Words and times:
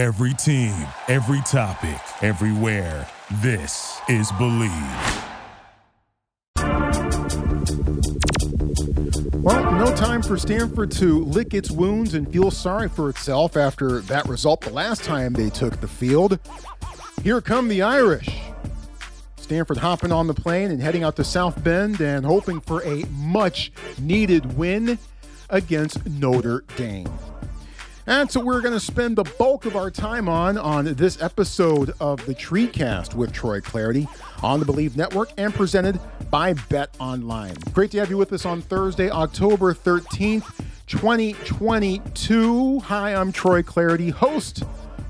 Every 0.00 0.32
team, 0.32 0.74
every 1.08 1.42
topic, 1.42 2.00
everywhere. 2.22 3.06
This 3.42 4.00
is 4.08 4.32
Bleav. 4.32 5.24
Well, 9.42 9.72
no 9.72 9.94
time 9.94 10.22
for 10.22 10.38
Stanford 10.38 10.90
to 10.92 11.22
lick 11.24 11.52
its 11.52 11.70
wounds 11.70 12.14
and 12.14 12.32
feel 12.32 12.50
sorry 12.50 12.88
for 12.88 13.10
itself 13.10 13.58
after 13.58 14.00
that 14.00 14.26
result 14.26 14.62
the 14.62 14.72
last 14.72 15.04
time 15.04 15.34
they 15.34 15.50
took 15.50 15.78
the 15.82 15.88
field. 15.88 16.38
Here 17.22 17.42
come 17.42 17.68
the 17.68 17.82
Irish. 17.82 18.40
Stanford 19.36 19.76
hopping 19.76 20.12
on 20.12 20.28
the 20.28 20.32
plane 20.32 20.70
and 20.70 20.80
heading 20.80 21.04
out 21.04 21.16
to 21.16 21.24
South 21.24 21.62
Bend 21.62 22.00
and 22.00 22.24
hoping 22.24 22.62
for 22.62 22.82
a 22.84 23.04
much 23.10 23.70
needed 23.98 24.56
win 24.56 24.98
against 25.50 26.06
Notre 26.06 26.64
Dame. 26.78 27.06
That's 28.06 28.34
what 28.34 28.46
we're 28.46 28.62
going 28.62 28.74
to 28.74 28.80
spend 28.80 29.16
the 29.16 29.24
bulk 29.38 29.66
of 29.66 29.76
our 29.76 29.90
time 29.90 30.28
on 30.28 30.56
on 30.56 30.86
this 30.94 31.20
episode 31.20 31.92
of 32.00 32.24
the 32.24 32.34
TreeCast 32.34 33.14
with 33.14 33.32
Troy 33.32 33.60
Clardy 33.60 34.08
on 34.42 34.58
the 34.58 34.66
Bleav 34.66 34.96
Network 34.96 35.30
and 35.36 35.54
presented 35.54 36.00
by 36.30 36.54
Bet 36.54 36.94
Online. 36.98 37.54
Great 37.72 37.90
to 37.90 37.98
have 37.98 38.08
you 38.08 38.16
with 38.16 38.32
us 38.32 38.46
on 38.46 38.62
Thursday, 38.62 39.10
October 39.10 39.74
13th, 39.74 40.50
2022. 40.86 42.80
Hi, 42.80 43.14
I'm 43.14 43.32
Troy 43.32 43.62
Clardy, 43.62 44.10
host 44.10 44.62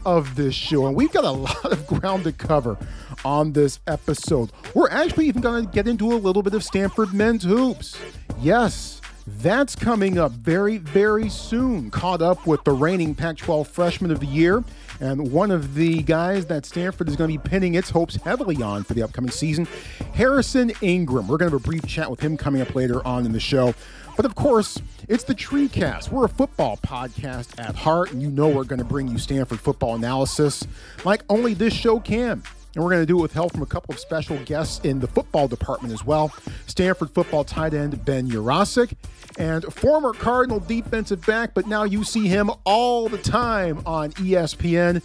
of 0.04 0.34
this 0.34 0.54
show, 0.54 0.86
and 0.86 0.96
we've 0.96 1.12
got 1.12 1.24
a 1.24 1.30
lot 1.30 1.72
of 1.72 1.86
ground 1.86 2.24
to 2.24 2.32
cover 2.32 2.76
on 3.24 3.52
this 3.52 3.78
episode. 3.86 4.50
We're 4.74 4.90
actually 4.90 5.26
even 5.26 5.42
going 5.42 5.64
to 5.64 5.70
get 5.70 5.86
into 5.86 6.12
a 6.12 6.16
little 6.16 6.42
bit 6.42 6.54
of 6.54 6.64
Stanford 6.64 7.14
men's 7.14 7.44
hoops. 7.44 7.96
Yes, 8.40 8.99
that's 9.38 9.74
coming 9.74 10.18
up 10.18 10.32
very, 10.32 10.78
very 10.78 11.28
soon. 11.28 11.90
Caught 11.90 12.22
up 12.22 12.46
with 12.46 12.62
the 12.64 12.72
reigning 12.72 13.14
Pac 13.14 13.36
12 13.38 13.68
freshman 13.68 14.10
of 14.10 14.20
the 14.20 14.26
year 14.26 14.62
and 15.00 15.32
one 15.32 15.50
of 15.50 15.74
the 15.74 16.02
guys 16.02 16.46
that 16.46 16.66
Stanford 16.66 17.08
is 17.08 17.16
going 17.16 17.30
to 17.32 17.38
be 17.38 17.48
pinning 17.48 17.74
its 17.74 17.90
hopes 17.90 18.16
heavily 18.16 18.62
on 18.62 18.84
for 18.84 18.94
the 18.94 19.02
upcoming 19.02 19.30
season, 19.30 19.66
Harrison 20.12 20.72
Ingram. 20.82 21.26
We're 21.26 21.38
going 21.38 21.50
to 21.50 21.56
have 21.56 21.64
a 21.64 21.66
brief 21.66 21.86
chat 21.86 22.10
with 22.10 22.20
him 22.20 22.36
coming 22.36 22.60
up 22.60 22.74
later 22.74 23.04
on 23.06 23.24
in 23.24 23.32
the 23.32 23.40
show. 23.40 23.74
But 24.16 24.26
of 24.26 24.34
course, 24.34 24.78
it's 25.08 25.24
the 25.24 25.34
TreeCast. 25.34 26.10
We're 26.10 26.26
a 26.26 26.28
football 26.28 26.76
podcast 26.76 27.58
at 27.58 27.74
heart, 27.74 28.12
and 28.12 28.20
you 28.20 28.30
know 28.30 28.48
we're 28.48 28.64
going 28.64 28.80
to 28.80 28.84
bring 28.84 29.08
you 29.08 29.16
Stanford 29.16 29.58
football 29.58 29.94
analysis 29.94 30.62
like 31.04 31.22
only 31.30 31.54
this 31.54 31.72
show 31.72 31.98
can. 31.98 32.42
And 32.74 32.84
we're 32.84 32.90
going 32.90 33.02
to 33.02 33.06
do 33.06 33.18
it 33.18 33.22
with 33.22 33.32
help 33.32 33.52
from 33.52 33.62
a 33.62 33.66
couple 33.66 33.92
of 33.94 34.00
special 34.00 34.38
guests 34.44 34.84
in 34.84 35.00
the 35.00 35.08
football 35.08 35.48
department 35.48 35.92
as 35.92 36.04
well. 36.04 36.32
Stanford 36.66 37.10
football 37.10 37.44
tight 37.44 37.74
end 37.74 38.04
Ben 38.04 38.30
Yurosek 38.30 38.92
and 39.38 39.64
former 39.74 40.12
Cardinal 40.12 40.60
defensive 40.60 41.24
back, 41.26 41.54
but 41.54 41.66
now 41.66 41.84
you 41.84 42.04
see 42.04 42.28
him 42.28 42.50
all 42.64 43.08
the 43.08 43.18
time 43.18 43.82
on 43.86 44.12
ESPN. 44.12 45.02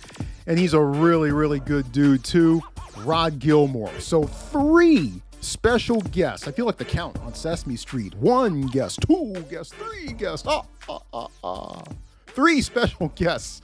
And 0.47 0.59
he's 0.59 0.73
a 0.73 0.81
really, 0.81 1.31
really 1.31 1.59
good 1.59 1.91
dude, 1.91 2.23
too. 2.23 2.61
Rod 2.99 3.39
Gilmore. 3.39 3.91
So, 3.99 4.25
three 4.25 5.21
special 5.41 6.01
guests. 6.01 6.47
I 6.47 6.51
feel 6.51 6.65
like 6.65 6.77
the 6.77 6.85
count 6.85 7.19
on 7.21 7.33
Sesame 7.33 7.75
Street. 7.75 8.13
One 8.15 8.61
guest, 8.67 8.99
two 9.07 9.33
guests, 9.49 9.73
three 9.73 10.13
guests. 10.13 10.47
Ah, 10.47 10.63
ah, 10.87 10.99
ah, 11.13 11.27
ah 11.43 11.83
three 12.35 12.61
special 12.61 13.07
guests 13.15 13.61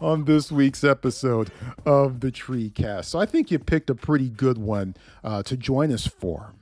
on 0.00 0.26
this 0.26 0.52
week's 0.52 0.84
episode 0.84 1.50
of 1.86 2.20
the 2.20 2.30
Tree 2.30 2.70
Cast. 2.70 3.10
So 3.10 3.18
I 3.18 3.26
think 3.26 3.50
you 3.50 3.58
picked 3.58 3.90
a 3.90 3.94
pretty 3.94 4.28
good 4.28 4.58
one 4.58 4.94
uh, 5.24 5.42
to 5.44 5.56
join 5.56 5.90
us 5.90 6.06
for. 6.06 6.52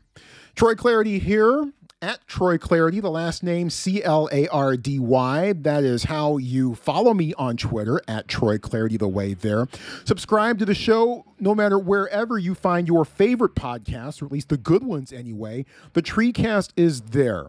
Troy 0.54 0.74
Clardy 0.74 1.20
here 1.20 1.72
at 2.00 2.26
Troy 2.28 2.58
Clardy, 2.58 3.02
the 3.02 3.10
last 3.10 3.42
name 3.42 3.70
C 3.70 4.02
L 4.02 4.28
A 4.32 4.46
R 4.48 4.76
D 4.76 4.98
Y. 4.98 5.52
That 5.52 5.84
is 5.84 6.04
how 6.04 6.36
you 6.36 6.74
follow 6.76 7.12
me 7.12 7.34
on 7.34 7.56
Twitter 7.56 8.00
at 8.06 8.28
Troy 8.28 8.58
Clardy, 8.58 8.98
the 8.98 9.08
way 9.08 9.34
there. 9.34 9.66
Subscribe 10.04 10.58
to 10.60 10.64
the 10.64 10.74
show 10.74 11.24
no 11.40 11.54
matter 11.54 11.78
wherever 11.78 12.38
you 12.38 12.54
find 12.54 12.86
your 12.86 13.04
favorite 13.04 13.54
podcasts, 13.54 14.22
or 14.22 14.26
at 14.26 14.32
least 14.32 14.48
the 14.48 14.56
good 14.56 14.84
ones 14.84 15.12
anyway. 15.12 15.64
The 15.92 16.02
Treecast 16.02 16.70
is 16.76 17.00
there. 17.02 17.48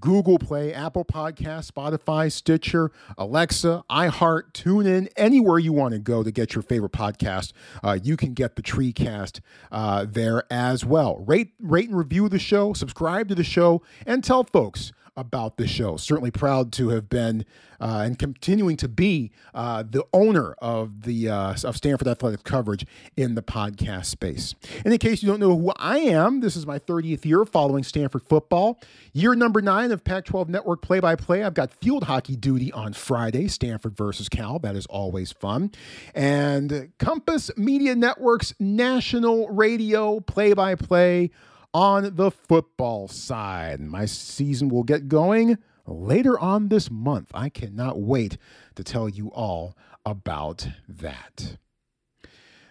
Google 0.00 0.38
Play, 0.38 0.72
Apple 0.72 1.04
Podcast, 1.04 1.70
Spotify, 1.70 2.30
Stitcher, 2.30 2.90
Alexa, 3.18 3.84
iHeart, 3.90 4.52
TuneIn, 4.52 5.08
anywhere 5.16 5.58
you 5.58 5.72
want 5.72 5.92
to 5.92 6.00
go 6.00 6.22
to 6.22 6.30
get 6.30 6.54
your 6.54 6.62
favorite 6.62 6.92
podcast, 6.92 7.52
uh, 7.82 7.98
you 8.02 8.16
can 8.16 8.34
get 8.34 8.56
the 8.56 8.62
TreeCast 8.62 9.40
uh, 9.70 10.06
there 10.08 10.44
as 10.50 10.84
well. 10.84 11.18
Rate, 11.18 11.52
rate 11.60 11.88
and 11.88 11.98
review 11.98 12.28
the 12.28 12.38
show, 12.38 12.72
subscribe 12.72 13.28
to 13.28 13.34
the 13.34 13.44
show, 13.44 13.82
and 14.06 14.24
tell 14.24 14.44
folks 14.44 14.92
about 15.16 15.56
the 15.56 15.66
show. 15.66 15.96
Certainly 15.96 16.32
proud 16.32 16.72
to 16.72 16.88
have 16.90 17.08
been 17.08 17.44
uh, 17.80 18.02
and 18.04 18.18
continuing 18.18 18.76
to 18.78 18.88
be 18.88 19.30
uh, 19.52 19.82
the 19.88 20.04
owner 20.12 20.54
of 20.58 21.02
the 21.02 21.28
uh, 21.28 21.54
of 21.64 21.76
Stanford 21.76 22.08
Athletic 22.08 22.44
coverage 22.44 22.86
in 23.16 23.34
the 23.34 23.42
podcast 23.42 24.06
space. 24.06 24.54
And 24.84 24.92
in 24.92 24.98
case 24.98 25.22
you 25.22 25.28
don't 25.28 25.40
know 25.40 25.56
who 25.56 25.72
I 25.76 25.98
am, 25.98 26.40
this 26.40 26.56
is 26.56 26.66
my 26.66 26.78
30th 26.78 27.24
year 27.24 27.44
following 27.44 27.84
Stanford 27.84 28.22
football. 28.22 28.80
Year 29.12 29.34
number 29.34 29.60
nine 29.60 29.92
of 29.92 30.02
Pac-12 30.02 30.48
Network 30.48 30.82
play-by-play. 30.82 31.42
I've 31.42 31.54
got 31.54 31.72
field 31.74 32.04
hockey 32.04 32.36
duty 32.36 32.72
on 32.72 32.92
Friday, 32.92 33.48
Stanford 33.48 33.96
versus 33.96 34.28
Cal. 34.28 34.58
That 34.58 34.76
is 34.76 34.86
always 34.86 35.32
fun. 35.32 35.70
And 36.14 36.90
Compass 36.98 37.50
Media 37.56 37.94
Network's 37.94 38.54
national 38.58 39.48
radio 39.48 40.20
play-by-play 40.20 41.30
on 41.74 42.14
the 42.14 42.30
football 42.30 43.08
side. 43.08 43.80
My 43.80 44.06
season 44.06 44.68
will 44.68 44.84
get 44.84 45.08
going 45.08 45.58
later 45.86 46.38
on 46.38 46.68
this 46.68 46.90
month. 46.90 47.30
I 47.34 47.48
cannot 47.48 48.00
wait 48.00 48.38
to 48.76 48.84
tell 48.84 49.08
you 49.08 49.28
all 49.28 49.76
about 50.06 50.68
that. 50.88 51.56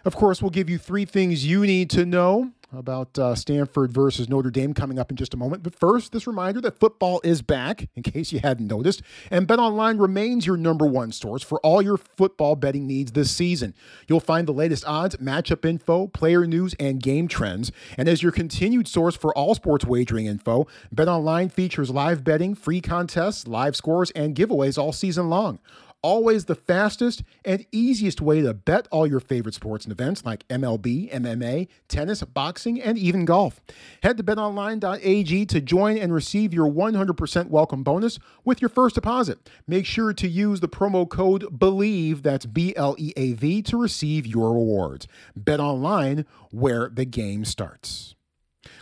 Of 0.04 0.16
course, 0.16 0.42
we'll 0.42 0.50
give 0.50 0.68
you 0.68 0.78
three 0.78 1.04
things 1.04 1.46
you 1.46 1.64
need 1.66 1.90
to 1.90 2.04
know 2.04 2.52
about 2.76 3.18
uh, 3.18 3.34
Stanford 3.34 3.92
versus 3.92 4.28
Notre 4.28 4.50
Dame 4.50 4.74
coming 4.74 4.98
up 4.98 5.10
in 5.10 5.16
just 5.16 5.34
a 5.34 5.36
moment. 5.36 5.62
But 5.62 5.74
first, 5.74 6.12
this 6.12 6.26
reminder 6.26 6.60
that 6.62 6.78
football 6.78 7.20
is 7.24 7.42
back, 7.42 7.88
in 7.94 8.02
case 8.02 8.32
you 8.32 8.40
hadn't 8.40 8.66
noticed, 8.66 9.02
and 9.30 9.46
BetOnline 9.46 10.00
remains 10.00 10.46
your 10.46 10.56
number 10.56 10.86
one 10.86 11.12
source 11.12 11.42
for 11.42 11.60
all 11.60 11.82
your 11.82 11.96
football 11.96 12.56
betting 12.56 12.86
needs 12.86 13.12
this 13.12 13.30
season. 13.30 13.74
You'll 14.08 14.20
find 14.20 14.46
the 14.46 14.52
latest 14.52 14.84
odds, 14.86 15.16
matchup 15.16 15.64
info, 15.64 16.06
player 16.08 16.46
news, 16.46 16.74
and 16.80 17.02
game 17.02 17.28
trends. 17.28 17.72
And 17.96 18.08
as 18.08 18.22
your 18.22 18.32
continued 18.32 18.88
source 18.88 19.16
for 19.16 19.36
all 19.36 19.54
sports 19.54 19.84
wagering 19.84 20.26
info, 20.26 20.66
BetOnline 20.94 21.52
features 21.52 21.90
live 21.90 22.24
betting, 22.24 22.54
free 22.54 22.80
contests, 22.80 23.46
live 23.46 23.76
scores, 23.76 24.10
and 24.12 24.34
giveaways 24.34 24.78
all 24.78 24.92
season 24.92 25.28
long 25.28 25.58
always 26.04 26.44
the 26.44 26.54
fastest 26.54 27.22
and 27.46 27.64
easiest 27.72 28.20
way 28.20 28.42
to 28.42 28.52
bet 28.52 28.86
all 28.90 29.06
your 29.06 29.20
favorite 29.20 29.54
sports 29.54 29.86
and 29.86 29.92
events 29.92 30.22
like 30.22 30.46
MLB, 30.48 31.10
MMA, 31.10 31.66
tennis, 31.88 32.22
boxing, 32.22 32.80
and 32.80 32.98
even 32.98 33.24
golf. 33.24 33.62
Head 34.02 34.18
to 34.18 34.22
betonline.ag 34.22 35.46
to 35.46 35.60
join 35.62 35.96
and 35.96 36.12
receive 36.12 36.52
your 36.52 36.70
100% 36.70 37.48
welcome 37.48 37.82
bonus 37.82 38.18
with 38.44 38.60
your 38.60 38.68
first 38.68 38.94
deposit. 38.94 39.48
Make 39.66 39.86
sure 39.86 40.12
to 40.12 40.28
use 40.28 40.60
the 40.60 40.68
promo 40.68 41.08
code 41.08 41.44
BLEAV, 41.44 42.22
that's 42.22 42.44
B 42.44 42.76
L 42.76 42.94
E 42.98 43.14
A 43.16 43.32
V, 43.32 43.62
to 43.62 43.78
receive 43.78 44.26
your 44.26 44.52
rewards. 44.52 45.08
Bet 45.34 45.58
online 45.58 46.26
where 46.50 46.90
the 46.90 47.06
game 47.06 47.46
starts. 47.46 48.14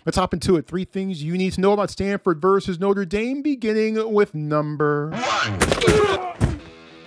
Let's 0.05 0.19
hop 0.19 0.35
into 0.35 0.57
it. 0.57 0.67
Three 0.67 0.85
things 0.85 1.23
you 1.23 1.39
need 1.39 1.53
to 1.53 1.61
know 1.61 1.73
about 1.73 1.91
Stanford 1.91 2.43
versus 2.43 2.81
Notre 2.81 3.05
Dame, 3.05 3.43
beginning 3.43 4.13
with 4.13 4.35
number 4.35 5.11
one. 5.11 6.32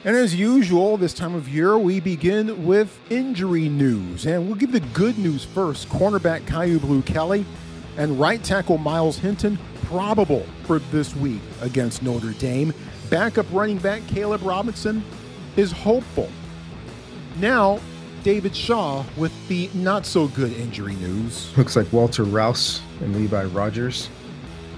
And 0.06 0.16
as 0.16 0.36
usual, 0.36 0.98
this 0.98 1.16
time 1.16 1.34
of 1.34 1.50
year, 1.50 1.80
we 1.80 2.00
begin 2.00 2.64
with 2.64 2.96
injury 3.10 3.68
news. 3.68 4.28
And 4.28 4.46
we'll 4.46 4.56
give 4.56 4.72
the 4.72 4.80
good 4.80 5.18
news 5.18 5.44
first. 5.44 5.90
Cornerback 5.90 6.46
Kyu 6.46 6.80
Blu 6.80 7.02
Kelly 7.02 7.44
and 7.98 8.20
right 8.20 8.44
tackle 8.44 8.78
Miles 8.78 9.18
Hinton 9.18 9.58
probable 9.86 10.46
for 10.66 10.78
this 10.78 11.16
week 11.16 11.42
against 11.62 12.04
Notre 12.04 12.34
Dame. 12.34 12.72
Backup 13.10 13.48
running 13.52 13.80
back 13.80 14.06
Caleb 14.06 14.44
Robinson 14.44 15.04
is 15.56 15.72
hopeful. 15.72 16.30
Now, 17.40 17.80
David 18.22 18.56
Shaw 18.56 19.04
with 19.18 19.34
the 19.48 19.72
not 19.74 20.06
so 20.06 20.28
good 20.28 20.54
injury 20.54 20.94
news. 20.98 21.52
Looks 21.58 21.76
like 21.76 21.92
Walter 21.92 22.26
Rouse 22.26 22.80
and 23.02 23.16
Levi 23.16 23.46
Rogers 23.46 24.12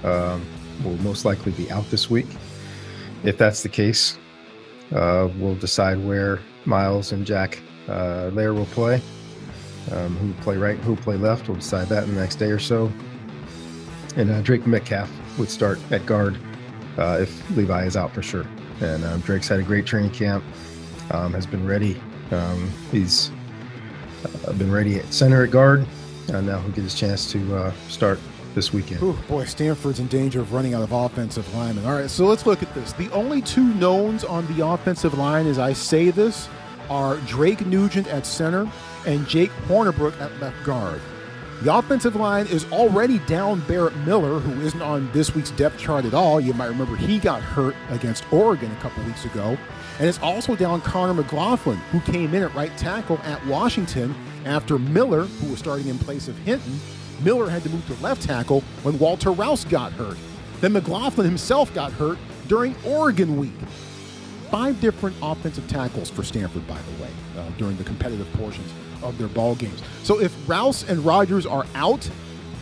um, 0.04 0.42
will 0.82 0.96
most 1.02 1.26
likely 1.26 1.52
be 1.52 1.70
out 1.70 1.84
this 1.90 2.08
week. 2.08 2.26
If 3.24 3.36
that's 3.36 3.62
the 3.62 3.68
case, 3.68 4.16
uh, 4.94 5.28
we'll 5.38 5.54
decide 5.56 6.04
where 6.04 6.40
Miles 6.64 7.12
and 7.12 7.26
Jack 7.26 7.60
uh, 7.88 8.30
Lair 8.32 8.54
will 8.54 8.66
play. 8.66 9.00
Um, 9.92 10.16
who 10.16 10.34
play 10.42 10.58
right, 10.58 10.76
who 10.78 10.96
play 10.96 11.16
left. 11.16 11.48
We'll 11.48 11.56
decide 11.56 11.88
that 11.88 12.04
in 12.04 12.14
the 12.14 12.20
next 12.20 12.36
day 12.36 12.50
or 12.50 12.58
so. 12.58 12.92
And 14.16 14.30
uh, 14.30 14.42
Drake 14.42 14.66
Metcalf 14.66 15.10
would 15.38 15.48
start 15.48 15.78
at 15.90 16.04
guard 16.04 16.38
uh, 16.98 17.18
if 17.22 17.56
Levi 17.56 17.86
is 17.86 17.96
out 17.96 18.12
for 18.12 18.22
sure. 18.22 18.46
And 18.80 19.02
um, 19.04 19.20
Drake's 19.20 19.48
had 19.48 19.60
a 19.60 19.62
great 19.62 19.86
training 19.86 20.10
camp, 20.10 20.44
um, 21.10 21.32
has 21.32 21.46
been 21.46 21.66
ready. 21.66 21.98
Um, 22.30 22.70
he's 22.90 23.30
uh, 24.46 24.52
been 24.52 24.70
ready 24.70 24.98
at 24.98 25.12
center 25.12 25.44
at 25.44 25.50
guard, 25.50 25.86
and 26.28 26.46
now 26.46 26.58
he'll 26.60 26.72
get 26.72 26.84
his 26.84 26.94
chance 26.94 27.30
to 27.32 27.56
uh, 27.56 27.72
start 27.88 28.20
this 28.58 28.72
weekend. 28.72 29.00
Ooh, 29.04 29.12
boy, 29.28 29.44
Stanford's 29.44 30.00
in 30.00 30.08
danger 30.08 30.40
of 30.40 30.52
running 30.52 30.74
out 30.74 30.82
of 30.82 30.90
offensive 30.90 31.54
linemen. 31.54 31.86
All 31.86 31.92
right, 31.92 32.10
so 32.10 32.26
let's 32.26 32.44
look 32.44 32.60
at 32.60 32.74
this. 32.74 32.92
The 32.94 33.08
only 33.12 33.40
two 33.40 33.62
knowns 33.74 34.24
on 34.24 34.52
the 34.56 34.66
offensive 34.66 35.16
line, 35.16 35.46
as 35.46 35.60
I 35.60 35.72
say 35.72 36.10
this, 36.10 36.48
are 36.90 37.18
Drake 37.18 37.64
Nugent 37.66 38.08
at 38.08 38.26
center 38.26 38.68
and 39.06 39.28
Jake 39.28 39.50
Hornibrook 39.68 40.20
at 40.20 40.36
left 40.40 40.66
guard. 40.66 41.00
The 41.62 41.72
offensive 41.72 42.16
line 42.16 42.48
is 42.48 42.64
already 42.72 43.20
down 43.20 43.60
Barrett 43.68 43.96
Miller, 43.98 44.40
who 44.40 44.60
isn't 44.60 44.82
on 44.82 45.08
this 45.12 45.36
week's 45.36 45.52
depth 45.52 45.78
chart 45.78 46.04
at 46.04 46.14
all. 46.14 46.40
You 46.40 46.52
might 46.52 46.66
remember 46.66 46.96
he 46.96 47.20
got 47.20 47.40
hurt 47.40 47.76
against 47.90 48.24
Oregon 48.32 48.72
a 48.72 48.80
couple 48.80 49.04
weeks 49.04 49.24
ago. 49.24 49.56
And 50.00 50.08
it's 50.08 50.18
also 50.20 50.56
down 50.56 50.80
Connor 50.80 51.14
McLaughlin, 51.14 51.78
who 51.92 52.00
came 52.00 52.34
in 52.34 52.42
at 52.42 52.54
right 52.54 52.76
tackle 52.76 53.18
at 53.18 53.44
Washington 53.46 54.16
after 54.44 54.80
Miller, 54.80 55.26
who 55.26 55.50
was 55.50 55.60
starting 55.60 55.86
in 55.86 55.98
place 55.98 56.26
of 56.26 56.36
Hinton, 56.38 56.80
Miller 57.20 57.48
had 57.48 57.62
to 57.64 57.70
move 57.70 57.86
to 57.86 58.02
left 58.02 58.22
tackle 58.22 58.62
when 58.82 58.98
Walter 58.98 59.32
Rouse 59.32 59.64
got 59.64 59.92
hurt. 59.92 60.16
Then 60.60 60.72
McLaughlin 60.72 61.26
himself 61.26 61.72
got 61.74 61.92
hurt 61.92 62.18
during 62.46 62.74
Oregon 62.84 63.36
week. 63.36 63.52
Five 64.50 64.80
different 64.80 65.16
offensive 65.22 65.68
tackles 65.68 66.08
for 66.08 66.22
Stanford, 66.22 66.66
by 66.66 66.78
the 66.78 67.02
way, 67.02 67.10
uh, 67.36 67.48
during 67.58 67.76
the 67.76 67.84
competitive 67.84 68.32
portions 68.32 68.72
of 69.02 69.18
their 69.18 69.28
ball 69.28 69.54
games. 69.54 69.82
So 70.02 70.20
if 70.20 70.34
Rouse 70.48 70.88
and 70.88 71.04
Rogers 71.04 71.46
are 71.46 71.66
out, 71.74 72.08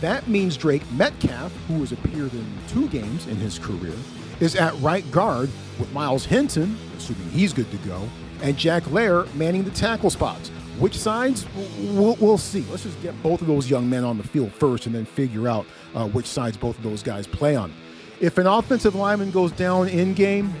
that 0.01 0.27
means 0.27 0.57
Drake 0.57 0.83
Metcalf, 0.91 1.51
who 1.67 1.79
has 1.79 1.91
appeared 1.91 2.33
in 2.33 2.45
two 2.67 2.87
games 2.89 3.25
in 3.27 3.37
his 3.37 3.57
career, 3.57 3.95
is 4.39 4.55
at 4.55 4.77
right 4.79 5.09
guard 5.11 5.49
with 5.79 5.91
Miles 5.93 6.25
Hinton, 6.25 6.77
assuming 6.95 7.29
he's 7.29 7.53
good 7.53 7.71
to 7.71 7.77
go, 7.77 8.07
and 8.43 8.57
Jack 8.57 8.89
Lair 8.91 9.25
manning 9.33 9.63
the 9.63 9.71
tackle 9.71 10.09
spots. 10.09 10.51
Which 10.79 10.97
sides? 10.97 11.45
We'll, 11.79 12.15
we'll, 12.19 12.37
see. 12.37 12.63
Let's 12.69 12.83
just 12.83 13.01
get 13.01 13.21
both 13.23 13.41
of 13.41 13.47
those 13.47 13.67
young 13.69 13.89
men 13.89 14.03
on 14.03 14.17
the 14.17 14.23
field 14.23 14.53
first 14.53 14.85
and 14.85 14.93
then 14.93 15.05
figure 15.05 15.47
out 15.47 15.65
uh, 15.95 16.07
which 16.07 16.27
sides 16.27 16.55
both 16.55 16.77
of 16.77 16.83
those 16.83 17.01
guys 17.01 17.25
play 17.25 17.55
on. 17.55 17.73
If 18.19 18.37
an 18.37 18.45
offensive 18.45 18.93
lineman 18.93 19.31
goes 19.31 19.51
down 19.51 19.89
in 19.89 20.13
game, 20.13 20.53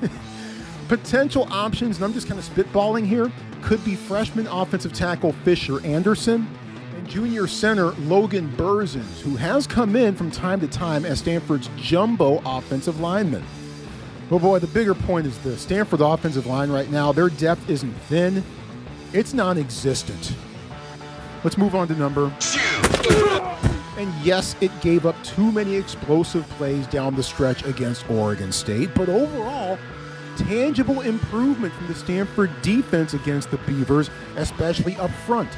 potential 0.88 1.46
options, 1.50 1.96
and 1.96 2.04
I'm 2.04 2.12
just 2.12 2.26
kind 2.26 2.38
of 2.38 2.44
spitballing 2.44 3.06
here, 3.06 3.30
could 3.62 3.84
be 3.84 3.94
freshman 3.94 4.48
offensive 4.48 4.92
tackle 4.92 5.32
Fisher 5.44 5.84
Anderson 5.86 6.48
and 6.96 7.08
junior 7.08 7.46
center 7.46 7.92
Logan 7.92 8.50
Berzins, 8.56 9.20
who 9.20 9.36
has 9.36 9.68
come 9.68 9.94
in 9.94 10.16
from 10.16 10.32
time 10.32 10.58
to 10.60 10.68
time 10.68 11.04
as 11.04 11.20
Stanford's 11.20 11.70
jumbo 11.76 12.42
offensive 12.44 13.00
lineman. 13.00 13.44
But 14.28 14.38
boy, 14.38 14.58
the 14.58 14.66
bigger 14.66 14.94
point 14.94 15.26
is 15.26 15.38
the 15.38 15.56
Stanford 15.56 16.00
offensive 16.00 16.46
line 16.46 16.70
right 16.70 16.90
now, 16.90 17.12
their 17.12 17.28
depth 17.28 17.68
isn't 17.68 17.92
thin, 18.08 18.42
it's 19.12 19.34
non 19.34 19.58
existent. 19.58 20.34
Let's 21.44 21.58
move 21.58 21.74
on 21.74 21.88
to 21.88 21.94
number 21.94 22.32
two. 22.40 22.60
And 23.98 24.12
yes, 24.24 24.56
it 24.60 24.70
gave 24.80 25.06
up 25.06 25.22
too 25.22 25.52
many 25.52 25.76
explosive 25.76 26.48
plays 26.50 26.86
down 26.86 27.14
the 27.14 27.22
stretch 27.22 27.64
against 27.64 28.08
Oregon 28.10 28.50
State, 28.50 28.90
but 28.94 29.08
overall, 29.08 29.78
tangible 30.36 31.02
improvement 31.02 31.74
from 31.74 31.88
the 31.88 31.94
Stanford 31.94 32.50
defense 32.62 33.12
against 33.14 33.50
the 33.50 33.58
Beavers, 33.58 34.10
especially 34.36 34.96
up 34.96 35.10
front. 35.10 35.48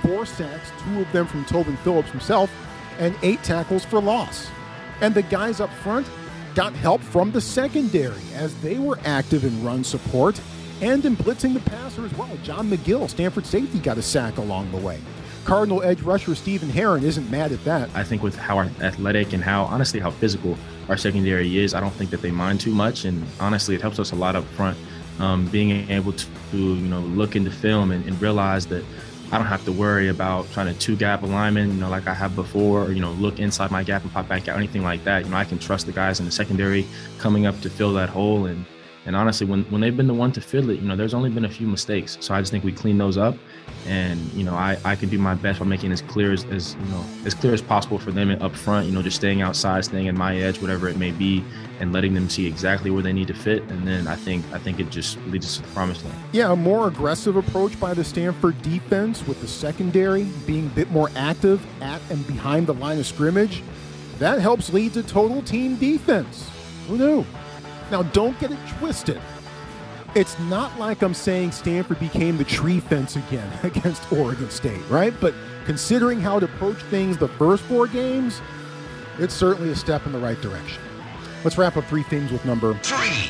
Four 0.00 0.24
sacks, 0.24 0.70
two 0.82 1.00
of 1.02 1.12
them 1.12 1.26
from 1.26 1.44
Tobin 1.44 1.76
Phillips 1.78 2.10
himself, 2.10 2.50
and 2.98 3.14
eight 3.22 3.42
tackles 3.42 3.84
for 3.84 4.00
loss. 4.00 4.48
And 5.00 5.14
the 5.14 5.22
guys 5.22 5.60
up 5.60 5.72
front 5.74 6.08
got 6.54 6.72
help 6.74 7.00
from 7.00 7.30
the 7.30 7.40
secondary 7.40 8.22
as 8.34 8.54
they 8.62 8.78
were 8.78 8.98
active 9.04 9.44
in 9.44 9.62
run 9.62 9.84
support 9.84 10.40
and 10.82 11.04
in 11.04 11.16
blitzing 11.16 11.54
the 11.54 11.60
passer 11.60 12.04
as 12.04 12.12
well. 12.14 12.36
John 12.42 12.68
McGill, 12.68 13.08
Stanford 13.08 13.46
safety, 13.46 13.78
got 13.78 13.96
a 13.96 14.02
sack 14.02 14.36
along 14.36 14.70
the 14.72 14.78
way. 14.78 15.00
Cardinal 15.44 15.82
edge 15.82 16.02
rusher 16.02 16.34
Stephen 16.34 16.68
Herron 16.68 17.04
isn't 17.04 17.30
mad 17.30 17.52
at 17.52 17.64
that. 17.64 17.88
I 17.94 18.04
think 18.04 18.22
with 18.22 18.36
how 18.36 18.60
athletic 18.60 19.32
and 19.32 19.42
how 19.42 19.64
honestly 19.64 19.98
how 19.98 20.10
physical 20.10 20.56
our 20.88 20.96
secondary 20.96 21.58
is, 21.58 21.74
I 21.74 21.80
don't 21.80 21.94
think 21.94 22.10
that 22.10 22.20
they 22.20 22.30
mind 22.30 22.60
too 22.60 22.72
much, 22.72 23.04
and 23.04 23.24
honestly, 23.40 23.74
it 23.74 23.80
helps 23.80 23.98
us 23.98 24.12
a 24.12 24.16
lot 24.16 24.36
up 24.36 24.44
front. 24.44 24.76
Um, 25.18 25.46
being 25.48 25.88
able 25.90 26.12
to 26.12 26.26
you 26.52 26.74
know 26.88 27.00
look 27.00 27.36
into 27.36 27.50
film 27.50 27.90
and, 27.90 28.04
and, 28.06 28.20
realize 28.20 28.66
that 28.68 28.82
I 29.30 29.36
don't 29.36 29.46
have 29.46 29.64
to 29.66 29.72
worry 29.72 30.08
about 30.08 30.50
trying 30.52 30.72
to 30.72 30.78
two 30.78 30.96
gap 30.96 31.22
alignment, 31.22 31.74
you 31.74 31.80
know, 31.80 31.90
like 31.90 32.06
I 32.06 32.14
have 32.14 32.34
before, 32.34 32.84
or 32.84 32.92
you 32.92 33.00
know, 33.00 33.12
look 33.12 33.38
inside 33.38 33.70
my 33.70 33.82
gap 33.82 34.02
and 34.02 34.12
pop 34.12 34.26
back 34.26 34.48
out, 34.48 34.56
anything 34.56 34.82
like 34.82 35.04
that. 35.04 35.24
You 35.24 35.30
know, 35.30 35.36
I 35.36 35.44
can 35.44 35.58
trust 35.58 35.86
the 35.86 35.92
guys 35.92 36.18
in 36.18 36.26
the 36.26 36.32
secondary 36.32 36.86
coming 37.18 37.46
up 37.46 37.60
to 37.60 37.70
fill 37.70 37.92
that 37.92 38.08
hole 38.08 38.46
and 38.46 38.64
and 39.04 39.16
honestly, 39.16 39.46
when, 39.46 39.64
when 39.64 39.80
they've 39.80 39.96
been 39.96 40.06
the 40.06 40.14
one 40.14 40.30
to 40.32 40.40
fill 40.40 40.70
it, 40.70 40.80
you 40.80 40.86
know, 40.86 40.94
there's 40.94 41.14
only 41.14 41.28
been 41.28 41.44
a 41.44 41.50
few 41.50 41.66
mistakes. 41.66 42.16
So 42.20 42.34
I 42.34 42.40
just 42.40 42.52
think 42.52 42.62
we 42.62 42.72
clean 42.72 42.98
those 42.98 43.18
up. 43.18 43.36
And, 43.86 44.20
you 44.32 44.44
know, 44.44 44.54
I, 44.54 44.78
I 44.84 44.94
can 44.94 45.08
do 45.08 45.18
my 45.18 45.34
best 45.34 45.58
by 45.58 45.66
making 45.66 45.90
it 45.90 45.94
as 45.94 46.02
clear 46.02 46.32
as, 46.32 46.44
as, 46.46 46.74
you 46.74 46.86
know, 46.86 47.04
as 47.24 47.34
clear 47.34 47.52
as 47.52 47.60
possible 47.60 47.98
for 47.98 48.12
them 48.12 48.30
up 48.30 48.54
front, 48.54 48.86
you 48.86 48.92
know, 48.92 49.02
just 49.02 49.16
staying 49.16 49.42
outside, 49.42 49.84
staying 49.84 50.06
in 50.06 50.16
my 50.16 50.36
edge, 50.36 50.60
whatever 50.60 50.88
it 50.88 50.96
may 50.96 51.10
be, 51.10 51.44
and 51.80 51.92
letting 51.92 52.14
them 52.14 52.28
see 52.28 52.46
exactly 52.46 52.92
where 52.92 53.02
they 53.02 53.12
need 53.12 53.26
to 53.26 53.34
fit. 53.34 53.62
And 53.64 53.86
then 53.86 54.06
I 54.06 54.14
think 54.14 54.44
I 54.52 54.58
think 54.58 54.78
it 54.78 54.88
just 54.90 55.18
leads 55.26 55.46
us 55.46 55.56
to 55.56 55.62
the 55.62 55.68
promised 55.74 56.04
land. 56.04 56.16
Yeah, 56.30 56.52
a 56.52 56.56
more 56.56 56.86
aggressive 56.86 57.34
approach 57.34 57.78
by 57.80 57.94
the 57.94 58.04
Stanford 58.04 58.60
defense 58.62 59.26
with 59.26 59.40
the 59.40 59.48
secondary 59.48 60.24
being 60.46 60.66
a 60.66 60.70
bit 60.70 60.90
more 60.92 61.10
active 61.16 61.64
at 61.82 62.00
and 62.08 62.24
behind 62.28 62.68
the 62.68 62.74
line 62.74 62.98
of 63.00 63.06
scrimmage. 63.06 63.64
That 64.20 64.38
helps 64.38 64.72
lead 64.72 64.92
to 64.94 65.02
total 65.02 65.42
team 65.42 65.74
defense. 65.74 66.48
Who 66.86 66.98
knew? 66.98 67.26
Now, 67.92 68.02
don't 68.02 68.38
get 68.40 68.50
it 68.50 68.58
twisted. 68.78 69.20
It's 70.14 70.38
not 70.40 70.78
like 70.78 71.02
I'm 71.02 71.12
saying 71.12 71.52
Stanford 71.52 72.00
became 72.00 72.38
the 72.38 72.44
tree 72.44 72.80
fence 72.80 73.16
again 73.16 73.50
against 73.62 74.10
Oregon 74.10 74.48
State, 74.48 74.80
right? 74.88 75.12
But 75.20 75.34
considering 75.66 76.18
how 76.18 76.40
to 76.40 76.46
approach 76.46 76.78
things 76.84 77.18
the 77.18 77.28
first 77.28 77.62
four 77.64 77.86
games, 77.86 78.40
it's 79.18 79.34
certainly 79.34 79.70
a 79.70 79.76
step 79.76 80.06
in 80.06 80.12
the 80.12 80.18
right 80.18 80.40
direction. 80.40 80.82
Let's 81.44 81.58
wrap 81.58 81.76
up 81.76 81.84
three 81.84 82.02
things 82.04 82.32
with 82.32 82.44
number 82.46 82.72
three. 82.82 83.28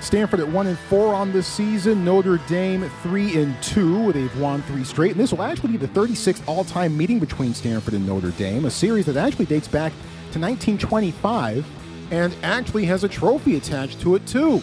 Stanford 0.00 0.40
at 0.40 0.48
one 0.48 0.66
and 0.66 0.78
four 0.78 1.14
on 1.14 1.30
this 1.30 1.46
season. 1.46 2.02
Notre 2.02 2.38
Dame 2.48 2.88
three 3.02 3.42
and 3.42 3.62
two. 3.62 4.10
They've 4.12 4.40
won 4.40 4.62
three 4.62 4.84
straight, 4.84 5.12
and 5.12 5.20
this 5.20 5.32
will 5.32 5.42
actually 5.42 5.72
be 5.72 5.76
the 5.76 5.88
36th 5.88 6.40
all-time 6.46 6.96
meeting 6.96 7.18
between 7.18 7.52
Stanford 7.52 7.92
and 7.92 8.06
Notre 8.06 8.30
Dame, 8.30 8.64
a 8.64 8.70
series 8.70 9.04
that 9.04 9.18
actually 9.18 9.44
dates 9.44 9.68
back 9.68 9.92
to 10.32 10.38
1925 10.38 11.66
and 12.10 12.34
actually 12.42 12.84
has 12.86 13.04
a 13.04 13.08
trophy 13.08 13.56
attached 13.56 14.00
to 14.00 14.14
it 14.14 14.26
too. 14.26 14.60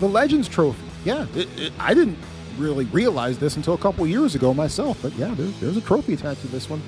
The 0.00 0.08
Legends 0.08 0.48
Trophy. 0.48 0.82
Yeah, 1.04 1.26
it, 1.34 1.48
it, 1.58 1.72
I 1.78 1.94
didn't 1.94 2.18
really 2.56 2.84
realize 2.86 3.38
this 3.38 3.56
until 3.56 3.74
a 3.74 3.78
couple 3.78 4.06
years 4.06 4.34
ago 4.34 4.52
myself, 4.54 4.98
but 5.02 5.12
yeah, 5.14 5.34
there's, 5.34 5.58
there's 5.60 5.76
a 5.76 5.80
trophy 5.80 6.14
attached 6.14 6.40
to 6.42 6.48
this 6.48 6.68
one. 6.68 6.82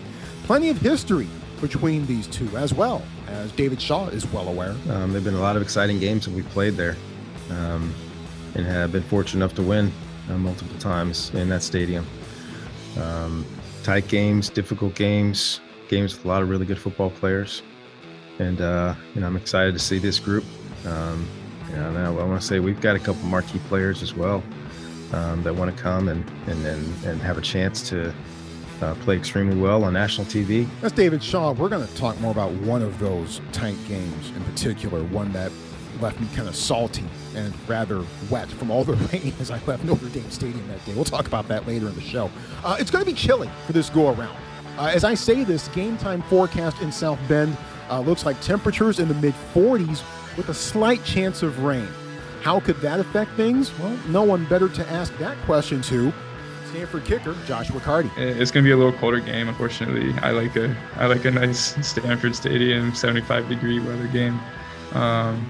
Plenty 0.44 0.68
of 0.68 0.78
history 0.78 1.28
between 1.60 2.06
these 2.06 2.26
two 2.26 2.48
as 2.56 2.72
well, 2.72 3.02
as 3.28 3.52
David 3.52 3.80
Shaw 3.80 4.08
is 4.08 4.26
well 4.32 4.48
aware. 4.48 4.70
Um, 4.70 5.12
there 5.12 5.20
have 5.20 5.24
been 5.24 5.34
a 5.34 5.40
lot 5.40 5.56
of 5.56 5.62
exciting 5.62 5.98
games 5.98 6.24
that 6.24 6.34
we've 6.34 6.48
played 6.50 6.74
there 6.74 6.96
um, 7.50 7.94
and 8.54 8.66
have 8.66 8.92
been 8.92 9.02
fortunate 9.02 9.44
enough 9.44 9.54
to 9.56 9.62
win 9.62 9.92
uh, 10.28 10.38
multiple 10.38 10.78
times 10.78 11.30
in 11.34 11.48
that 11.50 11.62
stadium. 11.62 12.06
Um, 13.00 13.44
tight 13.82 14.08
games, 14.08 14.48
difficult 14.48 14.94
games, 14.94 15.60
games 15.88 16.14
with 16.14 16.24
a 16.24 16.28
lot 16.28 16.42
of 16.42 16.48
really 16.48 16.66
good 16.66 16.78
football 16.78 17.10
players 17.10 17.62
and 18.40 18.60
uh, 18.60 18.94
you 19.14 19.20
know 19.20 19.26
I'm 19.26 19.36
excited 19.36 19.72
to 19.74 19.78
see 19.78 19.98
this 19.98 20.18
group. 20.18 20.44
Um, 20.86 21.28
know, 21.76 22.18
I, 22.18 22.22
I 22.22 22.24
want 22.24 22.40
to 22.40 22.46
say 22.46 22.58
we've 22.58 22.80
got 22.80 22.96
a 22.96 22.98
couple 22.98 23.22
marquee 23.24 23.60
players 23.68 24.02
as 24.02 24.14
well 24.14 24.42
um, 25.12 25.42
that 25.42 25.54
want 25.54 25.74
to 25.74 25.82
come 25.82 26.08
and, 26.08 26.24
and 26.46 26.66
and 26.66 27.04
and 27.04 27.20
have 27.20 27.38
a 27.38 27.42
chance 27.42 27.88
to 27.90 28.12
uh, 28.82 28.94
play 28.96 29.16
extremely 29.16 29.56
well 29.56 29.84
on 29.84 29.92
national 29.92 30.26
TV. 30.26 30.66
That's 30.80 30.94
David 30.94 31.22
Shaw. 31.22 31.52
We're 31.52 31.68
going 31.68 31.86
to 31.86 31.94
talk 31.96 32.18
more 32.20 32.32
about 32.32 32.52
one 32.52 32.82
of 32.82 32.98
those 32.98 33.40
tight 33.52 33.76
games 33.86 34.30
in 34.30 34.42
particular, 34.44 35.04
one 35.04 35.32
that 35.32 35.52
left 36.00 36.18
me 36.18 36.26
kind 36.34 36.48
of 36.48 36.56
salty 36.56 37.04
and 37.34 37.52
rather 37.68 38.02
wet 38.30 38.48
from 38.48 38.70
all 38.70 38.84
the 38.84 38.94
rain 39.12 39.34
as 39.38 39.50
I 39.50 39.60
left 39.66 39.84
Notre 39.84 40.08
Dame 40.08 40.30
Stadium 40.30 40.66
that 40.68 40.84
day. 40.86 40.94
We'll 40.94 41.04
talk 41.04 41.26
about 41.26 41.46
that 41.48 41.66
later 41.66 41.88
in 41.88 41.94
the 41.94 42.00
show. 42.00 42.30
Uh, 42.64 42.76
it's 42.80 42.90
going 42.90 43.04
to 43.04 43.10
be 43.10 43.16
chilly 43.16 43.50
for 43.66 43.74
this 43.74 43.90
go 43.90 44.08
around. 44.14 44.36
Uh, 44.78 44.86
as 44.86 45.04
I 45.04 45.12
say 45.12 45.44
this, 45.44 45.68
game 45.68 45.98
time 45.98 46.22
forecast 46.22 46.80
in 46.80 46.90
South 46.90 47.18
Bend 47.28 47.54
uh, 47.90 48.00
looks 48.00 48.24
like 48.24 48.40
temperatures 48.40 49.00
in 49.00 49.08
the 49.08 49.14
mid 49.14 49.34
40s 49.52 50.02
with 50.36 50.48
a 50.48 50.54
slight 50.54 51.04
chance 51.04 51.42
of 51.42 51.62
rain. 51.62 51.88
How 52.42 52.60
could 52.60 52.76
that 52.80 53.00
affect 53.00 53.32
things? 53.32 53.76
Well, 53.78 53.96
no 54.08 54.22
one 54.22 54.46
better 54.46 54.68
to 54.68 54.88
ask 54.90 55.16
that 55.18 55.36
question 55.44 55.82
to. 55.82 56.12
Stanford 56.70 57.04
kicker 57.04 57.36
Joshua 57.46 57.80
Karty. 57.80 58.16
It's 58.16 58.50
going 58.50 58.64
to 58.64 58.68
be 58.68 58.70
a 58.70 58.76
little 58.76 58.92
colder 58.92 59.18
game, 59.20 59.48
unfortunately. 59.48 60.14
I 60.22 60.30
like 60.30 60.54
a 60.54 60.74
I 60.96 61.06
like 61.06 61.24
a 61.24 61.30
nice 61.30 61.74
Stanford 61.86 62.34
Stadium 62.36 62.94
75 62.94 63.48
degree 63.48 63.80
weather 63.80 64.06
game, 64.06 64.40
um, 64.92 65.46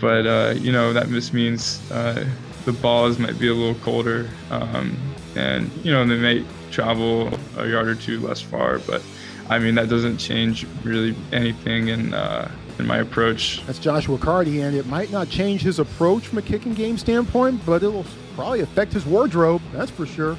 but 0.00 0.26
uh, 0.26 0.54
you 0.56 0.70
know 0.70 0.92
that 0.92 1.08
just 1.08 1.34
means 1.34 1.90
uh, 1.90 2.24
the 2.64 2.72
balls 2.72 3.18
might 3.18 3.36
be 3.38 3.48
a 3.48 3.52
little 3.54 3.74
colder, 3.82 4.30
um, 4.50 4.96
and 5.34 5.72
you 5.84 5.90
know 5.90 6.06
they 6.06 6.18
may 6.18 6.44
travel 6.70 7.36
a 7.56 7.68
yard 7.68 7.88
or 7.88 7.96
two 7.96 8.20
less 8.20 8.40
far, 8.40 8.78
but 8.78 9.02
I 9.48 9.58
mean, 9.58 9.74
that 9.74 9.88
doesn't 9.88 10.18
change 10.18 10.66
really 10.84 11.14
anything 11.32 11.88
in 11.88 12.14
uh, 12.14 12.50
in 12.78 12.86
my 12.86 12.98
approach. 12.98 13.62
That's 13.66 13.78
Joshua 13.78 14.18
Karty, 14.18 14.66
and 14.66 14.76
it 14.76 14.86
might 14.86 15.10
not 15.10 15.28
change 15.28 15.62
his 15.62 15.78
approach 15.78 16.26
from 16.26 16.38
a 16.38 16.42
kicking 16.42 16.74
game 16.74 16.98
standpoint, 16.98 17.64
but 17.64 17.82
it 17.82 17.88
will 17.88 18.06
probably 18.34 18.60
affect 18.60 18.92
his 18.92 19.06
wardrobe. 19.06 19.62
That's 19.72 19.90
for 19.90 20.06
sure. 20.06 20.36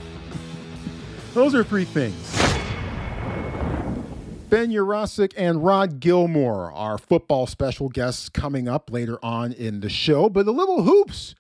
Those 1.34 1.54
are 1.54 1.64
three 1.64 1.86
things. 1.86 2.16
Ben 4.50 4.70
Yurosek 4.70 5.34
and 5.36 5.66
Rod 5.66 6.00
Gilmore 6.00 6.72
are 6.72 6.98
football 6.98 7.48
special 7.48 7.90
guests 7.90 8.30
coming 8.30 8.68
up 8.68 8.92
later 8.92 9.18
on 9.24 9.52
in 9.52 9.82
the 9.82 9.90
show, 9.90 10.30
but 10.30 10.46
the 10.46 10.54
little 10.54 10.84
hoops 10.84 11.36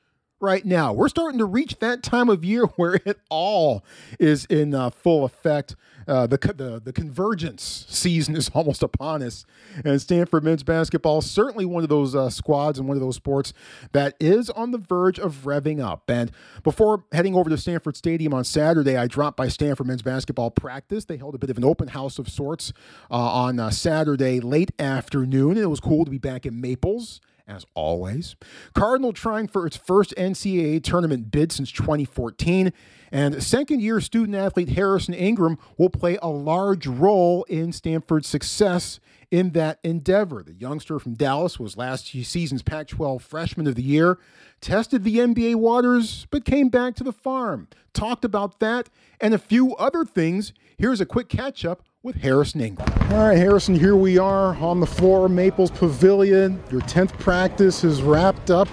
right 0.45 0.63
now. 0.63 0.93
We're 0.93 1.09
starting 1.09 1.39
to 1.39 1.45
reach 1.45 1.79
that 1.79 2.03
time 2.03 2.29
of 2.29 2.45
year 2.45 2.65
where 2.75 2.95
it 3.03 3.19
all 3.29 3.83
is 4.19 4.45
in 4.45 4.73
uh, 4.73 4.91
full 4.91 5.25
effect. 5.25 5.75
Uh, 6.07 6.27
the, 6.27 6.37
the 6.37 6.79
the 6.79 6.93
convergence 6.93 7.87
season 7.89 8.35
is 8.35 8.49
almost 8.53 8.83
upon 8.83 9.23
us, 9.23 9.43
and 9.83 9.99
Stanford 9.99 10.43
men's 10.43 10.61
basketball 10.61 11.19
certainly 11.21 11.65
one 11.65 11.81
of 11.81 11.89
those 11.89 12.13
uh, 12.13 12.29
squads 12.29 12.77
and 12.77 12.87
one 12.87 12.95
of 12.95 13.01
those 13.01 13.15
sports 13.15 13.53
that 13.91 14.15
is 14.19 14.51
on 14.51 14.69
the 14.69 14.77
verge 14.77 15.17
of 15.17 15.45
revving 15.45 15.83
up. 15.83 16.03
And 16.07 16.31
before 16.63 17.05
heading 17.11 17.33
over 17.33 17.49
to 17.49 17.57
Stanford 17.57 17.97
Stadium 17.97 18.35
on 18.35 18.43
Saturday, 18.43 18.95
I 18.95 19.07
dropped 19.07 19.35
by 19.35 19.47
Stanford 19.47 19.87
men's 19.87 20.03
basketball 20.03 20.51
practice. 20.51 21.05
They 21.05 21.17
held 21.17 21.33
a 21.33 21.39
bit 21.39 21.49
of 21.49 21.57
an 21.57 21.65
open 21.65 21.87
house 21.87 22.19
of 22.19 22.29
sorts 22.29 22.71
uh, 23.09 23.15
on 23.15 23.59
uh, 23.59 23.71
Saturday 23.71 24.39
late 24.39 24.71
afternoon, 24.77 25.51
and 25.51 25.61
it 25.61 25.67
was 25.67 25.79
cool 25.79 26.05
to 26.05 26.11
be 26.11 26.19
back 26.19 26.45
in 26.45 26.61
Maples 26.61 27.19
as 27.47 27.65
always. 27.73 28.35
Cardinal 28.73 29.13
trying 29.13 29.47
for 29.47 29.65
its 29.65 29.77
first 29.77 30.13
NCAA 30.17 30.83
tournament 30.83 31.31
bid 31.31 31.51
since 31.51 31.71
2014. 31.71 32.73
And 33.11 33.41
second 33.41 33.81
year 33.81 34.01
student 34.01 34.35
athlete 34.35 34.69
Harrison 34.69 35.13
Ingram 35.13 35.57
will 35.77 35.89
play 35.89 36.17
a 36.21 36.27
large 36.27 36.87
role 36.87 37.43
in 37.43 37.71
Stanford's 37.71 38.27
success 38.27 38.99
in 39.31 39.51
that 39.51 39.79
endeavor. 39.83 40.43
The 40.43 40.53
youngster 40.53 40.99
from 40.99 41.13
Dallas 41.13 41.59
was 41.59 41.77
last 41.77 42.07
season's 42.07 42.63
Pac 42.63 42.87
12 42.87 43.23
Freshman 43.23 43.67
of 43.67 43.75
the 43.75 43.83
Year, 43.83 44.17
tested 44.61 45.03
the 45.03 45.17
NBA 45.17 45.55
waters, 45.55 46.27
but 46.31 46.45
came 46.45 46.69
back 46.69 46.95
to 46.95 47.03
the 47.03 47.13
farm. 47.13 47.67
Talked 47.93 48.25
about 48.25 48.59
that 48.59 48.89
and 49.21 49.33
a 49.33 49.39
few 49.39 49.75
other 49.75 50.03
things. 50.03 50.53
Here's 50.77 51.01
a 51.01 51.05
quick 51.05 51.29
catch 51.29 51.63
up 51.63 51.83
with 52.05 52.21
Harrison 52.21 52.62
Ingram. 52.62 52.88
All 53.12 53.29
right, 53.29 53.35
Harrison, 53.35 53.74
here 53.74 53.95
we 53.95 54.19
are 54.19 54.55
on 54.57 54.79
the 54.79 54.85
floor, 54.85 55.27
Maples 55.27 55.71
Pavilion. 55.71 56.62
Your 56.69 56.81
10th 56.81 57.17
practice 57.17 57.83
is 57.83 58.03
wrapped 58.03 58.51
up. 58.51 58.67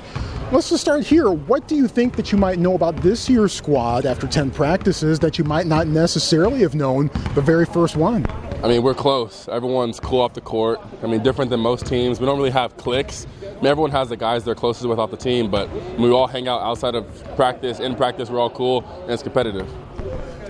Let's 0.52 0.68
just 0.68 0.82
start 0.82 1.02
here. 1.02 1.30
What 1.30 1.66
do 1.66 1.74
you 1.74 1.88
think 1.88 2.14
that 2.16 2.30
you 2.30 2.36
might 2.36 2.58
know 2.58 2.74
about 2.74 2.94
this 2.98 3.30
year's 3.30 3.54
squad 3.54 4.04
after 4.04 4.26
10 4.26 4.50
practices 4.50 5.18
that 5.20 5.38
you 5.38 5.44
might 5.44 5.66
not 5.66 5.86
necessarily 5.86 6.60
have 6.60 6.74
known 6.74 7.10
the 7.34 7.40
very 7.40 7.64
first 7.64 7.96
one? 7.96 8.26
I 8.62 8.68
mean, 8.68 8.82
we're 8.82 8.92
close. 8.92 9.48
Everyone's 9.48 9.98
cool 9.98 10.20
off 10.20 10.34
the 10.34 10.42
court. 10.42 10.78
I 11.02 11.06
mean, 11.06 11.22
different 11.22 11.50
than 11.50 11.60
most 11.60 11.86
teams. 11.86 12.20
We 12.20 12.26
don't 12.26 12.36
really 12.36 12.50
have 12.50 12.76
cliques. 12.76 13.26
I 13.40 13.54
mean, 13.54 13.66
everyone 13.66 13.92
has 13.92 14.10
the 14.10 14.16
guys 14.18 14.44
they're 14.44 14.54
closest 14.54 14.86
with 14.86 14.98
off 14.98 15.10
the 15.10 15.16
team, 15.16 15.50
but 15.50 15.72
we 15.98 16.10
all 16.10 16.26
hang 16.26 16.48
out 16.48 16.60
outside 16.60 16.94
of 16.94 17.06
practice. 17.34 17.80
In 17.80 17.94
practice, 17.96 18.28
we're 18.28 18.40
all 18.40 18.50
cool 18.50 18.84
and 19.04 19.10
it's 19.10 19.22
competitive. 19.22 19.72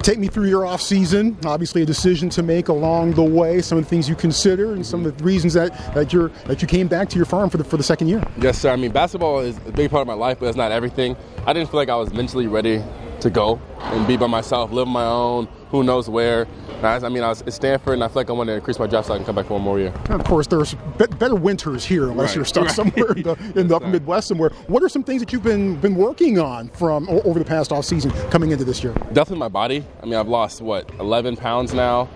Take 0.02 0.18
me 0.18 0.26
through 0.26 0.48
your 0.48 0.66
off 0.66 0.82
season. 0.82 1.38
Obviously, 1.44 1.82
a 1.82 1.86
decision 1.86 2.28
to 2.30 2.42
make 2.42 2.66
along 2.66 3.12
the 3.12 3.22
way. 3.22 3.62
Some 3.62 3.78
of 3.78 3.84
the 3.84 3.90
things 3.90 4.08
you 4.08 4.16
consider, 4.16 4.74
and 4.74 4.84
some 4.84 5.06
of 5.06 5.16
the 5.16 5.24
reasons 5.24 5.54
that, 5.54 5.72
that 5.94 6.12
you're 6.12 6.28
that 6.46 6.60
you 6.60 6.66
came 6.66 6.88
back 6.88 7.08
to 7.10 7.16
your 7.16 7.24
farm 7.24 7.48
for 7.50 7.58
the 7.58 7.64
for 7.64 7.76
the 7.76 7.84
second 7.84 8.08
year. 8.08 8.20
Yes, 8.38 8.58
sir. 8.58 8.72
I 8.72 8.76
mean, 8.76 8.90
basketball 8.90 9.38
is 9.40 9.56
a 9.58 9.70
big 9.70 9.92
part 9.92 10.00
of 10.00 10.08
my 10.08 10.14
life, 10.14 10.40
but 10.40 10.46
it's 10.46 10.56
not 10.56 10.72
everything. 10.72 11.16
I 11.46 11.52
didn't 11.52 11.70
feel 11.70 11.78
like 11.78 11.88
I 11.88 11.94
was 11.94 12.12
mentally 12.12 12.48
ready 12.48 12.82
to 13.20 13.30
go 13.30 13.60
and 13.78 14.04
be 14.06 14.16
by 14.16 14.26
myself, 14.26 14.72
live 14.72 14.88
on 14.88 14.92
my 14.92 15.04
own, 15.04 15.46
who 15.72 15.82
knows 15.82 16.08
where. 16.08 16.46
I 16.82 16.98
mean, 17.08 17.22
I 17.22 17.28
was 17.28 17.42
at 17.42 17.52
Stanford, 17.52 17.94
and 17.94 18.04
I 18.04 18.08
feel 18.08 18.16
like 18.16 18.30
I 18.30 18.32
want 18.32 18.48
to 18.48 18.54
increase 18.54 18.78
my 18.78 18.86
draft 18.86 19.08
so 19.08 19.14
I 19.14 19.16
can 19.16 19.24
come 19.24 19.34
back 19.34 19.46
for 19.46 19.54
one 19.54 19.62
more 19.62 19.78
year. 19.78 19.92
And 20.10 20.20
of 20.20 20.24
course, 20.24 20.46
there's 20.46 20.74
better 21.18 21.34
winters 21.34 21.84
here, 21.84 22.10
unless 22.10 22.30
right. 22.30 22.36
you're 22.36 22.44
stuck 22.44 22.66
right. 22.66 22.74
somewhere 22.74 23.12
in 23.12 23.22
the, 23.22 23.52
in 23.56 23.68
the 23.68 23.76
upper 23.76 23.88
Midwest 23.88 24.28
somewhere. 24.28 24.50
What 24.66 24.82
are 24.82 24.88
some 24.88 25.02
things 25.02 25.22
that 25.22 25.32
you've 25.32 25.42
been 25.42 25.76
been 25.76 25.94
working 25.94 26.38
on 26.38 26.68
from 26.68 27.08
over 27.08 27.38
the 27.38 27.44
past 27.44 27.72
off 27.72 27.84
season 27.84 28.10
coming 28.30 28.50
into 28.50 28.64
this 28.64 28.84
year? 28.84 28.92
Definitely 29.12 29.38
my 29.38 29.48
body. 29.48 29.84
I 30.02 30.04
mean, 30.04 30.14
I've 30.14 30.28
lost 30.28 30.60
what 30.60 30.90
11 31.00 31.36
pounds 31.36 31.72
now, 31.72 32.08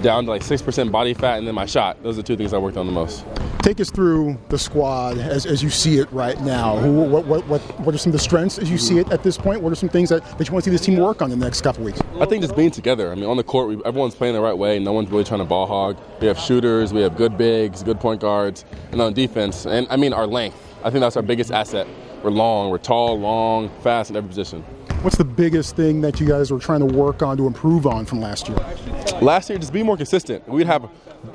down 0.00 0.24
to 0.24 0.30
like 0.30 0.42
six 0.42 0.62
percent 0.62 0.90
body 0.90 1.12
fat, 1.12 1.38
and 1.38 1.46
then 1.46 1.54
my 1.54 1.66
shot. 1.66 2.02
Those 2.02 2.14
are 2.14 2.22
the 2.22 2.26
two 2.26 2.36
things 2.36 2.54
I 2.54 2.58
worked 2.58 2.76
on 2.76 2.86
the 2.86 2.92
most. 2.92 3.24
Take 3.62 3.80
us 3.80 3.90
through 3.90 4.38
the 4.48 4.58
squad 4.58 5.18
as, 5.18 5.46
as 5.46 5.62
you 5.62 5.70
see 5.70 5.98
it 5.98 6.10
right 6.10 6.40
now. 6.40 6.84
What, 6.84 7.26
what, 7.26 7.46
what, 7.46 7.60
what 7.80 7.94
are 7.94 7.98
some 7.98 8.10
of 8.10 8.14
the 8.14 8.18
strengths 8.18 8.58
as 8.58 8.68
you 8.68 8.76
see 8.76 8.98
it 8.98 9.08
at 9.12 9.22
this 9.22 9.38
point? 9.38 9.62
What 9.62 9.70
are 9.70 9.76
some 9.76 9.88
things 9.88 10.08
that, 10.08 10.24
that 10.36 10.48
you 10.48 10.52
want 10.52 10.64
to 10.64 10.70
see 10.70 10.74
this 10.74 10.84
team 10.84 10.98
work 10.98 11.22
on 11.22 11.30
in 11.30 11.38
the 11.38 11.44
next 11.44 11.60
couple 11.60 11.84
weeks? 11.84 12.00
I 12.18 12.26
think 12.26 12.42
just 12.42 12.56
being 12.56 12.72
together. 12.72 13.01
I 13.10 13.14
mean, 13.14 13.24
on 13.24 13.36
the 13.36 13.42
court, 13.42 13.68
we, 13.68 13.84
everyone's 13.84 14.14
playing 14.14 14.34
the 14.34 14.40
right 14.40 14.56
way. 14.56 14.78
No 14.78 14.92
one's 14.92 15.10
really 15.10 15.24
trying 15.24 15.40
to 15.40 15.46
ball 15.46 15.66
hog. 15.66 15.98
We 16.20 16.26
have 16.28 16.38
shooters, 16.38 16.92
we 16.92 17.00
have 17.00 17.16
good 17.16 17.36
bigs, 17.36 17.82
good 17.82 17.98
point 17.98 18.20
guards, 18.20 18.64
and 18.92 19.00
on 19.00 19.14
defense, 19.14 19.66
and 19.66 19.86
I 19.90 19.96
mean 19.96 20.12
our 20.12 20.26
length. 20.26 20.56
I 20.84 20.90
think 20.90 21.00
that's 21.00 21.16
our 21.16 21.22
biggest 21.22 21.50
asset. 21.50 21.86
We're 22.22 22.30
long, 22.30 22.70
we're 22.70 22.78
tall, 22.78 23.18
long, 23.18 23.68
fast 23.80 24.10
in 24.10 24.16
every 24.16 24.28
position. 24.28 24.62
What's 25.02 25.16
the 25.16 25.24
biggest 25.24 25.74
thing 25.74 26.00
that 26.02 26.20
you 26.20 26.28
guys 26.28 26.52
were 26.52 26.60
trying 26.60 26.78
to 26.78 26.86
work 26.86 27.22
on 27.22 27.36
to 27.38 27.48
improve 27.48 27.86
on 27.86 28.06
from 28.06 28.20
last 28.20 28.48
year? 28.48 28.56
Last 29.20 29.50
year, 29.50 29.58
just 29.58 29.72
be 29.72 29.82
more 29.82 29.96
consistent. 29.96 30.46
We'd 30.48 30.68
have 30.68 30.88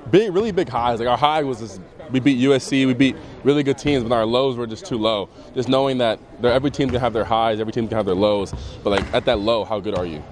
big, 0.10 0.34
really 0.34 0.52
big 0.52 0.70
highs. 0.70 1.00
Like 1.00 1.10
our 1.10 1.18
high 1.18 1.44
was 1.44 1.60
just, 1.60 1.82
we 2.10 2.22
beat 2.22 2.40
USC, 2.40 2.88
we 2.88 2.94
beat 2.94 3.18
really 3.44 3.64
good 3.64 3.78
teams, 3.78 4.04
but 4.04 4.14
our 4.14 4.26
lows 4.26 4.56
were 4.56 4.68
just 4.68 4.86
too 4.86 4.98
low. 4.98 5.28
Just 5.54 5.68
knowing 5.68 5.98
that 5.98 6.20
every 6.42 6.72
team 6.72 6.90
can 6.90 7.02
have 7.02 7.12
their 7.12 7.26
highs, 7.26 7.60
every 7.60 7.74
team 7.74 7.90
can 7.90 7.98
have 7.98 8.06
their 8.06 8.16
lows, 8.16 8.54
but 8.86 8.92
like 8.92 9.14
at 9.14 9.26
that 9.26 9.40
low, 9.40 9.66
how 9.66 9.82
good 9.82 9.98
are 9.98 10.06
you? 10.06 10.24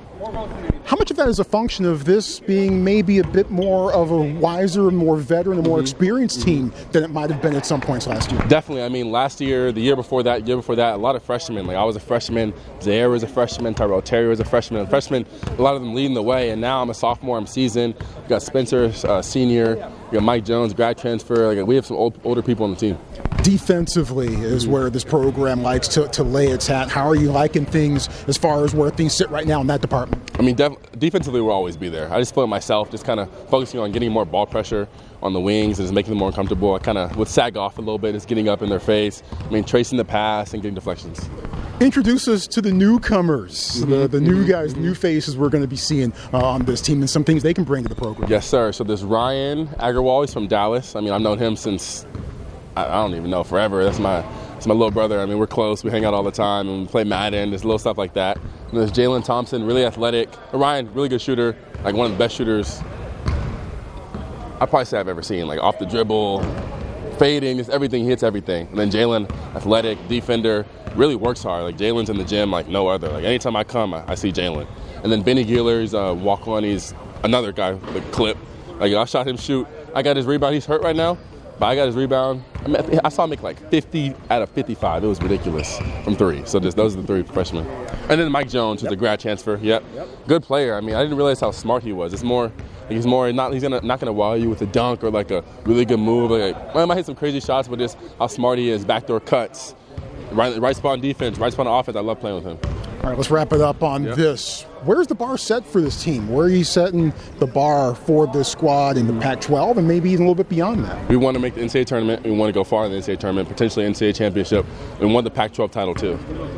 How 0.86 0.96
much 0.98 1.12
of 1.12 1.18
that 1.18 1.28
is 1.28 1.40
a 1.40 1.44
function 1.44 1.84
of 1.84 2.06
this 2.06 2.40
being 2.40 2.84
maybe 2.84 3.20
a 3.20 3.24
bit 3.24 3.52
more 3.52 3.92
of 3.92 4.12
a 4.12 4.18
wiser, 4.18 4.90
more 4.90 5.18
veteran, 5.18 5.58
and 5.58 5.68
more 5.68 5.78
mm-hmm. 5.78 5.84
experienced 5.84 6.42
team 6.42 6.72
than 6.92 7.04
it 7.04 7.10
might 7.10 7.30
have 7.30 7.42
been 7.42 7.54
at 7.54 7.66
some 7.66 7.82
points 7.82 8.08
last 8.08 8.32
year? 8.32 8.40
Definitely. 8.48 8.84
I 8.84 8.90
mean, 8.90 9.12
last 9.12 9.42
year, 9.42 9.74
the 9.74 9.82
year 9.82 9.96
before 9.96 10.24
that, 10.24 10.48
year 10.48 10.56
before 10.56 10.78
that, 10.78 10.96
a 10.96 10.98
lot 10.98 11.16
of 11.16 11.24
freshmen. 11.24 11.68
Like 11.68 11.76
I 11.76 11.84
was 11.84 11.98
a 11.98 12.00
freshman, 12.00 12.54
Ziaire 12.80 13.10
was 13.10 13.24
a 13.24 13.28
freshman, 13.28 13.74
Tyrell 13.74 14.02
Terry 14.02 14.28
was 14.30 14.40
a 14.40 14.46
freshman. 14.46 14.80
And 14.80 14.90
freshmen, 14.90 15.26
a 15.58 15.62
lot 15.62 15.76
of 15.76 15.82
them 15.82 15.94
leading 15.94 16.14
the 16.14 16.24
way. 16.24 16.52
And 16.52 16.62
now 16.62 16.82
I'm 16.82 16.90
a 16.90 16.94
sophomore. 16.94 17.38
I'm 17.38 17.48
seasoned. 17.48 17.96
We 17.96 18.30
got 18.30 18.42
Spencer, 18.42 18.94
uh, 19.04 19.22
senior. 19.22 19.76
We 20.12 20.16
got 20.16 20.24
Mike 20.24 20.46
Jones, 20.46 20.74
grad 20.74 20.98
transfer. 20.98 21.54
Like 21.54 21.68
we 21.68 21.76
have 21.76 21.86
some 21.86 21.98
old, 21.98 22.20
older 22.24 22.42
people 22.42 22.64
on 22.64 22.72
the 22.72 22.78
team 22.78 22.98
defensively 23.46 24.34
is 24.34 24.64
mm-hmm. 24.64 24.74
where 24.74 24.90
this 24.90 25.04
program 25.04 25.62
likes 25.62 25.88
to, 25.88 26.08
to 26.08 26.24
lay 26.24 26.48
its 26.48 26.66
hat. 26.66 26.90
How 26.90 27.08
are 27.08 27.16
you 27.16 27.32
liking 27.32 27.64
things 27.64 28.10
as 28.28 28.38
far 28.38 28.66
as 28.66 28.74
where 28.74 28.90
things 28.90 29.14
sit 29.14 29.30
right 29.30 29.46
now 29.46 29.62
in 29.62 29.68
that 29.68 29.82
department? 29.82 30.32
I 30.40 30.42
mean, 30.42 30.56
def- 30.56 30.78
defensively, 30.98 31.42
we'll 31.42 31.52
always 31.52 31.78
be 31.78 31.88
there. 31.88 32.12
I 32.12 32.20
just 32.20 32.34
feel 32.34 32.48
myself 32.48 32.90
just 32.90 33.06
kind 33.06 33.20
of 33.20 33.32
focusing 33.50 33.80
on 33.80 33.92
getting 33.92 34.12
more 34.12 34.26
ball 34.26 34.48
pressure 34.48 34.88
on 35.22 35.34
the 35.34 35.40
wings 35.40 35.78
and 35.78 35.86
just 35.86 35.94
making 35.94 36.10
them 36.10 36.18
more 36.18 36.32
comfortable. 36.32 36.74
I 36.74 36.80
kind 36.80 36.98
of 36.98 37.16
would 37.18 37.28
sag 37.28 37.56
off 37.56 37.78
a 37.78 37.82
little 37.82 38.00
bit, 38.00 38.14
just 38.14 38.28
getting 38.28 38.50
up 38.50 38.64
in 38.64 38.70
their 38.70 38.80
face. 38.80 39.22
I 39.40 39.50
mean, 39.52 39.64
tracing 39.64 40.00
the 40.00 40.06
pass 40.06 40.54
and 40.54 40.64
getting 40.64 40.74
deflections. 40.74 41.30
Introduce 41.80 42.28
us 42.28 42.48
to 42.48 42.62
the 42.62 42.72
newcomers, 42.72 43.82
mm-hmm. 43.82 43.92
the, 43.92 44.08
the 44.08 44.22
new 44.22 44.38
mm-hmm. 44.38 44.50
guys, 44.50 44.74
mm-hmm. 44.74 44.82
new 44.82 44.96
faces 44.96 45.38
we're 45.38 45.50
going 45.50 45.64
to 45.64 45.68
be 45.68 45.76
seeing 45.76 46.14
uh, 46.34 46.44
on 46.44 46.66
this 46.66 46.82
team 46.82 47.02
and 47.02 47.10
some 47.10 47.24
things 47.24 47.44
they 47.44 47.54
can 47.54 47.64
bring 47.64 47.84
to 47.84 47.90
the 47.90 47.96
program. 47.96 48.28
Yes, 48.28 48.48
sir. 48.48 48.72
So 48.72 48.84
there's 48.84 49.04
Ryan 49.04 49.68
Agarwal. 49.68 50.24
He's 50.24 50.34
from 50.34 50.48
Dallas. 50.48 50.96
I 50.96 51.02
mean, 51.02 51.12
I've 51.12 51.22
known 51.22 51.38
him 51.38 51.56
since 51.56 52.08
I, 52.76 53.02
don't 53.02 53.16
even 53.16 53.30
know 53.30 53.44
forever. 53.44 53.84
That's 53.84 54.00
my 54.00 54.22
that's 54.54 54.68
my 54.68 54.74
little 54.74 54.92
brother. 54.92 55.20
I 55.20 55.26
mean, 55.26 55.38
we're 55.38 55.48
close. 55.48 55.84
We 55.84 55.92
hang 55.92 56.06
out 56.06 56.14
all 56.14 56.24
the 56.24 56.32
time 56.32 56.68
and 56.68 56.82
we 56.82 56.88
play 56.88 57.04
Madden. 57.04 57.52
There's 57.52 57.64
little 57.64 57.80
stuff 57.80 57.98
like 57.98 58.14
that. 58.14 58.38
And 58.38 58.80
there's 58.80 58.92
Jalen 58.92 59.24
Thompson, 59.24 59.66
really 59.66 59.86
athletic. 59.86 60.30
Ryan, 60.54 60.94
really 60.94 61.10
good 61.10 61.22
shooter, 61.22 61.56
like 61.84 61.96
one 61.96 62.06
of 62.06 62.12
the 62.12 62.18
best 62.18 62.36
shooters 62.36 62.82
I 64.60 64.66
probably 64.66 64.86
say 64.86 65.00
I've 65.00 65.10
ever 65.10 65.22
seen. 65.22 65.48
Like 65.48 65.60
off 65.60 65.80
the 65.80 65.86
dribble, 65.86 66.42
fading, 67.18 67.58
just 67.58 67.70
everything. 67.70 68.04
He 68.04 68.10
hits 68.10 68.24
everything. 68.24 68.68
And 68.68 68.80
then 68.80 68.90
Jalen, 68.90 69.30
athletic, 69.54 69.98
defender, 70.08 70.66
really 70.96 71.16
works 71.16 71.44
hard. 71.44 71.64
Like 71.64 71.78
Jalen's 71.78 72.10
in 72.10 72.18
the 72.18 72.24
gym 72.24 72.52
like 72.52 72.68
no 72.68 72.88
other. 72.88 73.10
Like 73.10 73.26
anytime 73.26 73.56
I 73.56 73.66
come, 73.66 73.94
I, 73.94 74.04
I 74.08 74.16
see 74.16 74.32
Jalen. 74.32 74.68
And 75.04 75.12
then 75.12 75.24
Benny 75.24 75.44
Gealer's 75.44 75.94
uh, 75.94 76.16
walk 76.18 76.48
on. 76.48 76.64
He's 76.64 76.94
another 77.24 77.52
guy, 77.52 77.74
the 77.74 78.02
clip. 78.12 78.38
Like 78.80 78.94
I 78.94 79.04
shot 79.06 79.28
him 79.28 79.38
shoot. 79.38 79.68
I 79.94 80.02
got 80.02 80.16
his 80.16 80.26
rebound. 80.26 80.54
He's 80.54 80.66
hurt 80.66 80.82
right 80.82 80.96
now. 80.96 81.18
But 81.58 81.68
I 81.68 81.76
got 81.76 81.86
his 81.86 81.96
rebound. 81.96 82.44
I, 82.64 82.68
mean, 82.68 83.00
I 83.04 83.10
saw 83.10 83.24
him 83.24 83.30
make 83.30 83.42
like 83.42 83.60
50 83.70 84.14
out 84.30 84.42
of 84.42 84.50
55. 84.50 85.04
It 85.04 85.08
was 85.08 85.22
ridiculous 85.22 85.78
from 86.04 86.16
three. 86.16 86.44
So 86.46 86.60
just 86.60 86.76
those 86.76 86.96
are 86.96 87.02
the 87.02 87.08
three 87.08 87.24
freshmen. 87.24 87.66
And 88.10 88.20
then 88.20 88.32
Mike 88.32 88.50
Jones, 88.50 88.82
who's 88.82 88.90
yep. 88.90 88.94
a 88.94 88.98
grad 88.98 89.20
transfer. 89.20 89.58
Yep. 89.62 89.84
yep. 89.94 90.08
Good 90.28 90.44
player. 90.44 90.76
I 90.76 90.82
mean, 90.82 90.96
I 90.96 91.02
didn't 91.02 91.18
realize 91.18 91.40
how 91.40 91.52
smart 91.52 91.84
he 91.84 91.94
was. 91.94 92.14
It's 92.14 92.24
more 92.24 92.52
he's 92.90 93.08
more 93.08 93.32
not 93.32 93.54
he's 93.54 93.64
gonna 93.64 93.82
not 93.82 94.00
gonna 94.00 94.14
wow 94.14 94.34
you 94.34 94.50
with 94.50 94.62
a 94.62 94.68
dunk 94.68 95.04
or 95.04 95.10
like 95.10 95.32
a 95.32 95.44
really 95.66 95.86
good 95.86 96.00
move. 96.00 96.32
Like 96.32 96.56
well, 96.74 96.84
I 96.84 96.86
might 96.86 96.98
hit 96.98 97.06
some 97.06 97.16
crazy 97.16 97.40
shots, 97.40 97.68
but 97.68 97.80
just 97.80 97.98
how 98.20 98.28
smart 98.28 98.60
he 98.60 98.70
is, 98.70 98.84
backdoor 98.84 99.22
cuts, 99.22 99.76
right 100.32 100.58
right 100.60 100.76
spot 100.76 100.94
on 100.94 101.02
defense, 101.02 101.38
right 101.38 101.52
spot 101.52 101.68
on 101.68 101.80
offense. 101.80 101.96
I 101.96 102.02
love 102.02 102.20
playing 102.20 102.44
with 102.44 102.46
him. 102.46 102.75
All 103.06 103.12
right, 103.12 103.18
let's 103.20 103.30
wrap 103.30 103.54
it 103.54 103.62
up 103.62 103.84
on 103.84 104.04
yep. 104.04 104.16
this. 104.16 104.64
Where's 104.84 105.06
the 105.06 105.14
bar 105.14 105.38
set 105.38 105.64
for 105.64 105.80
this 105.80 106.04
team? 106.04 106.28
Where 106.28 106.48
are 106.48 106.50
you 106.50 106.64
setting 106.64 107.14
the 107.38 107.46
bar 107.46 107.94
for 107.94 108.26
this 108.26 108.50
squad 108.52 108.98
in 108.98 109.06
the 109.06 109.14
Pac-12 109.22 109.78
and 109.78 109.88
maybe 109.88 110.10
even 110.10 110.26
a 110.26 110.28
little 110.28 110.44
bit 110.44 110.50
beyond 110.50 110.86
that? 110.86 111.08
We 111.08 111.16
want 111.16 111.36
to 111.36 111.40
make 111.40 111.54
the 111.54 111.62
NCAA 111.62 111.86
tournament. 111.86 112.24
We 112.24 112.32
want 112.32 112.50
to 112.50 112.52
go 112.52 112.64
far 112.64 112.84
in 112.88 112.92
the 112.92 112.98
NCAA 112.98 113.20
tournament, 113.20 113.48
potentially 113.48 113.86
NCAA 113.86 114.16
championship. 114.16 114.66
We 115.00 115.06
want 115.06 115.24
the 115.24 115.30
Pac-12 115.30 115.70
title 115.70 115.94
too. 115.94 116.18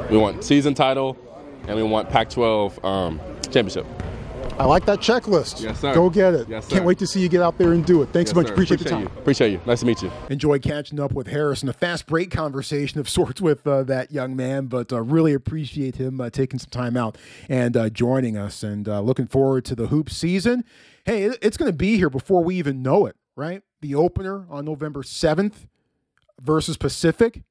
We 0.10 0.16
want 0.18 0.42
season 0.42 0.74
title, 0.74 1.18
and 1.68 1.76
we 1.76 1.84
want 1.84 2.10
Pac-12 2.10 2.82
um, 2.82 3.20
championship. 3.52 3.86
I 4.60 4.66
like 4.66 4.86
that 4.86 5.00
checklist. 5.00 5.62
Yes, 5.62 5.80
sir. 5.80 5.94
Go 5.94 6.10
get 6.10 6.34
it. 6.34 6.50
Yes, 6.50 6.66
sir. 6.66 6.76
Can't 6.76 6.86
wait 6.86 6.98
to 6.98 7.06
see 7.06 7.20
you 7.20 7.30
get 7.30 7.44
out 7.44 7.60
there 7.60 7.74
and 7.74 7.86
do 7.86 8.02
it. 8.02 8.08
Thanks 8.08 8.30
yes, 8.30 8.36
so 8.36 8.42
much. 8.42 8.50
Appreciate, 8.50 8.82
Appreciate, 8.82 9.00
the 9.00 9.06
time. 9.06 9.16
You. 9.16 9.22
Appreciate 9.22 9.52
you. 9.52 9.62
Nice 9.68 9.82
to 9.82 9.86
meet 9.86 10.02
you. 10.02 10.12
Enjoy 10.32 10.58
catching 10.58 11.00
up 11.00 11.14
with 11.14 11.28
Harrison. 11.28 11.70
A 11.70 11.74
fast 11.74 12.08
break 12.08 12.32
conversation 12.32 13.00
of 13.00 13.08
sorts 13.18 13.40
with 13.40 13.68
uh, 13.68 13.84
that 13.84 14.12
young 14.12 14.36
man, 14.36 14.66
but 14.66 14.92
uh, 14.92 15.02
really 15.02 15.34
appreciate 15.34 15.98
him 15.98 16.20
uh, 16.20 16.32
taking 16.32 16.58
some 16.58 16.72
time 16.72 16.98
out 16.98 17.18
and 17.48 17.78
uh, 17.78 17.90
joining 17.90 18.36
us 18.36 18.64
and 18.64 18.90
uh, 18.90 19.00
looking 19.00 19.28
forward 19.28 19.64
to 19.66 19.76
the 19.76 19.88
hoop 19.88 20.10
season. 20.10 20.64
Hey, 21.06 21.26
it's 21.26 21.56
going 21.56 21.72
to 21.72 21.78
be 21.78 21.98
here 21.98 22.10
before 22.10 22.44
we 22.44 22.56
even 22.56 22.82
know 22.82 23.06
it, 23.06 23.16
right? 23.36 23.62
The 23.82 23.94
opener 23.94 24.48
on 24.50 24.66
November 24.66 25.04
7th 25.04 25.68
versus 26.42 26.78
Pacific. 26.78 27.44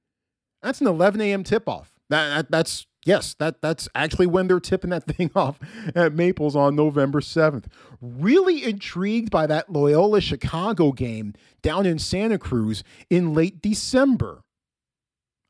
That's 0.60 0.80
an 0.80 0.88
11 0.88 1.20
a.m. 1.20 1.44
tip 1.44 1.68
off. 1.68 1.92
That, 2.08 2.28
that, 2.28 2.50
that's 2.50 2.86
yes, 3.06 3.34
that 3.34 3.62
that's 3.62 3.88
actually 3.94 4.26
when 4.26 4.48
they're 4.48 4.60
tipping 4.60 4.90
that 4.90 5.04
thing 5.06 5.30
off 5.34 5.58
at 5.94 6.12
Maples 6.12 6.54
on 6.54 6.76
November 6.76 7.20
7th. 7.20 7.64
Really 8.00 8.64
intrigued 8.64 9.30
by 9.30 9.46
that 9.46 9.72
Loyola 9.72 10.20
Chicago 10.20 10.92
game 10.92 11.34
down 11.62 11.86
in 11.86 11.98
Santa 11.98 12.38
Cruz 12.38 12.84
in 13.08 13.32
late 13.32 13.62
December. 13.62 14.42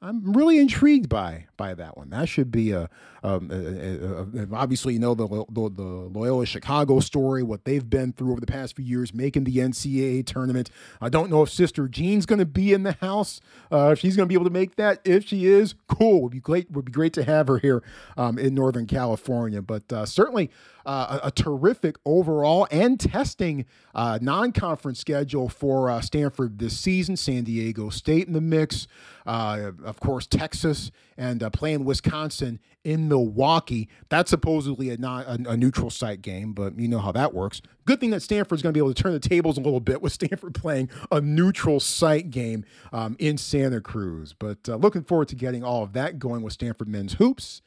I'm 0.07 0.33
really 0.35 0.59
intrigued 0.59 1.09
by 1.09 1.47
by 1.57 1.75
that 1.75 1.97
one. 1.97 2.11
That 2.11 2.29
should 2.29 2.53
be 2.53 2.71
a, 2.71 2.89
um, 3.25 3.51
a, 3.51 3.57
a, 3.57 4.45
a 4.45 4.49
obviously 4.53 4.93
you 4.93 5.01
know 5.01 5.17
the, 5.17 5.27
the, 5.27 5.69
the 5.69 5.83
Loyola 5.83 6.47
Chicago 6.47 7.01
story, 7.01 7.43
what 7.43 7.65
they've 7.65 7.89
been 7.89 8.13
through 8.13 8.31
over 8.31 8.41
the 8.41 8.47
past 8.47 8.77
few 8.77 8.85
years, 8.85 9.13
making 9.13 9.45
the 9.45 9.57
NCAA 9.57 10.25
tournament. 10.25 10.71
I 11.01 11.09
don't 11.09 11.29
know 11.29 11.43
if 11.43 11.51
Sister 11.51 11.89
Jean's 11.89 12.25
going 12.25 12.39
to 12.39 12.47
be 12.47 12.73
in 12.73 12.85
the 12.85 12.93
house. 12.93 13.41
Uh, 13.73 13.91
if 13.91 13.99
she's 13.99 14.17
going 14.17 14.29
to 14.29 14.29
be 14.29 14.37
able 14.37 14.45
to 14.45 14.51
make 14.51 14.77
that, 14.77 15.01
if 15.05 15.27
she 15.27 15.47
is, 15.47 15.75
cool. 15.89 16.23
Would 16.23 16.33
be 16.33 16.41
great. 16.41 16.71
Would 16.71 16.85
be 16.85 16.93
great 16.93 17.13
to 17.15 17.25
have 17.25 17.49
her 17.49 17.59
here 17.59 17.83
um, 18.17 18.39
in 18.39 18.55
Northern 18.55 18.87
California. 18.87 19.61
But 19.61 19.93
uh, 19.93 20.07
certainly 20.07 20.53
uh, 20.87 21.19
a, 21.25 21.31
terrific 21.33 21.97
overall 22.05 22.67
and 22.71 22.99
testing 22.99 23.67
uh, 23.95 24.19
non-conference 24.23 25.01
schedule 25.01 25.49
for 25.49 25.91
uh, 25.91 26.01
Stanford 26.01 26.59
this 26.59 26.79
season. 26.79 27.17
San 27.17 27.45
Diego 27.45 27.91
State 27.91 28.29
in 28.29 28.33
the 28.33 28.41
mix, 28.41 28.87
uh, 29.27 29.73
of 29.85 29.99
course, 29.99 30.27
Texas 30.27 30.93
and 31.19 31.43
uh, 31.43 31.51
playing 31.51 31.85
Wisconsin 31.85 32.61
in 32.85 33.09
Milwaukee. 33.09 33.89
That's 34.09 34.31
supposedly 34.31 34.91
a, 34.91 34.97
non, 34.97 35.25
a, 35.25 35.51
a, 35.51 35.57
neutral 35.57 35.91
site 35.91 36.23
game, 36.23 36.53
but 36.53 36.79
you 36.79 36.87
know 36.87 37.01
how 37.01 37.11
that 37.13 37.35
works. 37.35 37.61
Good 37.85 37.99
thing 37.99 38.11
that 38.11 38.23
Stanford's 38.23 38.63
going 38.63 38.73
to 38.73 38.77
be 38.77 38.81
able 38.81 38.95
to 38.95 39.03
turn 39.03 39.13
the 39.13 39.19
tables 39.19 39.59
a 39.59 39.61
little 39.61 39.81
bit 39.81 40.01
with 40.01 40.13
Stanford 40.15 40.55
playing 40.55 40.89
a 41.11 41.21
neutral 41.21 41.81
site 41.81 42.31
game 42.31 42.65
um, 42.93 43.17
in 43.19 43.39
Santa 43.39 43.81
Cruz. 43.81 44.35
But 44.39 44.69
uh, 44.69 44.77
looking 44.77 45.03
forward 45.03 45.27
to 45.29 45.35
getting 45.35 45.65
all 45.65 45.83
of 45.83 45.95
that 45.95 46.21
going 46.21 46.43
with 46.43 46.53
Stanford 46.53 46.87
men's 46.87 47.15
hoops 47.15 47.61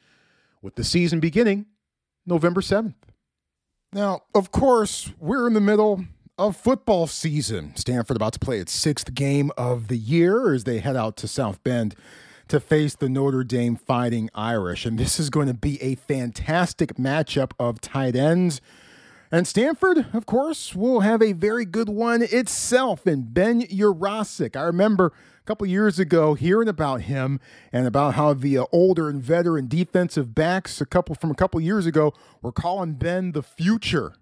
with 0.62 0.76
the 0.76 0.84
season 0.84 1.20
beginning 1.20 1.66
November 2.26 2.62
7th. 2.62 2.94
Now, 3.92 4.22
of 4.36 4.52
course, 4.52 5.10
we're 5.18 5.48
in 5.48 5.54
the 5.54 5.60
middle 5.60 6.04
of 6.38 6.56
football 6.56 7.08
season. 7.08 7.74
Stanford 7.74 8.16
about 8.16 8.34
to 8.34 8.38
play 8.38 8.58
its 8.58 8.72
sixth 8.72 9.12
game 9.14 9.50
of 9.58 9.88
the 9.88 9.96
year 9.96 10.54
as 10.54 10.62
they 10.62 10.78
head 10.78 10.94
out 10.94 11.16
to 11.18 11.28
South 11.28 11.62
Bend 11.64 11.96
to 12.46 12.60
face 12.60 12.94
the 12.94 13.08
Notre 13.08 13.42
Dame 13.42 13.74
Fighting 13.74 14.30
Irish. 14.32 14.86
And 14.86 14.96
this 14.96 15.18
is 15.18 15.28
going 15.28 15.48
to 15.48 15.54
be 15.54 15.82
a 15.82 15.96
fantastic 15.96 16.94
matchup 16.94 17.50
of 17.58 17.80
tight 17.80 18.14
ends. 18.14 18.60
And 19.32 19.46
Stanford, 19.46 20.06
of 20.12 20.24
course, 20.24 20.72
will 20.72 21.00
have 21.00 21.20
a 21.20 21.32
very 21.32 21.64
good 21.64 21.88
one 21.88 22.22
itself 22.22 23.08
in 23.08 23.22
Ben 23.32 23.62
Yurosek. 23.62 24.54
I 24.54 24.62
remember 24.62 25.12
a 25.40 25.44
couple 25.46 25.66
years 25.66 25.98
ago 25.98 26.34
hearing 26.34 26.68
about 26.68 27.02
him 27.02 27.40
and 27.72 27.86
about 27.86 28.14
how 28.14 28.34
the 28.34 28.58
uh, 28.58 28.64
older 28.72 29.08
and 29.08 29.22
veteran 29.22 29.66
defensive 29.66 30.34
backs 30.34 30.80
a 30.80 30.86
couple 30.86 31.14
from 31.14 31.30
a 31.30 31.34
couple 31.34 31.60
years 31.60 31.86
ago 31.86 32.12
were 32.42 32.52
calling 32.52 32.94
Ben 32.94 33.32
the 33.32 33.42
future. 33.42 34.14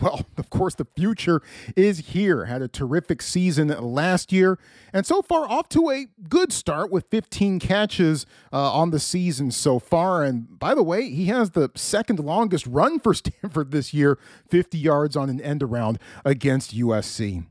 Well, 0.00 0.26
of 0.36 0.50
course, 0.50 0.74
the 0.74 0.86
future 0.96 1.42
is 1.76 1.98
here. 1.98 2.46
Had 2.46 2.62
a 2.62 2.68
terrific 2.68 3.22
season 3.22 3.68
last 3.68 4.32
year, 4.32 4.58
and 4.92 5.04
so 5.04 5.22
far 5.22 5.48
off 5.48 5.68
to 5.70 5.90
a 5.90 6.06
good 6.28 6.52
start 6.52 6.90
with 6.90 7.06
15 7.10 7.58
catches 7.58 8.26
uh, 8.52 8.72
on 8.72 8.90
the 8.90 9.00
season 9.00 9.50
so 9.50 9.78
far. 9.78 10.22
And 10.22 10.58
by 10.58 10.74
the 10.74 10.82
way, 10.82 11.10
he 11.10 11.26
has 11.26 11.50
the 11.50 11.70
second 11.74 12.20
longest 12.20 12.66
run 12.66 12.98
for 12.98 13.14
Stanford 13.22 13.70
this 13.70 13.92
year 13.92 14.18
50 14.48 14.78
yards 14.78 15.16
on 15.16 15.28
an 15.28 15.40
end 15.40 15.62
around 15.62 15.98
against 16.24 16.74
USC. 16.74 17.44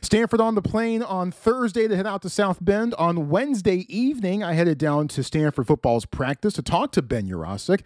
Stanford 0.00 0.40
on 0.40 0.54
the 0.54 0.62
plane 0.62 1.02
on 1.02 1.30
Thursday 1.30 1.88
to 1.88 1.96
head 1.96 2.06
out 2.06 2.22
to 2.22 2.28
South 2.28 2.62
Bend. 2.62 2.94
On 2.94 3.28
Wednesday 3.28 3.86
evening, 3.88 4.42
I 4.42 4.52
headed 4.52 4.78
down 4.78 5.08
to 5.08 5.22
Stanford 5.22 5.66
football's 5.66 6.04
practice 6.04 6.54
to 6.54 6.62
talk 6.62 6.92
to 6.92 7.02
Ben 7.02 7.26
Yurosek. 7.26 7.80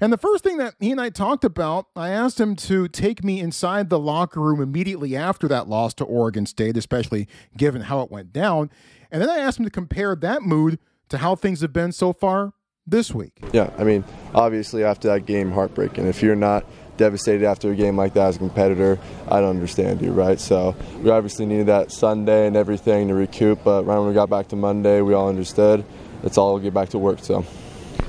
And 0.00 0.12
the 0.12 0.18
first 0.18 0.44
thing 0.44 0.58
that 0.58 0.74
he 0.80 0.90
and 0.90 1.00
I 1.00 1.10
talked 1.10 1.44
about, 1.44 1.86
I 1.96 2.10
asked 2.10 2.38
him 2.40 2.56
to 2.56 2.88
take 2.88 3.24
me 3.24 3.40
inside 3.52 3.90
the 3.90 3.98
locker 3.98 4.40
room 4.40 4.62
immediately 4.62 5.14
after 5.14 5.46
that 5.46 5.68
loss 5.68 5.92
to 5.92 6.04
Oregon 6.04 6.46
State, 6.46 6.74
especially 6.78 7.28
given 7.54 7.82
how 7.82 8.00
it 8.00 8.10
went 8.10 8.32
down. 8.32 8.70
And 9.10 9.20
then 9.20 9.28
I 9.28 9.40
asked 9.40 9.58
him 9.58 9.66
to 9.66 9.70
compare 9.70 10.16
that 10.16 10.40
mood 10.40 10.78
to 11.10 11.18
how 11.18 11.34
things 11.34 11.60
have 11.60 11.70
been 11.70 11.92
so 11.92 12.14
far 12.14 12.54
this 12.86 13.12
week. 13.12 13.34
Yeah, 13.52 13.70
I 13.76 13.84
mean, 13.84 14.04
obviously 14.34 14.84
after 14.84 15.08
that 15.08 15.26
game, 15.26 15.52
heartbreaking. 15.52 16.06
If 16.06 16.22
you're 16.22 16.34
not 16.34 16.64
devastated 16.96 17.44
after 17.44 17.70
a 17.70 17.76
game 17.76 17.94
like 17.94 18.14
that 18.14 18.28
as 18.28 18.36
a 18.36 18.38
competitor, 18.38 18.98
I 19.28 19.40
don't 19.40 19.50
understand 19.50 20.00
you, 20.00 20.12
right? 20.12 20.40
So 20.40 20.74
we 21.02 21.10
obviously 21.10 21.44
needed 21.44 21.66
that 21.66 21.92
Sunday 21.92 22.46
and 22.46 22.56
everything 22.56 23.08
to 23.08 23.14
recoup, 23.14 23.62
but 23.64 23.84
right 23.84 23.98
when 23.98 24.08
we 24.08 24.14
got 24.14 24.30
back 24.30 24.48
to 24.48 24.56
Monday, 24.56 25.02
we 25.02 25.12
all 25.12 25.28
understood. 25.28 25.84
It's 26.22 26.38
all 26.38 26.58
get 26.58 26.72
back 26.72 26.88
to 26.88 26.98
work. 26.98 27.18
So 27.18 27.44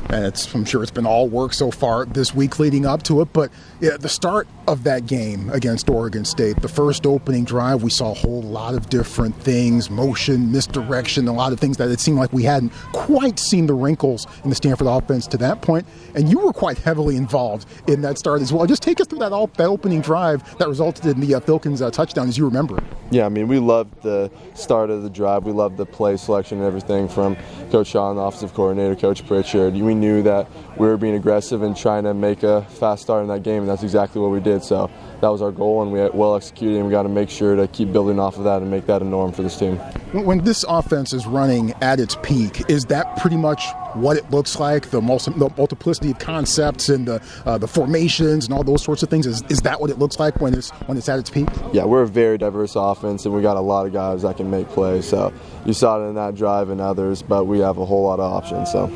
I'm 0.10 0.66
sure 0.66 0.84
it's 0.84 0.92
been 0.92 1.06
all 1.06 1.28
work 1.28 1.54
so 1.54 1.72
far 1.72 2.06
this 2.06 2.36
week 2.36 2.60
leading 2.60 2.86
up 2.86 3.04
to 3.04 3.22
it. 3.22 3.34
But 3.34 3.52
yeah, 3.80 3.98
the 3.98 4.10
start 4.10 4.48
of 4.68 4.84
that 4.84 5.06
game 5.06 5.50
against 5.50 5.90
Oregon 5.90 6.24
State, 6.26 6.62
the 6.62 6.68
first 6.68 7.06
opening 7.06 7.44
drive, 7.44 7.84
we 7.84 7.90
saw 7.90 8.12
a 8.12 8.14
whole 8.14 8.42
lot 8.42 8.76
of 8.76 8.90
different 8.90 9.36
things, 9.42 9.90
motion, 9.90 10.52
misdirection, 10.52 11.28
a 11.28 11.34
lot 11.34 11.52
of 11.52 11.60
things 11.60 11.78
that 11.78 11.90
it 11.90 12.00
seemed 12.00 12.18
like 12.18 12.32
we 12.32 12.44
hadn't 12.44 12.72
quite 12.92 13.40
seen 13.40 13.66
the 13.66 13.74
wrinkles 13.74 14.28
in 14.44 14.50
the 14.50 14.56
Stanford 14.56 14.88
offense 14.88 15.28
to 15.28 15.38
that 15.38 15.62
point. 15.62 15.86
And 16.16 16.30
you 16.30 16.40
were 16.40 16.54
quite 16.54 16.78
heavily 16.78 17.18
involved 17.18 17.68
in 17.88 18.02
that 18.02 18.18
start 18.18 18.42
as 18.42 18.54
well. 18.54 18.66
Just 18.66 18.84
take 18.84 19.02
us 19.02 19.08
through 19.08 19.20
that, 19.20 19.32
all, 19.32 19.48
that 19.48 19.68
opening 19.68 20.02
drive 20.02 20.58
that 20.58 20.68
resulted 20.68 21.06
in 21.06 21.20
the 21.20 21.36
uh, 21.36 21.40
Filkins 21.40 21.82
uh, 21.82 21.92
touchdown, 21.92 22.28
as 22.28 22.38
you 22.38 22.46
remember. 22.46 22.82
Yeah, 23.12 23.26
I 23.26 23.30
mean, 23.30 23.48
we 23.48 23.60
loved 23.60 24.02
the 24.02 24.32
start 24.54 24.90
of 24.90 25.04
the 25.04 25.10
drive. 25.10 25.44
We 25.44 25.52
loved 25.52 25.78
the 25.78 25.86
play 25.86 26.18
selection 26.18 26.60
and 26.60 26.68
everything 26.68 27.08
from 27.08 27.36
Coach 27.70 27.88
Shaw, 27.88 28.12
offensive 28.12 28.54
coordinator, 28.54 28.96
Coach 28.96 29.26
Pritchard. 29.28 29.76
Knew 29.94 30.24
that 30.24 30.48
we 30.78 30.88
were 30.88 30.98
being 30.98 31.16
aggressive 31.16 31.62
and 31.62 31.76
trying 31.76 32.04
to 32.04 32.14
make 32.14 32.44
a 32.44 32.64
fast 32.64 33.04
start 33.04 33.22
in 33.22 33.28
that 33.30 33.44
game, 33.44 33.62
and 33.62 33.70
that's 33.70 33.84
exactly 33.84 34.22
what 34.22 34.32
we 34.32 34.40
did. 34.40 34.64
So 34.64 34.90
that 35.22 35.30
was 35.30 35.42
our 35.42 35.52
goal, 35.52 35.82
and 35.82 35.92
we 35.92 36.02
well 36.10 36.36
executed, 36.36 36.78
and 36.78 36.86
we 36.86 36.92
got 36.92 37.04
to 37.04 37.10
make 37.10 37.30
sure 37.30 37.56
to 37.56 37.68
keep 37.68 37.92
building 37.92 38.20
off 38.20 38.38
of 38.38 38.44
that 38.44 38.62
and 38.62 38.70
make 38.70 38.86
that 38.88 39.02
a 39.02 39.06
norm 39.06 39.32
for 39.32 39.42
this 39.42 39.58
team. 39.58 39.78
When 40.12 40.44
this 40.44 40.64
offense 40.68 41.14
is 41.14 41.26
running 41.26 41.74
at 41.82 42.00
its 42.00 42.18
peak, 42.24 42.70
is 42.70 42.84
that 42.86 43.18
pretty 43.18 43.38
much 43.38 43.66
what 43.94 44.18
it 44.18 44.30
looks 44.32 44.60
like? 44.60 44.90
The, 44.90 45.02
multiplicity 45.02 46.12
of 46.12 46.20
concepts 46.20 46.90
and 46.90 47.08
the 47.08 47.22
uh, 47.46 47.58
the 47.58 47.68
formations 47.68 48.46
and 48.46 48.54
all 48.54 48.64
those 48.64 48.84
sorts 48.84 49.04
of 49.04 49.10
things. 49.10 49.26
Is, 49.28 49.44
is 49.50 49.60
that 49.60 49.80
what 49.80 49.90
it 49.90 50.00
looks 50.00 50.20
like 50.20 50.42
when 50.42 50.54
it's 50.54 50.72
when 50.88 50.98
it's 50.98 51.10
at 51.10 51.20
its 51.20 51.30
peak? 51.30 51.48
Yeah, 51.72 51.86
we're 51.86 52.04
a 52.04 52.08
very 52.08 52.38
diverse 52.38 52.76
offense, 52.76 53.26
and 53.26 53.34
we 53.34 53.42
got 53.42 53.58
a 53.58 53.62
lot 53.62 53.86
of 53.86 53.94
guys 53.94 54.24
that 54.24 54.38
can 54.38 54.50
make 54.50 54.68
plays. 54.70 55.08
So 55.08 55.34
you 55.66 55.74
saw 55.74 56.04
it 56.04 56.10
in 56.10 56.16
that 56.16 56.36
drive 56.36 56.70
and 56.70 56.82
others, 56.82 57.22
but 57.22 57.46
we 57.46 57.60
have 57.60 57.78
a 57.78 57.86
whole 57.86 58.04
lot 58.04 58.20
of 58.20 58.32
options. 58.32 58.72
So 58.72 58.88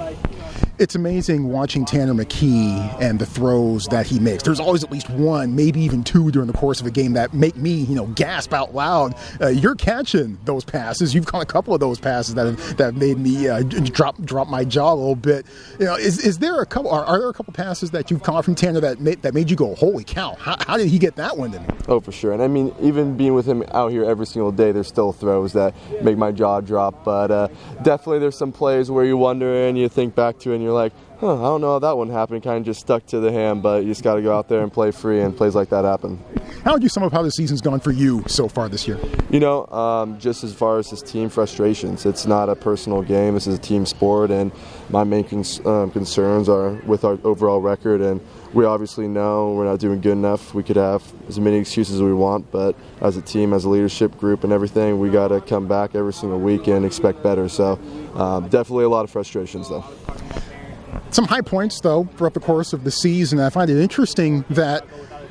it's 0.79 0.95
amazing 0.95 1.49
watching 1.49 1.85
Tanner 1.85 2.13
McKee 2.13 3.01
and 3.01 3.19
the 3.19 3.25
throws 3.25 3.85
that 3.87 4.05
he 4.05 4.19
makes. 4.19 4.43
There's 4.43 4.59
always 4.59 4.83
at 4.83 4.91
least 4.91 5.09
one, 5.09 5.55
maybe 5.55 5.81
even 5.81 6.03
two 6.03 6.31
during 6.31 6.47
the 6.47 6.53
course 6.53 6.79
of 6.79 6.85
a 6.85 6.91
game 6.91 7.13
that 7.13 7.33
make 7.33 7.55
me, 7.55 7.71
you 7.71 7.95
know, 7.95 8.07
gasp 8.07 8.53
out 8.53 8.75
loud. 8.75 9.15
Uh, 9.41 9.47
you're 9.47 9.75
catching 9.75 10.37
those 10.45 10.63
passes. 10.63 11.13
You've 11.15 11.25
caught 11.25 11.41
a 11.41 11.47
couple 11.47 11.73
of 11.73 11.79
those 11.79 11.99
passes 11.99 12.35
that 12.35 12.45
have, 12.45 12.77
that 12.77 12.85
have 12.85 12.97
made 12.97 13.17
me 13.17 13.47
uh, 13.47 13.63
drop 13.63 14.21
drop 14.23 14.47
my 14.47 14.63
jaw 14.63 14.93
a 14.93 14.95
little 14.95 15.15
bit. 15.15 15.45
You 15.79 15.85
know, 15.85 15.95
is, 15.95 16.19
is 16.19 16.39
there 16.39 16.61
a 16.61 16.65
couple? 16.65 16.91
Are, 16.91 17.05
are 17.05 17.19
there 17.19 17.29
a 17.29 17.33
couple 17.33 17.53
passes 17.53 17.91
that 17.91 18.11
you've 18.11 18.23
caught 18.23 18.45
from 18.45 18.55
Tanner 18.55 18.79
that 18.81 18.99
made, 18.99 19.21
that 19.23 19.33
made 19.33 19.49
you 19.49 19.55
go, 19.55 19.75
"Holy 19.75 20.03
cow! 20.03 20.35
How, 20.39 20.55
how 20.59 20.77
did 20.77 20.87
he 20.89 20.99
get 20.99 21.15
that 21.15 21.37
one 21.37 21.51
to 21.51 21.59
me?" 21.59 21.65
Oh, 21.87 21.99
for 21.99 22.11
sure. 22.11 22.33
And 22.33 22.41
I 22.41 22.47
mean, 22.47 22.73
even 22.81 23.17
being 23.17 23.33
with 23.33 23.47
him 23.47 23.63
out 23.71 23.91
here 23.91 24.03
every 24.03 24.25
single 24.25 24.51
day, 24.51 24.71
there's 24.71 24.87
still 24.87 25.11
throws 25.11 25.53
that 25.53 25.73
make 26.03 26.17
my 26.17 26.31
jaw 26.31 26.61
drop. 26.61 27.03
But 27.03 27.31
uh, 27.31 27.47
definitely, 27.81 28.19
there's 28.19 28.37
some 28.37 28.51
plays 28.51 28.91
where 28.91 29.05
you 29.05 29.17
wonder 29.17 29.67
and 29.67 29.77
you 29.77 29.89
think 29.89 30.13
back 30.13 30.37
to, 30.39 30.53
and 30.53 30.66
you're 30.67 30.75
like 30.75 30.93
huh, 31.19 31.33
I 31.35 31.43
don't 31.43 31.61
know 31.61 31.73
how 31.73 31.79
that 31.79 31.97
one 31.97 32.09
happened. 32.09 32.43
Kind 32.43 32.59
of 32.59 32.65
just 32.65 32.79
stuck 32.79 33.05
to 33.07 33.19
the 33.19 33.31
hand, 33.31 33.63
but 33.63 33.83
you 33.83 33.89
just 33.89 34.03
got 34.03 34.15
to 34.15 34.21
go 34.21 34.37
out 34.37 34.47
there 34.47 34.61
and 34.61 34.71
play 34.71 34.91
free, 34.91 35.21
and 35.21 35.35
plays 35.35 35.55
like 35.55 35.69
that 35.69 35.83
happen. 35.85 36.23
How 36.63 36.73
would 36.73 36.83
you 36.83 36.89
sum 36.89 37.03
up 37.03 37.11
how 37.11 37.21
the 37.21 37.31
season's 37.31 37.61
gone 37.61 37.79
for 37.79 37.91
you 37.91 38.23
so 38.27 38.47
far 38.47 38.69
this 38.69 38.87
year? 38.87 38.99
You 39.29 39.39
know, 39.39 39.65
um, 39.67 40.19
just 40.19 40.43
as 40.43 40.53
far 40.53 40.79
as 40.79 40.89
this 40.89 41.01
team 41.01 41.29
frustrations, 41.29 42.05
it's 42.05 42.25
not 42.25 42.49
a 42.49 42.55
personal 42.55 43.01
game. 43.01 43.33
This 43.33 43.47
is 43.47 43.55
a 43.55 43.61
team 43.61 43.85
sport, 43.85 44.31
and 44.31 44.51
my 44.89 45.03
main 45.03 45.23
cons- 45.23 45.65
um, 45.65 45.91
concerns 45.91 46.49
are 46.49 46.73
with 46.85 47.03
our 47.03 47.17
overall 47.23 47.61
record. 47.61 48.01
And 48.01 48.21
we 48.53 48.65
obviously 48.65 49.07
know 49.07 49.53
we're 49.53 49.65
not 49.65 49.79
doing 49.79 50.01
good 50.01 50.13
enough. 50.13 50.53
We 50.53 50.63
could 50.63 50.75
have 50.75 51.03
as 51.27 51.39
many 51.39 51.57
excuses 51.57 51.95
as 51.95 52.01
we 52.01 52.13
want, 52.13 52.51
but 52.51 52.75
as 53.01 53.17
a 53.17 53.21
team, 53.21 53.53
as 53.53 53.65
a 53.65 53.69
leadership 53.69 54.17
group, 54.17 54.43
and 54.43 54.53
everything, 54.53 54.99
we 54.99 55.09
got 55.09 55.29
to 55.29 55.41
come 55.41 55.67
back 55.67 55.95
every 55.95 56.13
single 56.13 56.39
week 56.39 56.67
and 56.67 56.85
expect 56.85 57.23
better. 57.23 57.49
So, 57.49 57.79
um, 58.15 58.49
definitely 58.49 58.85
a 58.85 58.89
lot 58.89 59.03
of 59.03 59.11
frustrations, 59.11 59.69
though. 59.69 59.85
Some 61.11 61.25
high 61.25 61.41
points, 61.41 61.79
though, 61.81 62.05
throughout 62.17 62.33
the 62.33 62.39
course 62.39 62.73
of 62.73 62.83
the 62.83 62.91
season. 62.91 63.39
I 63.39 63.49
find 63.49 63.69
it 63.69 63.81
interesting 63.81 64.43
that 64.49 64.85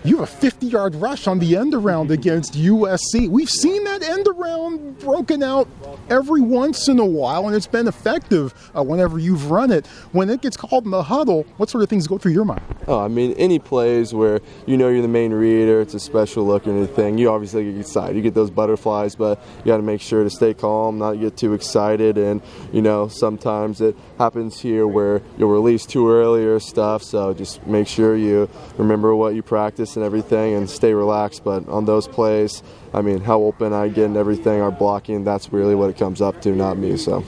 you 0.06 0.18
have 0.18 0.28
a 0.28 0.32
50 0.32 0.66
yard 0.66 0.94
rush 0.94 1.26
on 1.26 1.40
the 1.40 1.56
end 1.56 1.74
around 1.74 2.10
against 2.10 2.54
USC. 2.54 3.28
We've 3.28 3.50
seen 3.50 3.82
that 3.84 4.02
end 4.02 4.26
around 4.28 4.98
broken 5.00 5.42
out 5.42 5.68
every 6.08 6.40
once 6.40 6.88
in 6.88 6.98
a 6.98 7.04
while, 7.04 7.46
and 7.46 7.56
it's 7.56 7.66
been 7.66 7.88
effective 7.88 8.54
uh, 8.76 8.82
whenever 8.82 9.18
you've 9.18 9.50
run 9.50 9.72
it. 9.72 9.86
When 10.12 10.30
it 10.30 10.42
gets 10.42 10.56
called 10.56 10.84
in 10.84 10.92
the 10.92 11.02
huddle, 11.02 11.44
what 11.56 11.70
sort 11.70 11.82
of 11.82 11.90
things 11.90 12.06
go 12.06 12.18
through 12.18 12.32
your 12.32 12.44
mind? 12.44 12.62
Oh, 12.86 13.00
I 13.00 13.08
mean, 13.08 13.32
any 13.32 13.58
plays 13.58 14.14
where 14.14 14.40
you 14.66 14.76
know 14.76 14.88
you're 14.88 15.02
the 15.02 15.08
main 15.08 15.32
reader, 15.32 15.80
it's 15.80 15.94
a 15.94 16.00
special 16.00 16.46
look 16.46 16.66
or 16.66 16.70
anything, 16.70 17.18
you 17.18 17.30
obviously 17.30 17.64
get 17.64 17.80
excited. 17.80 18.14
You 18.16 18.22
get 18.22 18.34
those 18.34 18.50
butterflies, 18.50 19.16
but 19.16 19.42
you 19.58 19.66
got 19.66 19.78
to 19.78 19.82
make 19.82 20.00
sure 20.00 20.22
to 20.22 20.30
stay 20.30 20.54
calm, 20.54 20.98
not 20.98 21.14
get 21.14 21.36
too 21.36 21.52
excited. 21.52 22.16
And, 22.16 22.42
you 22.72 22.82
know, 22.82 23.08
sometimes 23.08 23.80
it 23.80 23.96
happens 24.18 24.60
here 24.60 24.86
where 24.86 25.20
you'll 25.36 25.50
release 25.50 25.84
too 25.84 26.08
early 26.08 26.44
or 26.44 26.60
stuff, 26.60 27.02
so 27.02 27.34
just 27.34 27.66
make 27.66 27.88
sure 27.88 28.16
you 28.16 28.48
remember 28.78 29.14
what 29.16 29.34
you 29.34 29.42
practice 29.42 29.95
and 29.96 30.04
everything 30.04 30.54
and 30.54 30.68
stay 30.68 30.94
relaxed. 30.94 31.44
But 31.44 31.68
on 31.68 31.84
those 31.84 32.06
plays, 32.06 32.62
I 32.94 33.02
mean, 33.02 33.20
how 33.20 33.42
open 33.42 33.72
I 33.72 33.88
get 33.88 34.06
and 34.06 34.16
everything, 34.16 34.60
our 34.60 34.70
blocking, 34.70 35.24
that's 35.24 35.52
really 35.52 35.74
what 35.74 35.90
it 35.90 35.96
comes 35.96 36.20
up 36.20 36.42
to, 36.42 36.52
not 36.52 36.78
me. 36.78 36.96
So. 36.96 37.20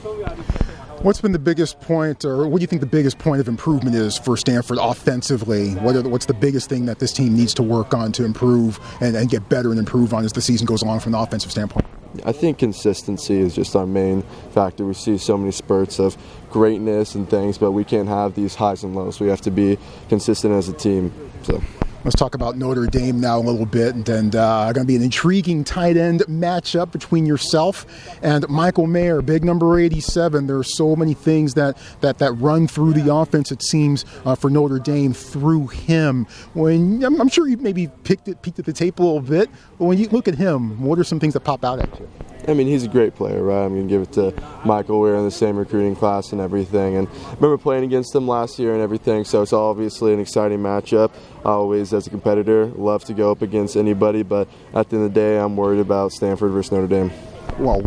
What's 1.01 1.21
been 1.21 1.31
the 1.31 1.39
biggest 1.39 1.79
point, 1.79 2.25
or 2.25 2.45
what 2.45 2.57
do 2.57 2.61
you 2.61 2.67
think 2.67 2.81
the 2.81 2.85
biggest 2.85 3.19
point 3.19 3.39
of 3.39 3.47
improvement 3.47 3.95
is 3.95 4.17
for 4.17 4.35
Stanford 4.35 4.79
offensively? 4.81 5.75
What 5.75 5.93
the, 5.93 6.09
what's 6.09 6.25
the 6.25 6.33
biggest 6.33 6.67
thing 6.67 6.87
that 6.87 6.99
this 6.99 7.13
team 7.13 7.37
needs 7.37 7.53
to 7.53 7.63
work 7.63 7.93
on 7.93 8.11
to 8.13 8.25
improve 8.25 8.79
and, 8.99 9.15
and 9.15 9.29
get 9.29 9.47
better 9.47 9.69
and 9.69 9.79
improve 9.79 10.13
on 10.13 10.25
as 10.25 10.33
the 10.33 10.41
season 10.41 10.65
goes 10.65 10.81
along 10.81 10.99
from 10.99 11.15
an 11.15 11.21
offensive 11.21 11.51
standpoint? 11.51 11.85
I 12.25 12.33
think 12.33 12.57
consistency 12.57 13.39
is 13.39 13.55
just 13.55 13.77
our 13.77 13.85
main 13.85 14.23
factor. 14.51 14.83
We 14.83 14.93
see 14.93 15.17
so 15.17 15.37
many 15.37 15.51
spurts 15.51 15.99
of 15.99 16.17
greatness 16.49 17.15
and 17.15 17.29
things, 17.29 17.57
but 17.57 17.71
we 17.71 17.85
can't 17.85 18.09
have 18.09 18.35
these 18.35 18.55
highs 18.55 18.83
and 18.83 18.93
lows. 18.93 19.21
We 19.21 19.29
have 19.29 19.41
to 19.41 19.51
be 19.51 19.77
consistent 20.09 20.53
as 20.53 20.67
a 20.67 20.73
team. 20.73 21.13
So. 21.43 21.61
Let's 22.05 22.15
talk 22.15 22.33
about 22.33 22.55
Notre 22.55 22.85
Dame 22.85 23.19
now 23.19 23.39
a 23.39 23.41
little 23.41 23.65
bit, 23.65 23.93
and, 23.93 24.07
and 24.07 24.33
uh, 24.33 24.71
going 24.71 24.85
to 24.85 24.87
be 24.87 24.95
an 24.95 25.01
intriguing 25.01 25.65
tight 25.65 25.97
end 25.97 26.21
matchup 26.29 26.93
between 26.93 27.25
yourself 27.25 27.85
and 28.23 28.47
Michael 28.47 28.87
Mayer, 28.87 29.21
big 29.21 29.43
number 29.43 29.77
87. 29.77 30.47
There 30.47 30.57
are 30.57 30.63
so 30.63 30.95
many 30.95 31.13
things 31.13 31.55
that 31.55 31.77
that, 31.99 32.19
that 32.19 32.31
run 32.33 32.69
through 32.69 32.93
the 32.93 33.13
offense. 33.13 33.51
It 33.51 33.61
seems 33.61 34.05
uh, 34.23 34.35
for 34.35 34.49
Notre 34.49 34.79
Dame 34.79 35.11
through 35.11 35.67
him. 35.67 36.25
When 36.53 37.03
I'm, 37.03 37.19
I'm 37.19 37.27
sure 37.27 37.49
you 37.49 37.57
maybe 37.57 37.89
picked 38.05 38.29
it, 38.29 38.41
peeked 38.43 38.59
at 38.59 38.65
the 38.65 38.71
tape 38.71 38.99
a 38.99 39.03
little 39.03 39.19
bit, 39.19 39.49
but 39.77 39.83
when 39.83 39.97
you 39.97 40.07
look 40.07 40.29
at 40.29 40.35
him, 40.35 40.81
what 40.81 40.99
are 40.99 41.03
some 41.03 41.19
things 41.19 41.33
that 41.33 41.41
pop 41.41 41.65
out 41.65 41.79
at 41.79 41.99
you? 41.99 42.09
I 42.49 42.53
mean, 42.55 42.65
he's 42.65 42.83
a 42.83 42.87
great 42.87 43.13
player, 43.13 43.43
right? 43.43 43.63
I'm 43.63 43.75
going 43.75 43.87
to 43.87 43.89
give 43.89 44.01
it 44.01 44.11
to 44.13 44.33
Michael. 44.65 44.99
We 44.99 45.11
are 45.11 45.15
in 45.15 45.23
the 45.23 45.31
same 45.31 45.55
recruiting 45.55 45.95
class 45.95 46.31
and 46.31 46.41
everything. 46.41 46.97
And 46.97 47.07
I 47.07 47.33
remember 47.35 47.59
playing 47.59 47.83
against 47.83 48.15
him 48.15 48.27
last 48.27 48.57
year 48.57 48.73
and 48.73 48.81
everything, 48.81 49.23
so 49.23 49.43
it's 49.43 49.53
obviously 49.53 50.13
an 50.13 50.19
exciting 50.19 50.59
matchup. 50.59 51.11
I 51.45 51.49
always, 51.49 51.93
as 51.93 52.07
a 52.07 52.09
competitor, 52.09 52.65
love 52.67 53.03
to 53.05 53.13
go 53.13 53.31
up 53.31 53.43
against 53.43 53.77
anybody, 53.77 54.23
but 54.23 54.47
at 54.73 54.89
the 54.89 54.95
end 54.95 55.05
of 55.05 55.13
the 55.13 55.19
day, 55.19 55.37
I'm 55.37 55.55
worried 55.55 55.79
about 55.79 56.11
Stanford 56.11 56.51
versus 56.51 56.71
Notre 56.71 56.87
Dame. 56.87 57.11
Well, 57.59 57.81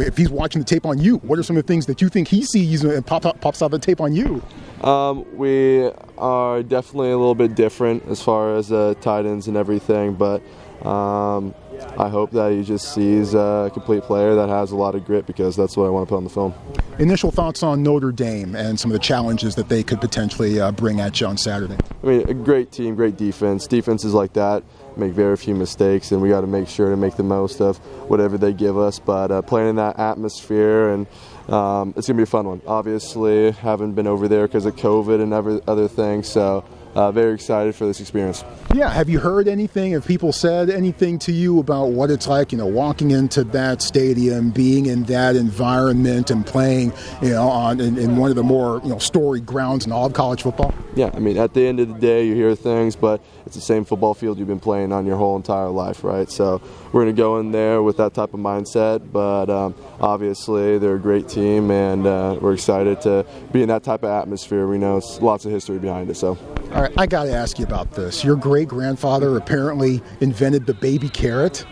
if 0.00 0.16
he's 0.16 0.30
watching 0.30 0.60
the 0.60 0.66
tape 0.66 0.86
on 0.86 0.98
you, 0.98 1.16
what 1.18 1.38
are 1.38 1.42
some 1.42 1.56
of 1.56 1.66
the 1.66 1.72
things 1.72 1.86
that 1.86 2.00
you 2.00 2.08
think 2.08 2.28
he 2.28 2.42
sees 2.42 2.84
and 2.84 3.04
pop, 3.04 3.40
pops 3.40 3.60
out 3.60 3.70
the 3.70 3.78
tape 3.78 4.00
on 4.00 4.14
you? 4.14 4.42
Um, 4.82 5.26
we 5.36 5.90
are 6.16 6.62
definitely 6.62 7.10
a 7.10 7.18
little 7.18 7.34
bit 7.34 7.54
different 7.54 8.06
as 8.08 8.22
far 8.22 8.56
as 8.56 8.70
uh, 8.70 8.94
tight 9.00 9.26
ends 9.26 9.48
and 9.48 9.56
everything, 9.56 10.14
but 10.14 10.42
um, 10.86 11.54
I 11.98 12.08
hope 12.08 12.30
that 12.32 12.52
he 12.52 12.62
just 12.62 12.94
sees 12.94 13.34
a 13.34 13.70
complete 13.72 14.02
player 14.02 14.34
that 14.34 14.48
has 14.48 14.72
a 14.72 14.76
lot 14.76 14.94
of 14.94 15.04
grit 15.04 15.26
because 15.26 15.56
that's 15.56 15.76
what 15.76 15.86
I 15.86 15.90
want 15.90 16.06
to 16.06 16.10
put 16.10 16.16
on 16.16 16.24
the 16.24 16.30
film. 16.30 16.54
Initial 16.98 17.30
thoughts 17.30 17.62
on 17.62 17.82
Notre 17.82 18.12
Dame 18.12 18.54
and 18.54 18.78
some 18.78 18.90
of 18.90 18.92
the 18.94 18.98
challenges 18.98 19.54
that 19.56 19.68
they 19.68 19.82
could 19.82 20.00
potentially 20.00 20.60
uh, 20.60 20.72
bring 20.72 21.00
at 21.00 21.20
you 21.20 21.26
on 21.26 21.36
Saturday. 21.36 21.76
I 22.02 22.06
mean, 22.06 22.28
a 22.28 22.34
great 22.34 22.72
team, 22.72 22.94
great 22.94 23.16
defense. 23.16 23.66
Defenses 23.66 24.14
like 24.14 24.32
that 24.34 24.62
make 24.96 25.12
very 25.12 25.36
few 25.36 25.54
mistakes, 25.54 26.12
and 26.12 26.22
we 26.22 26.30
got 26.30 26.40
to 26.40 26.46
make 26.46 26.68
sure 26.68 26.88
to 26.88 26.96
make 26.96 27.16
the 27.16 27.22
most 27.22 27.60
of 27.60 27.76
whatever 28.08 28.38
they 28.38 28.52
give 28.52 28.78
us. 28.78 28.98
But 28.98 29.30
uh, 29.30 29.42
playing 29.42 29.70
in 29.70 29.76
that 29.76 29.98
atmosphere 29.98 30.90
and 30.90 31.06
um, 31.48 31.94
it's 31.96 32.08
gonna 32.08 32.16
be 32.16 32.24
a 32.24 32.26
fun 32.26 32.46
one. 32.46 32.60
Obviously, 32.66 33.52
haven't 33.52 33.92
been 33.92 34.06
over 34.06 34.26
there 34.26 34.48
because 34.48 34.66
of 34.66 34.74
COVID 34.76 35.22
and 35.22 35.32
other 35.32 35.60
other 35.66 35.86
things, 35.86 36.28
so 36.28 36.64
uh, 36.96 37.12
very 37.12 37.34
excited 37.34 37.74
for 37.74 37.86
this 37.86 38.00
experience. 38.00 38.42
Yeah, 38.74 38.88
have 38.88 39.10
you 39.10 39.18
heard 39.18 39.48
anything? 39.48 39.92
Have 39.92 40.06
people 40.06 40.32
said 40.32 40.70
anything 40.70 41.18
to 41.20 41.32
you 41.32 41.60
about 41.60 41.90
what 41.90 42.10
it's 42.10 42.26
like, 42.26 42.52
you 42.52 42.58
know, 42.58 42.66
walking 42.66 43.10
into 43.10 43.44
that 43.44 43.82
stadium, 43.82 44.50
being 44.50 44.86
in 44.86 45.04
that 45.04 45.36
environment, 45.36 46.30
and 46.30 46.44
playing, 46.46 46.94
you 47.20 47.30
know, 47.30 47.48
on 47.48 47.80
in, 47.80 47.98
in 47.98 48.16
one 48.16 48.30
of 48.30 48.36
the 48.36 48.42
more 48.42 48.80
you 48.82 48.88
know 48.88 48.98
storied 48.98 49.44
grounds 49.44 49.84
in 49.84 49.92
all 49.92 50.06
of 50.06 50.14
college 50.14 50.42
football? 50.42 50.74
Yeah, 50.96 51.10
I 51.12 51.18
mean, 51.18 51.36
at 51.36 51.52
the 51.52 51.66
end 51.66 51.78
of 51.80 51.88
the 51.88 52.00
day, 52.00 52.26
you 52.26 52.34
hear 52.34 52.54
things, 52.54 52.96
but 52.96 53.22
it's 53.44 53.54
the 53.54 53.60
same 53.60 53.84
football 53.84 54.14
field 54.14 54.38
you've 54.38 54.48
been 54.48 54.58
playing 54.58 54.92
on 54.92 55.04
your 55.04 55.18
whole 55.18 55.36
entire 55.36 55.68
life, 55.68 56.02
right? 56.02 56.30
So 56.30 56.62
we're 56.90 57.02
going 57.02 57.14
to 57.14 57.20
go 57.20 57.38
in 57.38 57.52
there 57.52 57.82
with 57.82 57.98
that 57.98 58.14
type 58.14 58.32
of 58.32 58.40
mindset, 58.40 59.12
but 59.12 59.50
um, 59.50 59.74
obviously 60.00 60.78
they're 60.78 60.94
a 60.94 60.98
great 60.98 61.28
team, 61.28 61.70
and 61.70 62.06
uh, 62.06 62.38
we're 62.40 62.54
excited 62.54 63.02
to 63.02 63.26
be 63.52 63.60
in 63.60 63.68
that 63.68 63.82
type 63.82 64.04
of 64.04 64.10
atmosphere. 64.10 64.66
We 64.66 64.78
know 64.78 64.96
it's 64.96 65.20
lots 65.20 65.44
of 65.44 65.52
history 65.52 65.78
behind 65.78 66.08
it, 66.08 66.16
so. 66.16 66.38
All 66.76 66.82
right, 66.82 66.92
I 66.98 67.06
got 67.06 67.24
to 67.24 67.32
ask 67.32 67.58
you 67.58 67.64
about 67.64 67.92
this. 67.92 68.22
Your 68.22 68.36
great 68.36 68.68
grandfather 68.68 69.34
apparently 69.38 70.02
invented 70.20 70.66
the 70.66 70.74
baby 70.74 71.08
carrot. 71.08 71.64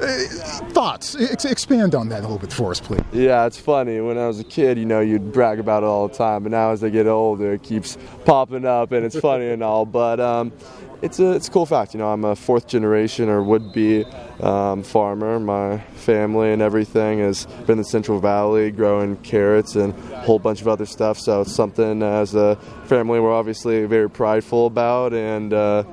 Uh, 0.00 0.06
thoughts? 0.70 1.14
Ex- 1.14 1.44
expand 1.44 1.94
on 1.94 2.08
that 2.08 2.20
a 2.20 2.22
little 2.22 2.38
bit 2.38 2.52
for 2.52 2.72
us, 2.72 2.80
please. 2.80 3.02
Yeah, 3.12 3.46
it's 3.46 3.58
funny. 3.58 4.00
When 4.00 4.18
I 4.18 4.26
was 4.26 4.40
a 4.40 4.44
kid, 4.44 4.78
you 4.78 4.84
know, 4.84 5.00
you'd 5.00 5.32
brag 5.32 5.60
about 5.60 5.82
it 5.82 5.86
all 5.86 6.08
the 6.08 6.14
time, 6.14 6.42
but 6.42 6.52
now 6.52 6.70
as 6.70 6.82
I 6.82 6.88
get 6.88 7.06
older, 7.06 7.54
it 7.54 7.62
keeps 7.62 7.96
popping 8.24 8.64
up, 8.64 8.92
and 8.92 9.06
it's 9.06 9.18
funny 9.18 9.50
and 9.50 9.62
all. 9.62 9.86
But 9.86 10.18
um, 10.18 10.52
it's 11.00 11.20
a 11.20 11.32
it's 11.32 11.48
a 11.48 11.50
cool 11.50 11.66
fact. 11.66 11.94
You 11.94 11.98
know, 11.98 12.08
I'm 12.10 12.24
a 12.24 12.34
fourth 12.34 12.66
generation 12.66 13.28
or 13.28 13.42
would 13.42 13.72
be 13.72 14.04
um, 14.40 14.82
farmer. 14.82 15.38
My 15.38 15.78
family 15.78 16.52
and 16.52 16.60
everything 16.60 17.20
has 17.20 17.46
been 17.66 17.72
in 17.72 17.78
the 17.78 17.84
Central 17.84 18.18
Valley 18.20 18.70
growing 18.70 19.16
carrots 19.18 19.76
and 19.76 19.94
a 20.12 20.20
whole 20.22 20.38
bunch 20.38 20.60
of 20.60 20.68
other 20.68 20.86
stuff. 20.86 21.18
So 21.18 21.42
it's 21.42 21.52
something 21.52 22.02
as 22.02 22.34
a 22.34 22.56
family 22.84 23.20
we're 23.20 23.32
obviously 23.32 23.84
very 23.86 24.10
prideful 24.10 24.66
about 24.66 25.12
and. 25.12 25.52
Uh, 25.52 25.84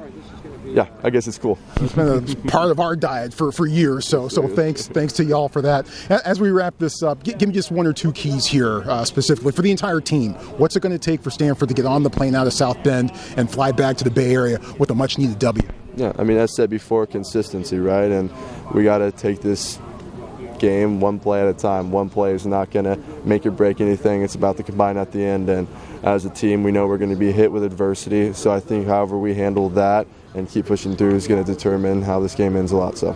yeah, 0.73 0.87
I 1.03 1.09
guess 1.09 1.27
it's 1.27 1.37
cool. 1.37 1.57
It's 1.77 1.93
been 1.93 2.07
a 2.07 2.49
part 2.49 2.71
of 2.71 2.79
our 2.79 2.95
diet 2.95 3.33
for, 3.33 3.51
for 3.51 3.67
years. 3.67 4.07
So 4.07 4.27
so 4.27 4.47
thanks 4.47 4.87
thanks 4.87 5.13
to 5.13 5.23
y'all 5.23 5.49
for 5.49 5.61
that. 5.61 5.87
As 6.09 6.39
we 6.39 6.51
wrap 6.51 6.77
this 6.77 7.03
up, 7.03 7.23
give, 7.23 7.41
me 7.41 7.53
just 7.53 7.71
one 7.71 7.85
or 7.85 7.93
two 7.93 8.11
keys 8.11 8.45
here 8.45 8.81
uh, 8.89 9.03
specifically 9.03 9.51
for 9.51 9.61
the 9.61 9.71
entire 9.71 10.01
team. 10.01 10.33
What's 10.57 10.75
it 10.75 10.81
going 10.81 10.97
to 10.97 10.99
take 10.99 11.21
for 11.21 11.29
Stanford 11.29 11.69
to 11.69 11.75
get 11.75 11.85
on 11.85 12.03
the 12.03 12.09
plane 12.09 12.35
out 12.35 12.47
of 12.47 12.53
South 12.53 12.81
Bend 12.83 13.11
and 13.37 13.49
fly 13.51 13.71
back 13.71 13.97
to 13.97 14.03
the 14.03 14.11
Bay 14.11 14.33
Area 14.33 14.59
with 14.77 14.89
a 14.89 14.95
much 14.95 15.17
needed 15.17 15.39
W? 15.39 15.67
Yeah, 15.95 16.13
I 16.17 16.23
mean 16.23 16.37
as 16.37 16.55
said 16.55 16.69
before, 16.69 17.05
consistency, 17.05 17.79
right? 17.79 18.11
And 18.11 18.31
we 18.73 18.83
got 18.83 18.99
to 18.99 19.11
take 19.11 19.41
this 19.41 19.79
game 20.59 21.01
one 21.01 21.19
play 21.19 21.41
at 21.41 21.47
a 21.47 21.53
time. 21.53 21.91
One 21.91 22.09
play 22.09 22.33
is 22.33 22.45
not 22.45 22.69
going 22.69 22.85
to 22.85 22.97
make 23.25 23.45
or 23.45 23.51
break 23.51 23.81
anything. 23.81 24.21
It's 24.21 24.35
about 24.35 24.57
the 24.57 24.63
combine 24.63 24.95
at 24.95 25.11
the 25.11 25.23
end. 25.23 25.49
And 25.49 25.67
as 26.03 26.23
a 26.23 26.29
team, 26.29 26.61
we 26.63 26.71
know 26.71 26.85
we're 26.85 26.99
going 26.99 27.09
to 27.09 27.15
be 27.15 27.31
hit 27.31 27.51
with 27.51 27.63
adversity. 27.63 28.31
So 28.33 28.51
I 28.51 28.59
think 28.59 28.85
however 28.85 29.17
we 29.17 29.33
handle 29.33 29.69
that 29.69 30.07
and 30.33 30.49
keep 30.49 30.65
pushing 30.65 30.95
through 30.95 31.15
is 31.15 31.27
going 31.27 31.43
to 31.43 31.53
determine 31.53 32.01
how 32.01 32.19
this 32.19 32.35
game 32.35 32.55
ends 32.55 32.71
a 32.71 32.77
lot. 32.77 32.97
So 32.97 33.15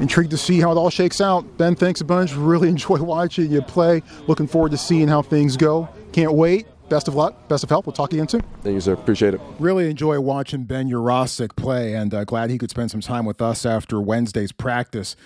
intrigued 0.00 0.30
to 0.32 0.36
see 0.36 0.60
how 0.60 0.72
it 0.72 0.76
all 0.76 0.90
shakes 0.90 1.20
out. 1.20 1.58
Ben, 1.58 1.74
thanks 1.74 2.00
a 2.00 2.04
bunch. 2.04 2.34
Really 2.46 2.68
enjoy 2.68 2.98
watching 2.98 3.50
you 3.50 3.60
play. 3.62 4.02
Looking 4.26 4.46
forward 4.46 4.70
to 4.70 4.78
seeing 4.78 5.08
how 5.08 5.22
things 5.22 5.56
go. 5.56 5.88
Can't 6.12 6.32
wait. 6.32 6.66
Best 6.88 7.08
of 7.08 7.14
luck. 7.14 7.48
Best 7.48 7.64
of 7.64 7.70
health. 7.70 7.86
We'll 7.86 7.92
talk 7.92 8.12
again 8.12 8.28
soon. 8.28 8.42
Thank 8.62 8.74
you, 8.74 8.80
sir. 8.80 8.92
Appreciate 8.92 9.34
it. 9.34 9.40
Really 9.58 9.90
enjoy 9.90 10.20
watching 10.20 10.64
Ben 10.64 10.88
Yurosek 10.88 11.56
play, 11.56 11.94
and 11.94 12.14
uh, 12.14 12.24
glad 12.24 12.50
he 12.50 12.58
could 12.58 12.70
spend 12.70 12.90
some 12.90 13.00
time 13.00 13.24
with 13.24 13.42
us 13.42 13.66
after 13.66 14.00
Wednesday's 14.00 14.52
practice. 14.52 15.16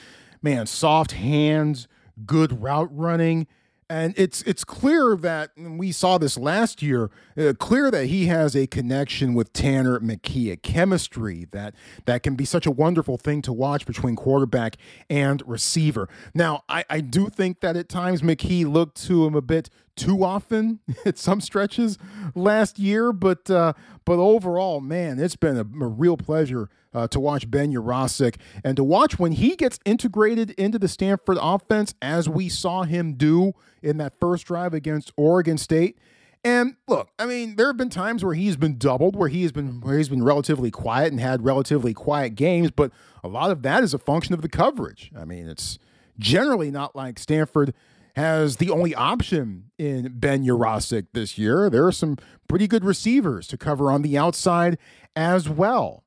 Man, 0.40 0.66
soft 0.66 1.12
hands, 1.12 1.86
good 2.24 2.62
route 2.62 2.88
running 2.90 3.46
and 3.90 4.14
it's 4.16 4.40
it's 4.42 4.62
clear 4.62 5.16
that 5.16 5.50
we 5.56 5.90
saw 5.90 6.16
this 6.16 6.38
last 6.38 6.80
year. 6.80 7.10
Uh, 7.36 7.52
clear 7.58 7.90
that 7.90 8.06
he 8.06 8.26
has 8.26 8.54
a 8.54 8.68
connection 8.68 9.34
with 9.34 9.52
Tanner 9.52 9.98
McKee, 9.98 10.52
a 10.52 10.56
chemistry 10.56 11.48
that 11.50 11.74
that 12.06 12.22
can 12.22 12.36
be 12.36 12.44
such 12.44 12.66
a 12.66 12.70
wonderful 12.70 13.18
thing 13.18 13.42
to 13.42 13.52
watch 13.52 13.84
between 13.86 14.14
quarterback 14.14 14.76
and 15.10 15.42
receiver. 15.44 16.08
Now, 16.32 16.62
I, 16.68 16.84
I 16.88 17.00
do 17.00 17.28
think 17.28 17.60
that 17.60 17.76
at 17.76 17.88
times 17.88 18.22
McKee 18.22 18.70
looked 18.70 19.02
to 19.08 19.26
him 19.26 19.34
a 19.34 19.42
bit 19.42 19.70
too 19.96 20.24
often 20.24 20.80
at 21.04 21.18
some 21.18 21.40
stretches 21.40 21.98
last 22.34 22.78
year, 22.78 23.12
but 23.12 23.50
uh, 23.50 23.72
but 24.04 24.18
overall, 24.18 24.80
man, 24.80 25.18
it's 25.18 25.36
been 25.36 25.56
a, 25.56 25.84
a 25.84 25.88
real 25.88 26.16
pleasure 26.16 26.68
uh, 26.92 27.06
to 27.08 27.20
watch 27.20 27.50
Ben 27.50 27.72
Yurosek 27.72 28.36
and 28.64 28.76
to 28.76 28.84
watch 28.84 29.18
when 29.18 29.32
he 29.32 29.56
gets 29.56 29.78
integrated 29.84 30.50
into 30.52 30.78
the 30.78 30.88
Stanford 30.88 31.38
offense, 31.40 31.94
as 32.02 32.28
we 32.28 32.48
saw 32.48 32.82
him 32.82 33.14
do 33.14 33.52
in 33.82 33.98
that 33.98 34.18
first 34.18 34.46
drive 34.46 34.74
against 34.74 35.12
Oregon 35.16 35.58
State. 35.58 35.98
And 36.42 36.76
look, 36.88 37.10
I 37.18 37.26
mean, 37.26 37.56
there 37.56 37.66
have 37.66 37.76
been 37.76 37.90
times 37.90 38.24
where 38.24 38.34
he's 38.34 38.56
been 38.56 38.78
doubled, 38.78 39.14
where 39.14 39.28
he 39.28 39.42
has 39.42 39.52
been 39.52 39.80
where 39.82 39.98
he's 39.98 40.08
been 40.08 40.24
relatively 40.24 40.70
quiet 40.70 41.12
and 41.12 41.20
had 41.20 41.44
relatively 41.44 41.92
quiet 41.92 42.34
games, 42.34 42.70
but 42.70 42.90
a 43.22 43.28
lot 43.28 43.50
of 43.50 43.62
that 43.62 43.82
is 43.84 43.92
a 43.92 43.98
function 43.98 44.32
of 44.32 44.40
the 44.40 44.48
coverage. 44.48 45.12
I 45.16 45.26
mean, 45.26 45.48
it's 45.48 45.78
generally 46.18 46.70
not 46.70 46.96
like 46.96 47.18
Stanford 47.18 47.74
has 48.16 48.56
the 48.56 48.70
only 48.70 48.94
option 48.94 49.70
in 49.78 50.12
Ben 50.18 50.44
Yurosek 50.44 51.06
this 51.12 51.38
year. 51.38 51.70
There 51.70 51.86
are 51.86 51.92
some 51.92 52.16
pretty 52.48 52.66
good 52.66 52.84
receivers 52.84 53.46
to 53.48 53.56
cover 53.56 53.90
on 53.90 54.02
the 54.02 54.18
outside 54.18 54.78
as 55.16 55.48
well. 55.48 56.04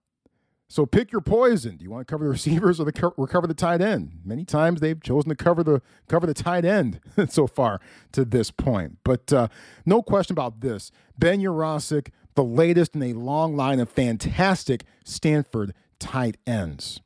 So 0.73 0.87
pick 0.87 1.11
your 1.11 1.21
poison. 1.21 1.77
Do 1.77 1.83
you 1.83 1.91
want 1.91 2.07
to 2.07 2.11
cover 2.11 2.23
the 2.23 2.31
receivers 2.31 2.79
or 2.79 2.85
the 2.85 3.07
or 3.15 3.27
cover 3.27 3.45
the 3.45 3.53
tight 3.53 3.79
end? 3.79 4.21
Many 4.25 4.43
times 4.43 4.81
they've 4.81 5.01
chosen 5.01 5.29
to 5.29 5.35
cover 5.35 5.63
the 5.63 5.83
cover 6.07 6.25
the 6.25 6.33
tight 6.33 6.65
end 6.65 6.99
so 7.29 7.45
far 7.45 7.79
to 8.13 8.25
this 8.25 8.49
point. 8.49 8.97
But 9.03 9.31
uh, 9.31 9.49
no 9.85 10.01
question 10.01 10.33
about 10.33 10.61
this. 10.61 10.91
Ben 11.17 11.39
Yurosek, 11.41 12.09
the 12.33 12.43
latest 12.43 12.95
in 12.95 13.03
a 13.03 13.13
long 13.13 13.55
line 13.55 13.79
of 13.79 13.87
fantastic 13.87 14.83
Stanford 15.03 15.75
tight 15.99 16.37
ends. 16.47 17.01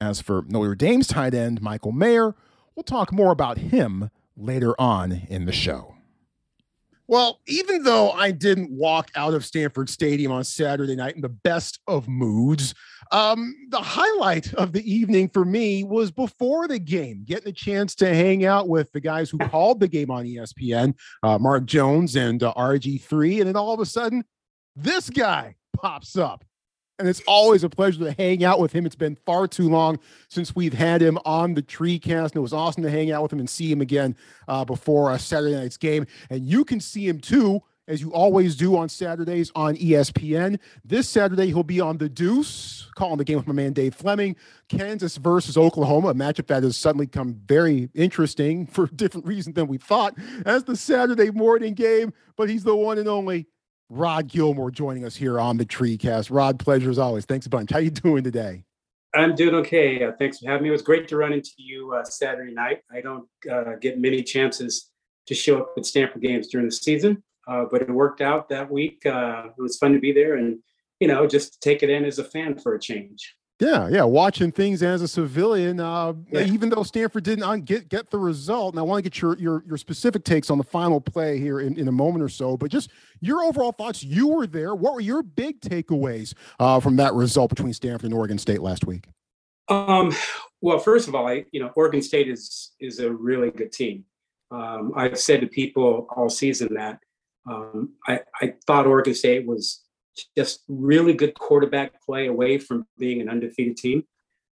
As 0.00 0.20
for 0.20 0.42
Notre 0.48 0.74
Dame's 0.74 1.06
tight 1.06 1.32
end, 1.32 1.62
Michael 1.62 1.92
Mayer, 1.92 2.34
we'll 2.74 2.82
talk 2.82 3.12
more 3.12 3.30
about 3.30 3.58
him 3.58 4.10
later 4.36 4.74
on 4.80 5.22
in 5.28 5.44
the 5.44 5.52
show. 5.52 5.96
Well, 7.08 7.40
even 7.46 7.84
though 7.84 8.10
I 8.10 8.32
didn't 8.32 8.70
walk 8.70 9.10
out 9.14 9.32
of 9.32 9.44
Stanford 9.44 9.88
Stadium 9.88 10.32
on 10.32 10.42
Saturday 10.42 10.96
night 10.96 11.14
in 11.14 11.20
the 11.20 11.28
best 11.28 11.78
of 11.86 12.08
moods, 12.08 12.74
um, 13.12 13.54
the 13.68 13.80
highlight 13.80 14.52
of 14.54 14.72
the 14.72 14.82
evening 14.92 15.28
for 15.28 15.44
me 15.44 15.84
was 15.84 16.10
before 16.10 16.66
the 16.66 16.80
game, 16.80 17.22
getting 17.24 17.48
a 17.48 17.52
chance 17.52 17.94
to 17.96 18.12
hang 18.12 18.44
out 18.44 18.68
with 18.68 18.90
the 18.90 19.00
guys 19.00 19.30
who 19.30 19.38
called 19.38 19.78
the 19.78 19.86
game 19.86 20.10
on 20.10 20.24
ESPN, 20.24 20.94
uh, 21.22 21.38
Mark 21.38 21.66
Jones 21.66 22.16
and 22.16 22.42
uh, 22.42 22.52
RG3. 22.56 23.38
And 23.38 23.48
then 23.48 23.56
all 23.56 23.72
of 23.72 23.78
a 23.78 23.86
sudden, 23.86 24.24
this 24.74 25.08
guy 25.08 25.54
pops 25.76 26.16
up 26.16 26.44
and 26.98 27.08
it's 27.08 27.22
always 27.26 27.64
a 27.64 27.68
pleasure 27.68 28.04
to 28.04 28.12
hang 28.12 28.44
out 28.44 28.58
with 28.58 28.72
him. 28.72 28.86
It's 28.86 28.94
been 28.94 29.16
far 29.26 29.46
too 29.46 29.68
long 29.68 29.98
since 30.28 30.56
we've 30.56 30.72
had 30.72 31.02
him 31.02 31.18
on 31.24 31.54
the 31.54 31.62
tree 31.62 31.98
cast, 31.98 32.34
and 32.34 32.40
it 32.40 32.42
was 32.42 32.52
awesome 32.52 32.82
to 32.82 32.90
hang 32.90 33.10
out 33.10 33.22
with 33.22 33.32
him 33.32 33.38
and 33.38 33.50
see 33.50 33.70
him 33.70 33.80
again 33.80 34.16
uh, 34.48 34.64
before 34.64 35.12
a 35.12 35.18
Saturday 35.18 35.54
night's 35.54 35.76
game. 35.76 36.06
And 36.30 36.46
you 36.46 36.64
can 36.64 36.80
see 36.80 37.06
him 37.06 37.20
too, 37.20 37.60
as 37.86 38.00
you 38.00 38.12
always 38.12 38.56
do 38.56 38.76
on 38.76 38.88
Saturdays 38.88 39.52
on 39.54 39.76
ESPN. 39.76 40.58
This 40.84 41.08
Saturday, 41.08 41.48
he'll 41.48 41.62
be 41.62 41.80
on 41.80 41.98
the 41.98 42.08
Deuce, 42.08 42.90
calling 42.94 43.18
the 43.18 43.24
game 43.24 43.36
with 43.36 43.46
my 43.46 43.52
man 43.52 43.74
Dave 43.74 43.94
Fleming. 43.94 44.34
Kansas 44.68 45.18
versus 45.18 45.56
Oklahoma, 45.56 46.08
a 46.08 46.14
matchup 46.14 46.46
that 46.46 46.62
has 46.62 46.76
suddenly 46.76 47.06
come 47.06 47.34
very 47.46 47.90
interesting 47.94 48.66
for 48.72 48.84
a 48.84 48.88
different 48.88 49.26
reasons 49.26 49.54
than 49.54 49.66
we 49.66 49.76
thought 49.76 50.14
as 50.46 50.64
the 50.64 50.76
Saturday 50.76 51.30
morning 51.30 51.74
game. 51.74 52.12
But 52.36 52.48
he's 52.48 52.64
the 52.64 52.74
one 52.74 52.98
and 52.98 53.08
only 53.08 53.46
Rod 53.88 54.26
Gilmore 54.26 54.70
joining 54.70 55.04
us 55.04 55.14
here 55.14 55.38
on 55.38 55.56
the 55.56 55.64
TreeCast. 55.64 56.28
Rod, 56.30 56.58
pleasure 56.58 56.90
as 56.90 56.98
always. 56.98 57.24
Thanks 57.24 57.46
a 57.46 57.48
bunch. 57.48 57.70
How 57.70 57.78
you 57.78 57.90
doing 57.90 58.24
today? 58.24 58.64
I'm 59.14 59.34
doing 59.34 59.54
okay. 59.56 60.02
Uh, 60.02 60.12
thanks 60.18 60.40
for 60.40 60.50
having 60.50 60.64
me. 60.64 60.68
It 60.70 60.72
was 60.72 60.82
great 60.82 61.08
to 61.08 61.16
run 61.16 61.32
into 61.32 61.50
you 61.56 61.94
uh, 61.94 62.04
Saturday 62.04 62.52
night. 62.52 62.82
I 62.92 63.00
don't 63.00 63.28
uh, 63.50 63.76
get 63.80 63.98
many 63.98 64.22
chances 64.22 64.90
to 65.26 65.34
show 65.34 65.60
up 65.60 65.74
at 65.76 65.86
Stanford 65.86 66.22
games 66.22 66.48
during 66.48 66.66
the 66.66 66.72
season, 66.72 67.22
uh, 67.48 67.64
but 67.70 67.82
it 67.82 67.90
worked 67.90 68.20
out 68.20 68.48
that 68.48 68.70
week. 68.70 69.06
Uh, 69.06 69.44
it 69.56 69.62
was 69.62 69.78
fun 69.78 69.92
to 69.92 70.00
be 70.00 70.12
there 70.12 70.34
and, 70.34 70.58
you 71.00 71.08
know, 71.08 71.26
just 71.26 71.60
take 71.62 71.82
it 71.82 71.90
in 71.90 72.04
as 72.04 72.18
a 72.18 72.24
fan 72.24 72.58
for 72.58 72.74
a 72.74 72.80
change. 72.80 73.34
Yeah, 73.58 73.88
yeah, 73.88 74.04
watching 74.04 74.52
things 74.52 74.82
as 74.82 75.00
a 75.00 75.08
civilian, 75.08 75.80
uh, 75.80 76.12
yeah. 76.30 76.40
even 76.40 76.68
though 76.68 76.82
Stanford 76.82 77.24
didn't 77.24 77.64
get 77.64 77.88
get 77.88 78.10
the 78.10 78.18
result. 78.18 78.74
And 78.74 78.78
I 78.78 78.82
want 78.82 79.02
to 79.02 79.10
get 79.10 79.22
your 79.22 79.38
your 79.38 79.64
your 79.66 79.78
specific 79.78 80.24
takes 80.24 80.50
on 80.50 80.58
the 80.58 80.64
final 80.64 81.00
play 81.00 81.38
here 81.38 81.60
in, 81.60 81.78
in 81.78 81.88
a 81.88 81.92
moment 81.92 82.22
or 82.22 82.28
so. 82.28 82.58
But 82.58 82.70
just 82.70 82.90
your 83.20 83.42
overall 83.42 83.72
thoughts. 83.72 84.04
You 84.04 84.28
were 84.28 84.46
there. 84.46 84.74
What 84.74 84.92
were 84.92 85.00
your 85.00 85.22
big 85.22 85.62
takeaways 85.62 86.34
uh, 86.60 86.80
from 86.80 86.96
that 86.96 87.14
result 87.14 87.48
between 87.48 87.72
Stanford 87.72 88.04
and 88.04 88.14
Oregon 88.14 88.36
State 88.36 88.60
last 88.60 88.86
week? 88.86 89.06
Um, 89.68 90.14
well, 90.60 90.78
first 90.78 91.08
of 91.08 91.14
all, 91.14 91.26
I 91.26 91.46
you 91.50 91.60
know 91.60 91.70
Oregon 91.76 92.02
State 92.02 92.28
is 92.28 92.72
is 92.78 92.98
a 92.98 93.10
really 93.10 93.50
good 93.50 93.72
team. 93.72 94.04
Um, 94.50 94.92
I've 94.94 95.18
said 95.18 95.40
to 95.40 95.46
people 95.46 96.06
all 96.14 96.28
season 96.28 96.74
that 96.74 97.00
um, 97.50 97.94
I, 98.06 98.20
I 98.40 98.54
thought 98.66 98.86
Oregon 98.86 99.14
State 99.14 99.46
was 99.46 99.85
just 100.36 100.64
really 100.68 101.12
good 101.12 101.34
quarterback 101.34 102.02
play 102.02 102.26
away 102.26 102.58
from 102.58 102.86
being 102.98 103.20
an 103.20 103.28
undefeated 103.28 103.76
team. 103.76 104.04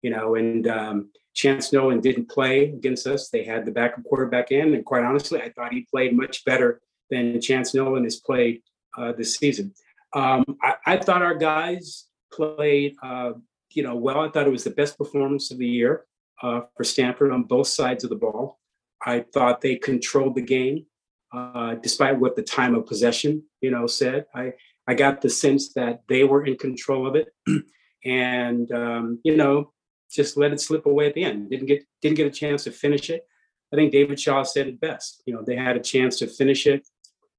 You 0.02 0.10
know, 0.10 0.34
and 0.34 0.66
um, 0.66 1.10
Chance 1.34 1.72
Nolan 1.72 2.00
didn't 2.00 2.30
play 2.30 2.64
against 2.64 3.06
us. 3.06 3.28
They 3.28 3.44
had 3.44 3.64
the 3.64 3.70
backup 3.70 4.04
quarterback 4.04 4.50
in, 4.50 4.74
and 4.74 4.84
quite 4.84 5.04
honestly, 5.04 5.40
I 5.40 5.50
thought 5.50 5.72
he 5.72 5.86
played 5.90 6.16
much 6.16 6.44
better 6.44 6.80
than 7.10 7.40
Chance 7.40 7.74
Nolan 7.74 8.04
has 8.04 8.16
played 8.16 8.62
uh, 8.96 9.12
this 9.12 9.36
season. 9.36 9.74
Um, 10.12 10.44
I, 10.62 10.74
I, 10.86 10.96
thought 10.96 11.22
our 11.22 11.34
guys 11.34 12.06
played, 12.32 12.96
uh, 13.02 13.32
you 13.72 13.82
know, 13.82 13.94
well. 13.94 14.20
I 14.20 14.28
thought 14.28 14.46
it 14.46 14.50
was 14.50 14.64
the 14.64 14.70
best 14.70 14.98
performance 14.98 15.50
of 15.52 15.58
the 15.58 15.66
year 15.66 16.04
uh, 16.42 16.62
for 16.76 16.82
Stanford 16.82 17.30
on 17.30 17.44
both 17.44 17.68
sides 17.68 18.02
of 18.02 18.10
the 18.10 18.16
ball. 18.16 18.58
I 19.04 19.24
thought 19.32 19.60
they 19.60 19.76
controlled 19.76 20.34
the 20.34 20.42
game, 20.42 20.86
uh, 21.32 21.76
despite 21.76 22.18
what 22.18 22.34
the 22.34 22.42
time 22.42 22.74
of 22.74 22.86
possession, 22.86 23.44
you 23.60 23.70
know, 23.70 23.86
said. 23.86 24.26
I 24.34 24.54
I 24.86 24.94
got 24.94 25.20
the 25.20 25.30
sense 25.30 25.72
that 25.74 26.02
they 26.08 26.24
were 26.24 26.44
in 26.44 26.56
control 26.56 27.06
of 27.06 27.14
it, 27.16 27.28
and 28.04 28.70
um, 28.72 29.20
you 29.24 29.36
know, 29.36 29.72
just 30.10 30.36
let 30.36 30.52
it 30.52 30.60
slip 30.60 30.86
away 30.86 31.06
at 31.06 31.14
the 31.14 31.24
end. 31.24 31.50
Didn't 31.50 31.66
get 31.66 31.84
didn't 32.02 32.16
get 32.16 32.26
a 32.26 32.30
chance 32.30 32.64
to 32.64 32.72
finish 32.72 33.10
it. 33.10 33.26
I 33.72 33.76
think 33.76 33.92
David 33.92 34.18
Shaw 34.18 34.42
said 34.42 34.66
it 34.66 34.80
best. 34.80 35.22
You 35.26 35.34
know, 35.34 35.42
they 35.46 35.56
had 35.56 35.76
a 35.76 35.80
chance 35.80 36.18
to 36.18 36.26
finish 36.26 36.66
it 36.66 36.86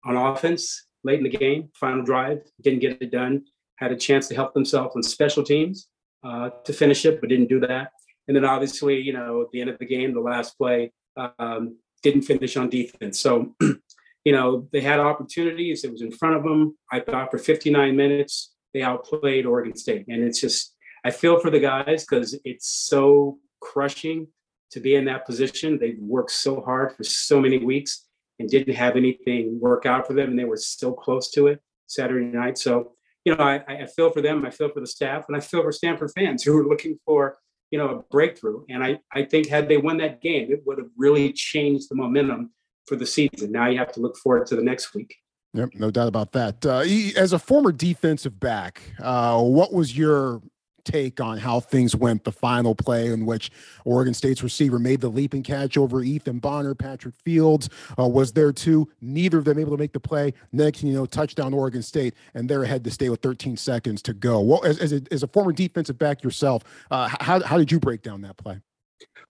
on 0.05 0.15
offense 0.15 0.85
late 1.03 1.17
in 1.17 1.23
the 1.23 1.29
game, 1.29 1.69
final 1.73 2.03
drive, 2.03 2.41
didn't 2.61 2.79
get 2.79 3.01
it 3.01 3.11
done. 3.11 3.45
Had 3.77 3.91
a 3.91 3.97
chance 3.97 4.27
to 4.27 4.35
help 4.35 4.53
themselves 4.53 4.95
on 4.95 5.03
special 5.03 5.43
teams 5.43 5.87
uh, 6.23 6.49
to 6.65 6.73
finish 6.73 7.05
it, 7.05 7.19
but 7.19 7.29
didn't 7.29 7.49
do 7.49 7.59
that. 7.61 7.91
And 8.27 8.35
then 8.35 8.45
obviously, 8.45 8.99
you 8.99 9.13
know, 9.13 9.41
at 9.41 9.51
the 9.51 9.61
end 9.61 9.69
of 9.69 9.79
the 9.79 9.85
game, 9.85 10.13
the 10.13 10.19
last 10.19 10.57
play 10.57 10.91
um, 11.39 11.77
didn't 12.03 12.21
finish 12.21 12.55
on 12.55 12.69
defense. 12.69 13.19
So 13.19 13.55
you 14.23 14.31
know, 14.31 14.67
they 14.71 14.81
had 14.81 14.99
opportunities. 14.99 15.83
It 15.83 15.91
was 15.91 16.01
in 16.01 16.11
front 16.11 16.35
of 16.35 16.43
them. 16.43 16.77
I 16.91 16.99
thought 16.99 17.31
for 17.31 17.37
59 17.37 17.95
minutes, 17.95 18.53
they 18.73 18.81
outplayed 18.81 19.45
Oregon 19.45 19.75
State. 19.75 20.05
And 20.07 20.23
it's 20.23 20.39
just, 20.39 20.75
I 21.03 21.11
feel 21.11 21.39
for 21.39 21.49
the 21.49 21.59
guys 21.59 22.05
because 22.05 22.37
it's 22.45 22.67
so 22.67 23.39
crushing 23.61 24.27
to 24.71 24.79
be 24.79 24.95
in 24.95 25.05
that 25.05 25.25
position. 25.25 25.77
They've 25.79 25.99
worked 25.99 26.31
so 26.31 26.61
hard 26.61 26.95
for 26.95 27.03
so 27.03 27.41
many 27.41 27.57
weeks 27.57 28.07
and 28.39 28.49
didn't 28.49 28.75
have 28.75 28.95
anything 28.95 29.59
work 29.59 29.85
out 29.85 30.07
for 30.07 30.13
them. 30.13 30.29
And 30.29 30.39
they 30.39 30.45
were 30.45 30.57
so 30.57 30.93
close 30.93 31.31
to 31.31 31.47
it 31.47 31.59
Saturday 31.87 32.25
night. 32.25 32.57
So, 32.57 32.93
you 33.25 33.35
know, 33.35 33.43
I, 33.43 33.63
I 33.67 33.85
feel 33.87 34.11
for 34.11 34.21
them. 34.21 34.45
I 34.45 34.51
feel 34.51 34.69
for 34.69 34.79
the 34.79 34.87
staff 34.87 35.25
and 35.27 35.35
I 35.35 35.39
feel 35.39 35.61
for 35.61 35.71
Stanford 35.71 36.11
fans 36.15 36.43
who 36.45 36.57
are 36.57 36.67
looking 36.67 36.97
for, 37.05 37.37
you 37.71 37.79
know, 37.79 37.89
a 37.89 38.03
breakthrough. 38.11 38.63
And 38.69 38.83
I, 38.83 38.99
I 39.13 39.23
think 39.23 39.47
had 39.47 39.67
they 39.67 39.77
won 39.77 39.97
that 39.97 40.21
game, 40.21 40.51
it 40.51 40.61
would 40.65 40.77
have 40.77 40.89
really 40.97 41.33
changed 41.33 41.87
the 41.89 41.95
momentum 41.95 42.51
for 42.87 42.95
the 42.95 43.05
season. 43.05 43.51
Now 43.51 43.67
you 43.67 43.77
have 43.77 43.91
to 43.93 43.99
look 43.99 44.17
forward 44.17 44.45
to 44.47 44.55
the 44.55 44.63
next 44.63 44.93
week. 44.93 45.15
Yep, 45.53 45.71
no 45.75 45.91
doubt 45.91 46.07
about 46.07 46.31
that. 46.31 46.65
Uh, 46.65 46.79
as 47.19 47.33
a 47.33 47.39
former 47.39 47.73
defensive 47.73 48.39
back, 48.39 48.81
uh, 49.01 49.41
what 49.41 49.73
was 49.73 49.97
your 49.97 50.41
take 50.83 51.21
on 51.21 51.37
how 51.37 51.59
things 51.59 51.95
went 51.95 52.23
the 52.23 52.31
final 52.31 52.75
play 52.75 53.07
in 53.07 53.25
which 53.25 53.51
Oregon 53.85 54.13
State's 54.13 54.43
receiver 54.43 54.79
made 54.79 55.01
the 55.01 55.09
leaping 55.09 55.43
catch 55.43 55.77
over 55.77 56.01
Ethan 56.01 56.39
Bonner, 56.39 56.75
Patrick 56.75 57.15
Fields 57.23 57.69
uh, 57.99 58.07
was 58.07 58.31
there 58.31 58.51
too. 58.51 58.89
Neither 59.01 59.37
of 59.37 59.45
them 59.45 59.59
able 59.59 59.71
to 59.71 59.77
make 59.77 59.93
the 59.93 59.99
play. 59.99 60.33
Next, 60.51 60.83
you 60.83 60.93
know, 60.93 61.05
touchdown 61.05 61.53
Oregon 61.53 61.81
State, 61.81 62.15
and 62.33 62.49
they're 62.49 62.63
ahead 62.63 62.83
to 62.83 62.91
stay 62.91 63.09
with 63.09 63.21
13 63.21 63.57
seconds 63.57 64.01
to 64.03 64.13
go. 64.13 64.41
Well, 64.41 64.63
as, 64.65 64.79
as, 64.79 64.93
a, 64.93 65.01
as 65.11 65.23
a 65.23 65.27
former 65.27 65.51
defensive 65.51 65.97
back 65.97 66.23
yourself, 66.23 66.63
uh, 66.89 67.09
how, 67.19 67.41
how 67.43 67.57
did 67.57 67.71
you 67.71 67.79
break 67.79 68.01
down 68.01 68.21
that 68.21 68.37
play? 68.37 68.59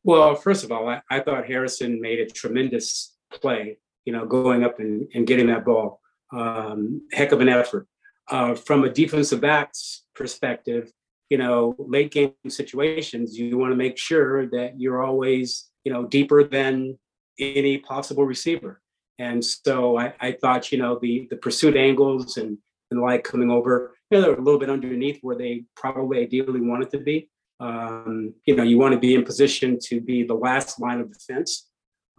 Well, 0.03 0.35
first 0.35 0.63
of 0.63 0.71
all, 0.71 0.87
I, 0.87 1.01
I 1.09 1.19
thought 1.19 1.45
Harrison 1.45 2.01
made 2.01 2.19
a 2.19 2.25
tremendous 2.25 3.15
play, 3.31 3.77
you 4.05 4.13
know, 4.13 4.25
going 4.25 4.63
up 4.63 4.79
and, 4.79 5.07
and 5.13 5.27
getting 5.27 5.47
that 5.47 5.65
ball. 5.65 6.01
Um, 6.31 7.07
heck 7.11 7.31
of 7.31 7.41
an 7.41 7.49
effort. 7.49 7.87
Uh, 8.29 8.55
from 8.55 8.83
a 8.83 8.89
defensive 8.89 9.41
back's 9.41 10.03
perspective, 10.15 10.91
you 11.29 11.37
know, 11.37 11.75
late 11.77 12.11
game 12.11 12.33
situations, 12.47 13.37
you 13.37 13.57
want 13.57 13.71
to 13.71 13.75
make 13.75 13.97
sure 13.97 14.47
that 14.47 14.79
you're 14.79 15.03
always, 15.03 15.69
you 15.83 15.91
know, 15.91 16.05
deeper 16.05 16.43
than 16.43 16.97
any 17.39 17.77
possible 17.77 18.25
receiver. 18.25 18.81
And 19.19 19.43
so 19.43 19.97
I, 19.97 20.13
I 20.19 20.31
thought, 20.33 20.71
you 20.71 20.77
know, 20.77 20.99
the 21.01 21.27
the 21.29 21.37
pursuit 21.37 21.75
angles 21.75 22.37
and 22.37 22.57
and 22.89 22.99
the 22.99 23.03
like 23.03 23.23
coming 23.23 23.49
over, 23.49 23.95
you 24.09 24.17
know, 24.17 24.21
they're 24.21 24.35
a 24.35 24.41
little 24.41 24.59
bit 24.59 24.69
underneath 24.69 25.19
where 25.21 25.37
they 25.37 25.63
probably 25.75 26.19
ideally 26.19 26.61
wanted 26.61 26.89
to 26.91 26.99
be. 26.99 27.29
Um, 27.59 28.33
you 28.45 28.55
know, 28.55 28.63
you 28.63 28.77
want 28.77 28.93
to 28.93 28.99
be 28.99 29.13
in 29.15 29.23
position 29.23 29.77
to 29.83 30.01
be 30.01 30.23
the 30.23 30.33
last 30.33 30.79
line 30.81 30.99
of 30.99 31.13
defense 31.13 31.69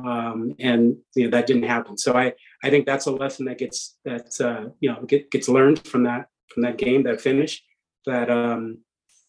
um, 0.04 0.54
and 0.58 0.96
you 1.14 1.24
know 1.24 1.30
that 1.30 1.46
didn't 1.46 1.64
happen. 1.64 1.96
So 1.96 2.14
I 2.14 2.34
I 2.62 2.70
think 2.70 2.86
that's 2.86 3.06
a 3.06 3.10
lesson 3.10 3.46
that 3.46 3.58
gets 3.58 3.96
that 4.04 4.28
uh, 4.40 4.70
you 4.80 4.90
know 4.90 5.02
get, 5.02 5.30
gets 5.30 5.48
learned 5.48 5.86
from 5.86 6.04
that 6.04 6.28
from 6.48 6.62
that 6.62 6.78
game 6.78 7.02
that 7.04 7.20
finish. 7.20 7.62
That 8.06 8.30
um, 8.30 8.78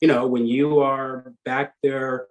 you 0.02 0.08
know 0.08 0.28
when 0.28 0.46
you 0.46 0.80
are 0.80 1.34
back 1.46 1.74
there 1.84 2.28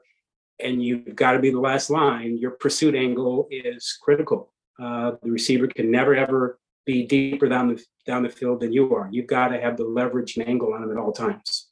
and 0.61 0.83
you've 0.83 1.15
got 1.17 1.33
to 1.33 1.39
be 1.39 1.51
the 1.51 1.61
last 1.61 1.91
line, 1.91 2.39
your 2.39 2.53
pursuit 2.53 2.95
angle 2.95 3.49
is 3.51 3.99
critical. 4.03 4.53
Uh, 4.81 5.13
the 5.23 5.31
receiver 5.31 5.67
can 5.67 5.91
never 5.91 6.15
ever 6.15 6.59
be 6.85 7.07
deeper 7.07 7.49
down 7.49 7.69
the 7.69 7.85
down 8.07 8.23
the 8.23 8.29
field 8.29 8.61
than 8.61 8.73
you 8.73 8.95
are. 8.95 9.09
You've 9.11 9.27
got 9.27 9.49
to 9.49 9.61
have 9.61 9.77
the 9.77 9.85
leverage 9.85 10.37
and 10.37 10.49
angle 10.49 10.73
on 10.73 10.83
him 10.83 10.91
at 10.91 10.97
all 10.97 11.13
times. 11.13 11.69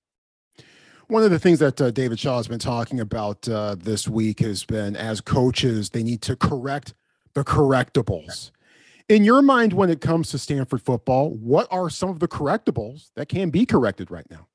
One 1.11 1.25
of 1.25 1.33
the 1.33 1.41
things 1.41 1.59
that 1.59 1.81
uh, 1.81 1.91
David 1.91 2.21
Shaw 2.21 2.37
has 2.37 2.47
been 2.47 2.61
talking 2.61 3.01
about 3.01 3.49
uh, 3.49 3.75
this 3.77 4.07
week 4.07 4.39
has 4.39 4.63
been 4.63 4.95
as 4.95 5.21
coaches, 5.21 5.91
they 5.91 6.05
need 6.05 6.23
to 6.23 6.37
correct 6.37 6.95
the 7.35 7.43
correctables. 7.43 8.53
In 9.09 9.25
your 9.25 9.43
mind, 9.43 9.73
when 9.73 9.91
it 9.91 10.01
comes 10.01 10.31
to 10.31 10.39
Stanford 10.39 10.83
football, 10.83 11.31
what 11.31 11.67
are 11.73 11.91
some 11.91 12.11
of 12.11 12.21
the 12.21 12.29
correctables 12.29 13.11
that 13.17 13.29
can 13.29 13.51
be 13.51 13.67
corrected 13.67 14.09
right 14.09 14.25
now? 14.31 14.47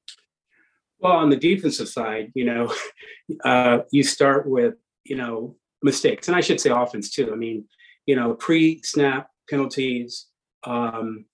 Well, 0.99 1.11
on 1.11 1.29
the 1.29 1.35
defensive 1.35 1.89
side, 1.89 2.31
you 2.35 2.45
know, 2.45 2.73
uh, 3.43 3.79
you 3.91 4.03
start 4.03 4.47
with 4.47 4.75
you 5.03 5.17
know 5.17 5.57
mistakes, 5.83 6.29
and 6.29 6.37
I 6.37 6.39
should 6.39 6.61
say 6.61 6.69
offense 6.69 7.09
too. 7.09 7.33
I 7.33 7.35
mean, 7.35 7.65
you 8.05 8.15
know, 8.15 8.33
pre-snap 8.33 9.29
penalties, 9.49 10.27
um, 10.63 11.25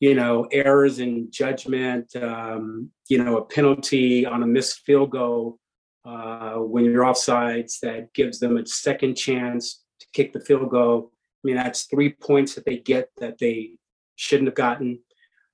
you 0.00 0.14
know, 0.14 0.46
errors 0.52 1.00
in 1.00 1.30
judgment, 1.30 2.14
um, 2.16 2.90
you 3.08 3.22
know, 3.22 3.38
a 3.38 3.44
penalty 3.44 4.24
on 4.24 4.42
a 4.42 4.46
missed 4.46 4.80
field 4.80 5.10
goal 5.10 5.58
uh, 6.04 6.54
when 6.54 6.84
you're 6.84 7.04
offsides 7.04 7.80
that 7.80 8.12
gives 8.14 8.38
them 8.38 8.56
a 8.56 8.66
second 8.66 9.16
chance 9.16 9.82
to 10.00 10.06
kick 10.12 10.32
the 10.32 10.40
field 10.40 10.70
goal. 10.70 11.10
I 11.12 11.42
mean, 11.44 11.56
that's 11.56 11.84
three 11.84 12.10
points 12.10 12.54
that 12.54 12.64
they 12.64 12.78
get 12.78 13.10
that 13.18 13.38
they 13.38 13.72
shouldn't 14.16 14.48
have 14.48 14.54
gotten. 14.54 15.00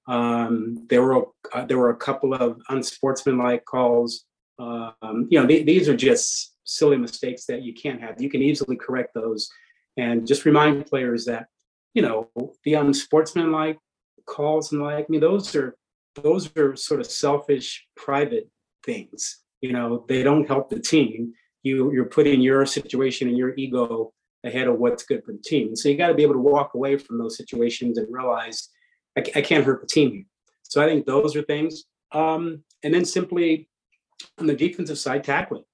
Um, 0.06 0.86
there 0.90 1.02
were 1.02 1.26
uh, 1.54 1.64
there 1.64 1.78
were 1.78 1.90
a 1.90 1.96
couple 1.96 2.34
of 2.34 2.60
unsportsmanlike 2.68 3.64
calls. 3.64 4.24
Um, 4.58 5.26
you 5.30 5.40
know, 5.40 5.46
th- 5.46 5.66
these 5.66 5.88
are 5.88 5.96
just 5.96 6.54
silly 6.64 6.98
mistakes 6.98 7.46
that 7.46 7.62
you 7.62 7.72
can't 7.72 8.00
have. 8.00 8.20
You 8.20 8.28
can 8.28 8.42
easily 8.42 8.76
correct 8.76 9.14
those, 9.14 9.48
and 9.96 10.26
just 10.26 10.44
remind 10.44 10.86
players 10.86 11.24
that 11.24 11.46
you 11.94 12.02
know 12.02 12.28
the 12.64 12.74
unsportsmanlike 12.74 13.78
calls 14.26 14.72
and 14.72 14.82
like. 14.82 15.08
me 15.10 15.18
those 15.18 15.54
are 15.54 15.76
those 16.16 16.54
are 16.56 16.76
sort 16.76 17.00
of 17.00 17.06
selfish, 17.06 17.86
private 17.96 18.48
things. 18.84 19.40
You 19.60 19.72
know, 19.72 20.04
they 20.08 20.22
don't 20.22 20.46
help 20.46 20.70
the 20.70 20.80
team. 20.80 21.32
You 21.62 21.92
you're 21.92 22.04
putting 22.06 22.40
your 22.40 22.66
situation 22.66 23.28
and 23.28 23.38
your 23.38 23.54
ego 23.56 24.12
ahead 24.44 24.68
of 24.68 24.78
what's 24.78 25.04
good 25.04 25.24
for 25.24 25.32
the 25.32 25.38
team. 25.38 25.74
So 25.74 25.88
you 25.88 25.96
got 25.96 26.08
to 26.08 26.14
be 26.14 26.22
able 26.22 26.34
to 26.34 26.40
walk 26.40 26.74
away 26.74 26.98
from 26.98 27.18
those 27.18 27.36
situations 27.36 27.96
and 27.96 28.06
realize 28.12 28.68
I, 29.16 29.20
I 29.36 29.40
can't 29.40 29.64
hurt 29.64 29.80
the 29.80 29.86
team. 29.86 30.26
So 30.62 30.82
I 30.82 30.86
think 30.86 31.06
those 31.06 31.34
are 31.34 31.42
things. 31.42 31.84
Um, 32.12 32.62
and 32.82 32.92
then 32.92 33.04
simply 33.04 33.68
on 34.38 34.46
the 34.46 34.54
defensive 34.54 34.98
side, 34.98 35.24
tackling. 35.24 35.64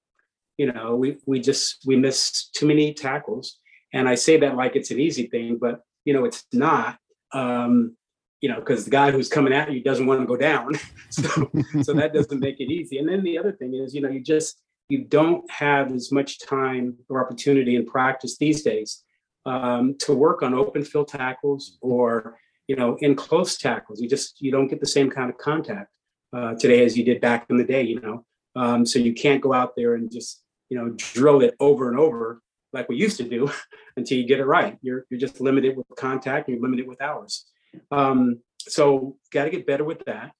You 0.57 0.71
know, 0.71 0.95
we 0.95 1.17
we 1.25 1.39
just 1.39 1.83
we 1.85 1.95
miss 1.95 2.49
too 2.49 2.67
many 2.67 2.93
tackles, 2.93 3.57
and 3.93 4.07
I 4.07 4.15
say 4.15 4.37
that 4.37 4.55
like 4.55 4.75
it's 4.75 4.91
an 4.91 4.99
easy 4.99 5.27
thing, 5.27 5.57
but 5.59 5.81
you 6.05 6.13
know 6.13 6.25
it's 6.25 6.45
not. 6.53 6.97
Um, 7.33 7.95
you 8.41 8.49
know, 8.49 8.59
because 8.59 8.85
the 8.85 8.91
guy 8.91 9.11
who's 9.11 9.29
coming 9.29 9.53
at 9.53 9.71
you 9.71 9.81
doesn't 9.81 10.07
want 10.07 10.19
to 10.19 10.25
go 10.25 10.35
down, 10.35 10.73
so 11.09 11.49
so 11.83 11.93
that 11.93 12.13
doesn't 12.13 12.39
make 12.39 12.59
it 12.59 12.71
easy. 12.71 12.97
And 12.97 13.07
then 13.07 13.23
the 13.23 13.37
other 13.37 13.51
thing 13.51 13.75
is, 13.75 13.93
you 13.93 14.01
know, 14.01 14.09
you 14.09 14.19
just 14.19 14.61
you 14.89 15.05
don't 15.05 15.49
have 15.49 15.91
as 15.93 16.11
much 16.11 16.39
time 16.39 16.97
or 17.07 17.23
opportunity 17.23 17.75
in 17.75 17.85
practice 17.85 18.37
these 18.37 18.61
days 18.61 19.03
um, 19.45 19.95
to 19.99 20.13
work 20.13 20.43
on 20.43 20.53
open 20.53 20.83
field 20.83 21.07
tackles 21.07 21.77
or 21.81 22.37
you 22.67 22.75
know 22.75 22.97
in 22.99 23.15
close 23.15 23.57
tackles. 23.57 24.01
You 24.01 24.09
just 24.09 24.41
you 24.41 24.51
don't 24.51 24.67
get 24.67 24.79
the 24.79 24.87
same 24.87 25.09
kind 25.09 25.29
of 25.29 25.37
contact 25.37 25.89
uh, 26.35 26.55
today 26.55 26.83
as 26.83 26.97
you 26.97 27.05
did 27.05 27.21
back 27.21 27.45
in 27.49 27.57
the 27.57 27.63
day. 27.63 27.83
You 27.83 28.01
know, 28.01 28.25
um, 28.55 28.85
so 28.85 28.99
you 28.99 29.13
can't 29.13 29.41
go 29.41 29.53
out 29.53 29.75
there 29.75 29.95
and 29.95 30.11
just 30.11 30.43
you 30.69 30.77
know 30.77 30.89
drill 30.97 31.41
it 31.41 31.55
over 31.59 31.89
and 31.89 31.99
over 31.99 32.41
like 32.73 32.87
we 32.89 32.95
used 32.95 33.17
to 33.17 33.23
do 33.23 33.51
until 33.97 34.17
you 34.17 34.25
get 34.25 34.39
it 34.39 34.45
right. 34.45 34.77
You're 34.81 35.05
you're 35.09 35.19
just 35.19 35.41
limited 35.41 35.77
with 35.77 35.87
contact. 35.97 36.49
You're 36.49 36.59
limited 36.59 36.87
with 36.87 37.01
hours. 37.01 37.45
Um, 37.91 38.39
so 38.59 39.17
got 39.31 39.45
to 39.45 39.49
get 39.49 39.67
better 39.67 39.83
with 39.83 40.03
that. 40.05 40.31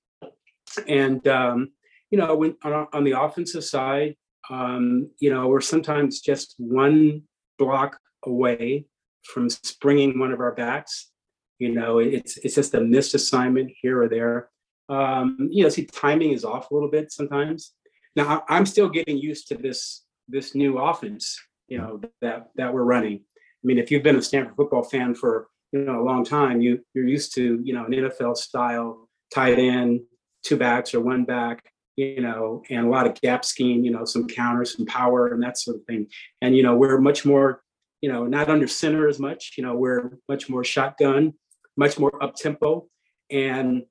And 0.88 1.26
um, 1.28 1.72
you 2.10 2.18
know, 2.18 2.36
when 2.36 2.56
on, 2.64 2.88
on 2.94 3.04
the 3.04 3.20
offensive 3.20 3.64
side, 3.64 4.16
um, 4.50 5.10
you 5.20 5.34
know, 5.34 5.48
we're 5.48 5.62
sometimes 5.62 6.22
just 6.22 6.56
one 6.58 7.24
block 7.58 7.98
away 8.26 8.86
from 9.24 9.50
springing 9.50 10.20
one 10.20 10.32
of 10.32 10.40
our 10.40 10.54
backs. 10.54 11.12
You 11.60 11.74
know, 11.74 12.00
it's 12.00 12.38
it's 12.38 12.56
just 12.56 12.74
a 12.74 12.82
missed 12.82 13.14
assignment 13.14 13.72
here 13.82 14.02
or 14.02 14.10
there. 14.10 14.50
Um, 14.90 15.50
you 15.52 15.64
know, 15.64 15.70
see, 15.70 15.86
timing 15.86 16.32
is 16.32 16.44
off 16.44 16.72
a 16.72 16.74
little 16.74 16.90
bit 16.90 17.12
sometimes. 17.12 17.74
Now, 18.16 18.44
I'm 18.50 18.66
still 18.66 18.90
getting 18.90 19.18
used 19.18 19.48
to 19.50 19.56
this 19.56 20.04
this 20.28 20.56
new 20.56 20.80
offense. 20.80 21.40
You 21.68 21.78
know 21.78 22.02
that 22.22 22.50
that 22.56 22.74
we're 22.74 22.84
running. 22.84 23.24
I 23.64 23.64
mean, 23.64 23.78
if 23.78 23.92
you've 23.92 24.04
been 24.04 24.18
a 24.18 24.22
Stanford 24.22 24.56
football 24.56 24.84
fan 24.84 25.14
for 25.14 25.48
you 25.72 25.80
know 25.86 26.02
a 26.02 26.04
long 26.04 26.24
time, 26.24 26.62
you 26.62 26.80
you're 26.94 27.08
used 27.08 27.34
to 27.36 27.60
you 27.64 27.74
know 27.74 27.86
an 27.86 27.92
NFL 27.92 28.38
style 28.38 29.08
tight 29.34 29.60
end, 29.60 30.02
two 30.44 30.58
backs 30.58 30.94
or 30.94 31.02
one 31.02 31.24
back, 31.24 31.64
you 31.96 32.22
know, 32.22 32.64
and 32.70 32.86
a 32.86 32.90
lot 32.90 33.08
of 33.08 33.20
gap 33.22 33.46
scheme, 33.46 33.84
you 33.84 33.92
know, 33.92 34.06
some 34.06 34.28
counters, 34.28 34.76
some 34.76 34.86
power, 34.86 35.28
and 35.28 35.42
that 35.44 35.58
sort 35.58 35.78
of 35.78 35.84
thing. 35.86 36.08
And 36.42 36.56
you 36.56 36.64
know, 36.64 36.76
we're 36.76 37.00
much 37.00 37.26
more, 37.26 37.62
you 38.02 38.12
know, 38.12 38.26
not 38.26 38.50
under 38.50 38.68
center 38.68 39.08
as 39.08 39.20
much. 39.20 39.54
You 39.58 39.64
know, 39.64 39.76
we're 39.76 40.18
much 40.28 40.50
more 40.50 40.64
shotgun, 40.64 41.34
much 41.78 42.00
more 42.00 42.22
up 42.24 42.36
tempo, 42.36 42.88
and 43.30 43.84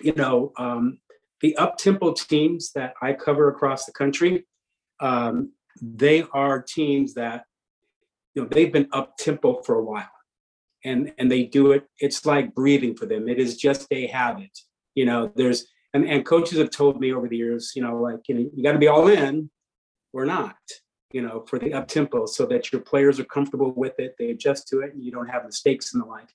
you 0.00 0.14
know, 0.14 0.52
um, 0.56 0.98
the 1.40 1.56
up 1.56 1.76
tempo 1.76 2.12
teams 2.12 2.72
that 2.72 2.94
I 3.02 3.12
cover 3.12 3.48
across 3.48 3.84
the 3.84 3.92
country, 3.92 4.46
um, 5.00 5.52
they 5.80 6.24
are 6.32 6.62
teams 6.62 7.14
that 7.14 7.44
you 8.34 8.42
know 8.42 8.48
they've 8.48 8.72
been 8.72 8.88
up 8.92 9.16
tempo 9.18 9.62
for 9.62 9.74
a 9.74 9.84
while 9.84 10.11
and 10.84 11.12
and 11.18 11.30
they 11.30 11.44
do 11.44 11.72
it 11.72 11.86
it's 11.98 12.26
like 12.26 12.54
breathing 12.54 12.94
for 12.94 13.06
them. 13.06 13.28
It 13.28 13.38
is 13.38 13.56
just 13.56 13.86
a 13.90 14.06
habit 14.06 14.50
you 14.94 15.04
know 15.04 15.32
there's 15.34 15.66
and, 15.94 16.04
and 16.08 16.24
coaches 16.24 16.58
have 16.58 16.70
told 16.70 17.00
me 17.00 17.12
over 17.12 17.28
the 17.28 17.36
years 17.36 17.72
you 17.74 17.82
know 17.82 17.96
like 17.96 18.20
you 18.28 18.34
know 18.34 18.50
you 18.54 18.62
got 18.62 18.72
to 18.72 18.78
be 18.78 18.88
all 18.88 19.08
in 19.08 19.50
or 20.12 20.24
not 20.24 20.56
you 21.12 21.22
know 21.22 21.44
for 21.48 21.58
the 21.58 21.72
up 21.72 21.88
tempo 21.88 22.26
so 22.26 22.46
that 22.46 22.72
your 22.72 22.80
players 22.80 23.18
are 23.20 23.24
comfortable 23.24 23.72
with 23.72 23.98
it 23.98 24.14
they 24.18 24.30
adjust 24.30 24.68
to 24.68 24.80
it 24.80 24.92
and 24.94 25.02
you 25.02 25.12
don't 25.12 25.28
have 25.28 25.44
mistakes 25.44 25.94
and 25.94 26.02
the 26.02 26.06
like. 26.06 26.28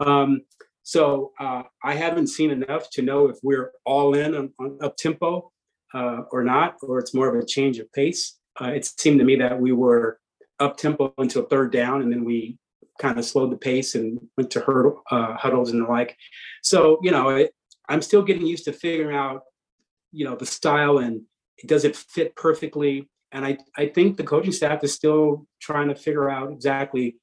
Um, 0.00 0.42
so 0.82 1.32
uh, 1.40 1.64
i 1.82 1.94
haven't 1.94 2.28
seen 2.28 2.50
enough 2.50 2.88
to 2.90 3.02
know 3.02 3.28
if 3.28 3.36
we're 3.42 3.72
all 3.84 4.14
in 4.14 4.34
on, 4.34 4.52
on 4.58 4.78
up 4.82 4.96
tempo 4.96 5.50
uh, 5.94 6.22
or 6.30 6.44
not 6.44 6.76
or 6.82 6.98
it's 6.98 7.14
more 7.14 7.28
of 7.28 7.42
a 7.42 7.46
change 7.46 7.78
of 7.78 7.90
pace. 7.92 8.38
Uh, 8.60 8.68
it 8.68 8.84
seemed 8.84 9.18
to 9.18 9.24
me 9.24 9.36
that 9.36 9.60
we 9.60 9.72
were 9.72 10.18
up 10.60 10.76
tempo 10.76 11.14
until 11.18 11.42
third 11.42 11.72
down 11.72 12.02
and 12.02 12.12
then 12.12 12.24
we 12.24 12.58
kind 12.98 13.18
of 13.18 13.24
slowed 13.24 13.52
the 13.52 13.56
pace 13.56 13.94
and 13.94 14.20
went 14.36 14.50
to 14.50 14.60
hurdle, 14.60 15.02
uh, 15.10 15.34
huddles 15.34 15.70
and 15.70 15.82
the 15.82 15.88
like. 15.88 16.16
So, 16.62 16.98
you 17.02 17.10
know, 17.10 17.30
it, 17.30 17.52
I'm 17.88 18.02
still 18.02 18.22
getting 18.22 18.46
used 18.46 18.64
to 18.64 18.72
figuring 18.72 19.16
out, 19.16 19.42
you 20.12 20.24
know, 20.24 20.36
the 20.36 20.46
style 20.46 20.98
and 20.98 21.22
does 21.66 21.84
it 21.84 21.96
fit 21.96 22.36
perfectly. 22.36 23.08
And 23.32 23.44
I, 23.44 23.58
I 23.76 23.86
think 23.86 24.16
the 24.16 24.24
coaching 24.24 24.52
staff 24.52 24.82
is 24.84 24.94
still 24.94 25.46
trying 25.60 25.88
to 25.88 25.94
figure 25.94 26.30
out 26.30 26.52
exactly 26.52 27.16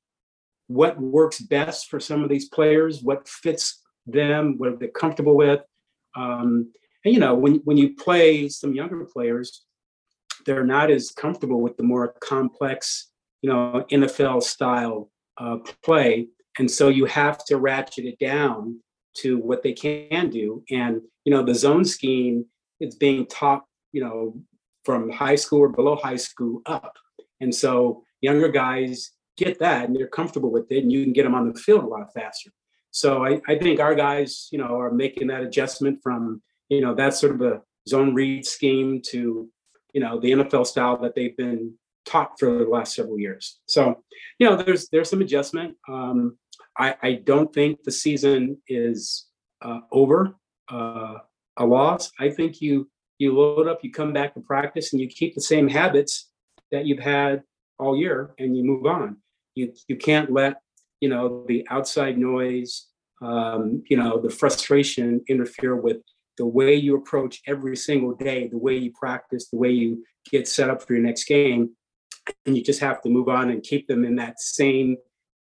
what 0.67 0.99
works 0.99 1.39
best 1.39 1.89
for 1.89 1.99
some 1.99 2.23
of 2.23 2.29
these 2.29 2.49
players, 2.49 3.01
what 3.01 3.27
fits 3.27 3.81
them, 4.05 4.55
what 4.57 4.79
they're 4.79 4.89
comfortable 4.89 5.35
with. 5.35 5.61
Um, 6.15 6.71
and 7.03 7.13
you 7.13 7.19
know, 7.19 7.35
when 7.35 7.55
when 7.65 7.77
you 7.77 7.95
play 7.95 8.49
some 8.49 8.73
younger 8.73 9.05
players, 9.05 9.63
they're 10.45 10.65
not 10.65 10.89
as 10.89 11.11
comfortable 11.11 11.61
with 11.61 11.77
the 11.77 11.83
more 11.83 12.15
complex, 12.21 13.11
you 13.41 13.49
know, 13.49 13.85
NFL 13.91 14.41
style 14.43 15.11
uh, 15.37 15.57
play. 15.83 16.27
And 16.59 16.69
so 16.69 16.89
you 16.89 17.05
have 17.05 17.43
to 17.45 17.57
ratchet 17.57 18.05
it 18.05 18.19
down 18.19 18.79
to 19.17 19.37
what 19.37 19.63
they 19.63 19.73
can 19.73 20.29
do. 20.29 20.63
And, 20.69 21.01
you 21.23 21.31
know, 21.31 21.43
the 21.43 21.55
zone 21.55 21.85
scheme 21.85 22.45
is 22.79 22.95
being 22.95 23.25
taught, 23.27 23.65
you 23.91 24.03
know, 24.03 24.41
from 24.83 25.09
high 25.09 25.35
school 25.35 25.59
or 25.59 25.69
below 25.69 25.95
high 25.95 26.15
school 26.15 26.61
up. 26.65 26.93
And 27.41 27.53
so 27.53 28.03
younger 28.21 28.49
guys 28.49 29.11
get 29.37 29.59
that 29.59 29.87
and 29.87 29.95
they're 29.95 30.07
comfortable 30.07 30.51
with 30.51 30.71
it 30.71 30.83
and 30.83 30.91
you 30.91 31.03
can 31.03 31.13
get 31.13 31.23
them 31.23 31.35
on 31.35 31.51
the 31.51 31.59
field 31.59 31.83
a 31.83 31.87
lot 31.87 32.13
faster. 32.13 32.51
So 32.91 33.25
I, 33.25 33.41
I 33.47 33.57
think 33.57 33.79
our 33.79 33.95
guys, 33.95 34.47
you 34.51 34.57
know, 34.57 34.79
are 34.79 34.91
making 34.91 35.27
that 35.27 35.41
adjustment 35.41 35.99
from, 36.01 36.41
you 36.69 36.79
know, 36.79 36.95
that 36.95 37.13
sort 37.13 37.35
of 37.35 37.41
a 37.41 37.61
zone 37.89 38.13
read 38.13 38.45
scheme 38.45 39.01
to, 39.07 39.49
you 39.93 40.01
know, 40.01 40.19
the 40.19 40.31
NFL 40.31 40.65
style 40.65 40.97
that 41.01 41.13
they've 41.15 41.35
been 41.35 41.73
taught 42.05 42.39
for 42.39 42.59
the 42.59 42.69
last 42.69 42.95
several 42.95 43.19
years. 43.19 43.59
So, 43.65 44.03
you 44.39 44.49
know, 44.49 44.55
there's 44.55 44.89
there's 44.89 45.09
some 45.09 45.21
adjustment. 45.21 45.75
Um, 45.89 46.37
I, 46.77 46.95
I 47.01 47.13
don't 47.13 47.53
think 47.53 47.83
the 47.83 47.91
season 47.91 48.57
is 48.67 49.27
uh, 49.61 49.79
over 49.91 50.35
uh, 50.71 51.15
a 51.57 51.65
loss. 51.65 52.11
I 52.19 52.29
think 52.29 52.61
you 52.61 52.89
you 53.17 53.37
load 53.37 53.67
up, 53.67 53.79
you 53.81 53.91
come 53.91 54.13
back 54.13 54.33
to 54.33 54.41
practice, 54.41 54.91
and 54.91 55.01
you 55.01 55.07
keep 55.07 55.35
the 55.35 55.41
same 55.41 55.67
habits 55.67 56.29
that 56.71 56.85
you've 56.85 56.99
had 56.99 57.43
all 57.79 57.97
year, 57.97 58.33
and 58.39 58.55
you 58.57 58.63
move 58.63 58.85
on. 58.85 59.17
You 59.55 59.73
you 59.87 59.95
can't 59.95 60.31
let 60.31 60.61
you 60.99 61.09
know 61.09 61.45
the 61.47 61.65
outside 61.69 62.17
noise, 62.17 62.87
um, 63.21 63.83
you 63.89 63.97
know, 63.97 64.19
the 64.19 64.29
frustration 64.29 65.21
interfere 65.27 65.75
with 65.75 65.97
the 66.37 66.45
way 66.45 66.75
you 66.75 66.97
approach 66.97 67.41
every 67.47 67.77
single 67.77 68.13
day, 68.13 68.49
the 68.49 68.57
way 68.57 68.75
you 68.75 68.91
practice, 68.91 69.47
the 69.49 69.57
way 69.57 69.69
you 69.69 70.03
get 70.29 70.47
set 70.47 70.69
up 70.69 70.81
for 70.81 70.93
your 70.93 71.03
next 71.03 71.23
game 71.25 71.69
and 72.45 72.57
you 72.57 72.63
just 72.63 72.79
have 72.79 73.01
to 73.01 73.09
move 73.09 73.29
on 73.29 73.49
and 73.49 73.63
keep 73.63 73.87
them 73.87 74.05
in 74.05 74.15
that 74.15 74.39
same 74.39 74.97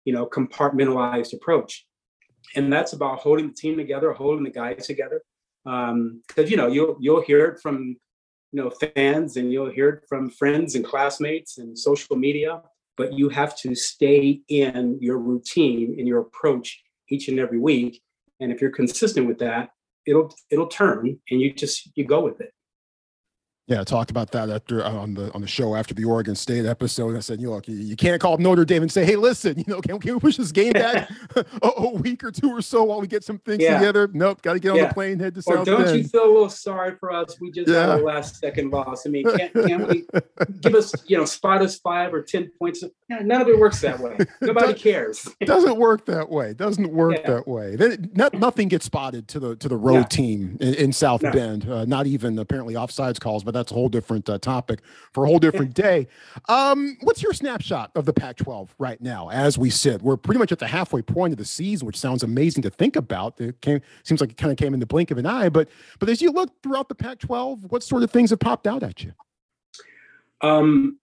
you 0.05 0.13
know 0.13 0.27
compartmentalized 0.27 1.33
approach. 1.33 1.87
And 2.55 2.73
that's 2.73 2.93
about 2.93 3.21
holding 3.21 3.49
the 3.49 3.55
team 3.55 3.77
together 3.77 4.13
holding 4.13 4.45
the 4.45 4.51
guys 4.51 4.87
together. 4.87 5.23
Because 5.65 5.91
um, 5.93 6.47
you 6.47 6.57
know 6.57 6.67
you'll 6.67 6.97
you'll 7.01 7.23
hear 7.23 7.47
it 7.47 7.61
from 7.61 7.97
you 8.53 8.63
know 8.63 8.71
fans 8.71 9.37
and 9.37 9.53
you'll 9.53 9.71
hear 9.71 9.89
it 9.91 10.05
from 10.09 10.31
friends 10.31 10.75
and 10.75 10.85
classmates 10.85 11.59
and 11.59 11.79
social 11.79 12.17
media 12.17 12.63
but 12.99 13.15
you 13.15 13.31
have 13.31 13.57
to 13.57 13.75
stay 13.75 14.43
in 14.49 14.99
your 15.01 15.19
routine 15.19 15.95
in 15.99 16.07
your 16.07 16.21
approach 16.21 16.83
each 17.09 17.29
and 17.29 17.39
every 17.39 17.59
week. 17.59 18.03
And 18.41 18.53
if 18.53 18.61
you're 18.61 18.71
consistent 18.71 19.27
with 19.27 19.39
that 19.39 19.71
it'll 20.07 20.35
it'll 20.51 20.67
turn 20.67 21.19
and 21.31 21.41
you 21.41 21.53
just 21.53 21.91
you 21.95 22.05
go 22.05 22.21
with 22.21 22.41
it 22.41 22.53
Yeah, 23.73 23.81
I 23.81 23.85
talked 23.85 24.11
about 24.11 24.33
that 24.33 24.51
after 24.51 24.85
uh, 24.85 24.93
on 24.93 25.15
the 25.15 25.33
on 25.33 25.41
the 25.41 25.47
show 25.47 25.75
after 25.75 25.95
the 25.95 26.05
Oregon 26.05 26.35
State 26.35 26.67
episode. 26.67 27.17
I 27.17 27.21
said, 27.21 27.41
you 27.41 27.49
know, 27.49 27.59
you, 27.65 27.75
you 27.75 27.97
can't 27.97 28.21
call 28.21 28.35
up 28.35 28.41
Notre 28.41 28.67
Dame 28.67 28.83
and 28.83 28.93
say, 28.93 29.03
"Hey, 29.03 29.17
listen, 29.17 29.57
you 29.57 29.65
know, 29.67 29.81
can, 29.81 29.99
can 29.99 30.13
we 30.13 30.21
push 30.21 30.37
this 30.37 30.53
game 30.53 30.75
back 30.75 31.11
a, 31.37 31.45
a, 31.63 31.95
week 31.95 32.23
or 32.23 32.31
two 32.31 32.51
or 32.51 32.61
so 32.61 32.85
while 32.85 33.01
we 33.01 33.07
get 33.07 33.25
some 33.25 33.39
things 33.39 33.63
yeah. 33.63 33.79
together?" 33.79 34.11
Nope, 34.13 34.43
got 34.43 34.53
to 34.53 34.59
get 34.59 34.73
on 34.73 34.77
yeah. 34.77 34.89
the 34.89 34.95
plane, 34.95 35.19
head 35.19 35.33
to 35.37 35.39
or 35.39 35.43
South 35.43 35.65
don't 35.65 35.85
Bend. 35.85 35.97
you 35.97 36.05
feel 36.07 36.25
a 36.25 36.31
little 36.31 36.51
sorry 36.51 36.97
for 37.01 37.15
us? 37.15 37.41
We 37.41 37.51
just 37.51 37.71
yeah. 37.71 37.93
had 37.93 38.01
a 38.01 38.05
last 38.05 38.37
second 38.37 38.71
loss. 38.73 39.07
I 39.07 39.09
mean, 39.09 39.25
can't, 39.25 39.55
can't 39.55 39.89
we 39.89 40.05
give 40.61 40.75
us, 40.75 40.93
you 41.07 41.17
know, 41.17 41.25
spot 41.25 41.63
us 41.63 41.79
five 41.79 42.13
or 42.13 42.21
ten 42.21 42.51
points? 42.59 42.85
None 43.09 43.41
of 43.41 43.49
it 43.49 43.59
works 43.59 43.81
that 43.81 44.01
way. 44.01 44.19
Nobody 44.43 44.75
cares. 44.75 45.27
It 45.41 45.47
doesn't 45.47 45.79
work 45.79 46.05
that 46.07 46.29
way. 46.29 46.53
Doesn't 46.53 46.93
work 46.93 47.25
that 47.25 47.49
way. 47.49 47.77
Then 47.77 48.11
not, 48.13 48.35
nothing 48.35 48.69
gets 48.69 48.85
spotted 48.85 49.29
to 49.29 49.41
the 49.41 49.57
to 49.57 49.69
the 49.69 49.79
road 49.79 50.11
team 50.11 50.59
in, 50.61 50.75
in 50.75 50.93
South 50.93 51.23
no. 51.23 51.31
Bend. 51.31 51.71
Uh, 51.71 51.87
not 51.87 52.07
even 52.07 52.39
apparently 52.39 52.75
offsides 52.75 53.19
calls, 53.19 53.45
but 53.45 53.55
that's 53.55 53.62
a 53.71 53.75
whole 53.75 53.89
different. 53.89 54.29
Uh, 54.29 54.39
topic 54.43 54.81
for 55.13 55.25
a 55.25 55.27
whole 55.27 55.39
different 55.39 55.73
day. 55.75 56.07
Um, 56.49 56.99
what's 57.01 57.23
your 57.23 57.33
snapshot 57.33 57.91
of 57.95 58.05
the 58.05 58.13
Pac 58.13 58.37
12 58.37 58.75
right 58.79 59.01
now 59.01 59.31
as 59.31 59.57
we 59.57 59.71
sit? 59.71 60.03
We're 60.03 60.19
pretty 60.19 60.39
much 60.39 60.53
at 60.53 60.59
the 60.59 60.67
halfway 60.67 61.01
point 61.01 61.33
of 61.33 61.39
the 61.39 61.45
season, 61.45 61.87
which 61.87 61.99
sounds 61.99 62.23
amazing 62.23 62.63
to 62.65 62.71
think 62.71 62.97
about. 62.97 63.41
It 63.41 63.61
came, 63.63 63.81
seems 64.03 64.21
like 64.21 64.31
it 64.31 64.37
kind 64.37 64.51
of 64.51 64.59
came 64.59 64.75
in 64.75 64.81
the 64.81 64.87
blink 64.87 65.11
of 65.11 65.19
an 65.19 65.27
eye. 65.27 65.49
But, 65.49 65.69
but 65.99 66.11
as 66.11 66.21
you 66.21 66.31
look 66.31 66.51
throughout 66.63 66.89
the 66.89 66.95
Pac 66.95 67.21
12, 67.21 67.71
what 67.71 67.83
sort 67.83 68.03
of 68.03 68.11
things 68.11 68.31
have 68.31 68.41
popped 68.41 68.67
out 68.67 68.83
at 68.83 69.03
you? 69.03 69.13
Um, 70.43 70.99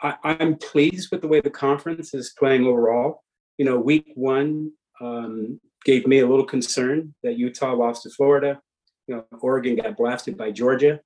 I, 0.00 0.14
I'm 0.22 0.56
pleased 0.56 1.10
with 1.10 1.20
the 1.20 1.28
way 1.28 1.40
the 1.40 1.50
conference 1.50 2.14
is 2.14 2.32
playing 2.38 2.64
overall. 2.64 3.22
You 3.58 3.64
know, 3.64 3.78
week 3.78 4.06
one 4.14 4.72
um, 5.00 5.60
gave 5.84 6.06
me 6.06 6.20
a 6.20 6.26
little 6.26 6.44
concern 6.44 7.14
that 7.22 7.36
Utah 7.36 7.74
lost 7.74 8.04
to 8.04 8.10
Florida. 8.10 8.60
You 9.06 9.16
know, 9.16 9.24
Oregon 9.40 9.76
got 9.76 9.96
blasted 9.96 10.36
by 10.36 10.50
Georgia. 10.50 11.00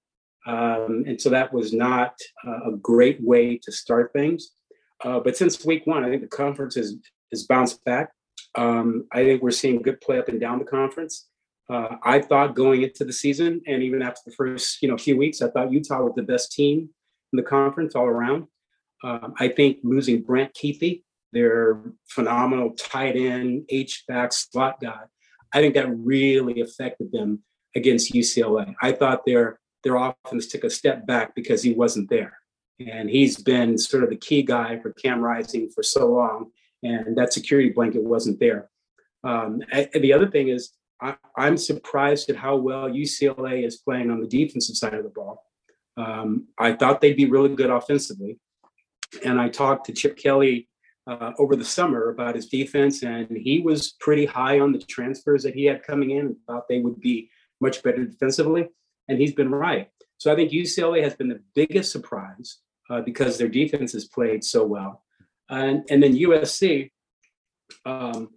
Um, 0.49 1.05
and 1.07 1.21
so 1.21 1.29
that 1.29 1.53
was 1.53 1.75
not 1.75 2.15
uh, 2.47 2.71
a 2.73 2.77
great 2.77 3.23
way 3.23 3.59
to 3.59 3.71
start 3.71 4.13
things. 4.15 4.53
Uh, 5.05 5.21
but 5.21 5.37
since 5.37 5.65
week 5.65 5.87
one, 5.87 6.05
I 6.05 6.09
think 6.09 6.23
the 6.23 6.29
conference 6.29 6.75
has, 6.75 6.97
has 7.31 7.45
bounced 7.45 7.85
back. 7.85 8.11
Um, 8.57 9.07
I 9.13 9.25
think 9.25 9.43
we're 9.43 9.51
seeing 9.51 9.83
good 9.83 10.01
play 10.01 10.19
up 10.19 10.29
and 10.29 10.41
down 10.41 10.59
the 10.59 10.65
conference. 10.65 11.29
Uh, 11.71 11.97
I 12.03 12.21
thought 12.21 12.55
going 12.55 12.83
into 12.83 13.05
the 13.05 13.13
season, 13.13 13.61
and 13.67 13.83
even 13.83 14.01
after 14.01 14.23
the 14.25 14.33
first 14.33 14.83
you 14.83 14.89
know 14.89 14.97
few 14.97 15.19
weeks, 15.19 15.43
I 15.43 15.51
thought 15.51 15.71
Utah 15.71 16.03
was 16.03 16.15
the 16.17 16.23
best 16.23 16.51
team 16.53 16.89
in 17.33 17.37
the 17.37 17.43
conference 17.43 17.95
all 17.95 18.07
around. 18.07 18.47
Um, 19.05 19.35
I 19.39 19.49
think 19.49 19.79
losing 19.85 20.23
Brent 20.23 20.55
Kuithe, 20.55 21.03
their 21.33 21.83
phenomenal 22.09 22.71
tight 22.71 23.17
end, 23.17 23.67
H 23.69 24.05
back 24.09 24.33
slot 24.33 24.81
guy, 24.81 25.03
I 25.53 25.61
think 25.61 25.75
that 25.75 25.95
really 25.95 26.63
affected 26.63 27.13
them 27.13 27.43
against 27.77 28.15
UCLA. 28.15 28.75
I 28.81 28.93
thought 28.93 29.27
their 29.27 29.61
their 29.89 29.97
offense 29.97 30.47
took 30.47 30.65
a 30.65 30.71
step 30.71 31.07
back 31.07 31.35
because 31.35 31.63
he 31.63 31.73
wasn't 31.73 32.11
there. 32.11 32.39
And 32.79 33.09
he's 33.09 33.39
been 33.39 33.79
sort 33.79 34.05
of 34.05 34.11
the 34.11 34.17
key 34.17 34.43
guy 34.43 34.79
for 34.79 34.93
Cam 34.93 35.21
Rising 35.21 35.71
for 35.71 35.83
so 35.83 36.07
long, 36.07 36.51
and 36.83 37.17
that 37.17 37.33
security 37.33 37.71
blanket 37.71 38.03
wasn't 38.03 38.39
there. 38.39 38.71
Um, 39.25 39.63
the 39.95 40.13
other 40.13 40.31
thing 40.31 40.49
is, 40.49 40.73
I, 41.01 41.17
am 41.37 41.57
surprised 41.57 42.29
at 42.29 42.37
how 42.37 42.57
well 42.57 42.89
UCLA 42.89 43.67
is 43.67 43.79
playing 43.79 44.11
on 44.11 44.21
the 44.21 44.29
defensive 44.29 44.77
side 44.77 44.95
of 44.95 45.05
the 45.05 45.11
ball. 45.11 45.45
Um, 45.97 46.49
I 46.59 46.73
thought 46.73 47.01
they'd 47.01 47.17
be 47.17 47.27
really 47.27 47.55
good 47.55 47.71
offensively. 47.71 48.39
And 49.25 49.41
I 49.41 49.49
talked 49.49 49.87
to 49.87 49.93
Chip 49.93 50.17
Kelly 50.17 50.69
uh, 51.07 51.33
over 51.39 51.57
the 51.57 51.65
summer 51.65 52.11
about 52.11 52.37
his 52.37 52.49
defense, 52.49 53.03
and 53.03 53.27
he 53.37 53.61
was 53.61 53.95
pretty 53.99 54.27
high 54.27 54.61
on 54.61 54.73
the 54.73 54.79
transfers 54.79 55.43
that 55.45 55.55
he 55.55 55.65
had 55.65 55.83
coming 55.83 56.11
in 56.11 56.27
and 56.27 56.37
thought 56.47 56.69
they 56.69 56.81
would 56.81 57.01
be 57.01 57.31
much 57.61 57.83
better 57.83 58.05
defensively 58.05 58.69
and 59.09 59.19
he's 59.19 59.35
been 59.35 59.51
right. 59.51 59.89
So 60.19 60.33
I 60.33 60.37
think 60.37 60.51
UCLA 60.51 61.03
has 61.03 61.15
been 61.15 61.29
the 61.29 61.43
biggest 61.55 61.93
surprise 61.93 62.59
uh, 62.91 63.01
because 63.01 63.39
their 63.39 63.49
defense 63.49 63.93
has 63.93 64.07
played 64.07 64.45
so 64.45 64.65
well. 64.65 65.05
And, 65.49 65.85
and 65.91 66.03
then 66.03 66.17
USC, 66.17 66.91
um, 67.85 68.31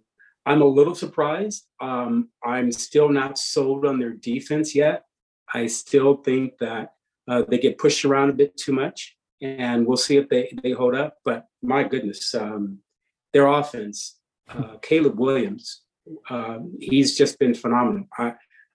I'm 0.46 0.62
a 0.62 0.66
little 0.66 0.94
surprised. 0.94 1.66
Um, 1.80 2.30
I'm 2.44 2.72
still 2.72 3.08
not 3.08 3.38
sold 3.38 3.86
on 3.86 3.98
their 3.98 4.12
defense 4.12 4.74
yet. 4.74 5.04
I 5.52 5.66
still 5.66 6.16
think 6.16 6.58
that 6.58 6.94
uh, 7.28 7.42
they 7.48 7.58
get 7.58 7.78
pushed 7.78 8.04
around 8.04 8.30
a 8.30 8.34
bit 8.34 8.56
too 8.56 8.72
much, 8.72 9.16
and 9.40 9.86
we'll 9.86 9.96
see 9.96 10.16
if 10.16 10.28
they, 10.28 10.52
they 10.62 10.72
hold 10.72 10.94
up. 10.94 11.18
But 11.24 11.46
my 11.62 11.84
goodness, 11.84 12.34
um, 12.34 12.78
their 13.32 13.46
offense, 13.46 14.18
uh, 14.48 14.76
Caleb 14.82 15.18
Williams, 15.18 15.82
uh, 16.28 16.58
he's 16.80 17.16
just 17.16 17.38
been 17.38 17.54
phenomenal. 17.54 18.06
I, 18.18 18.34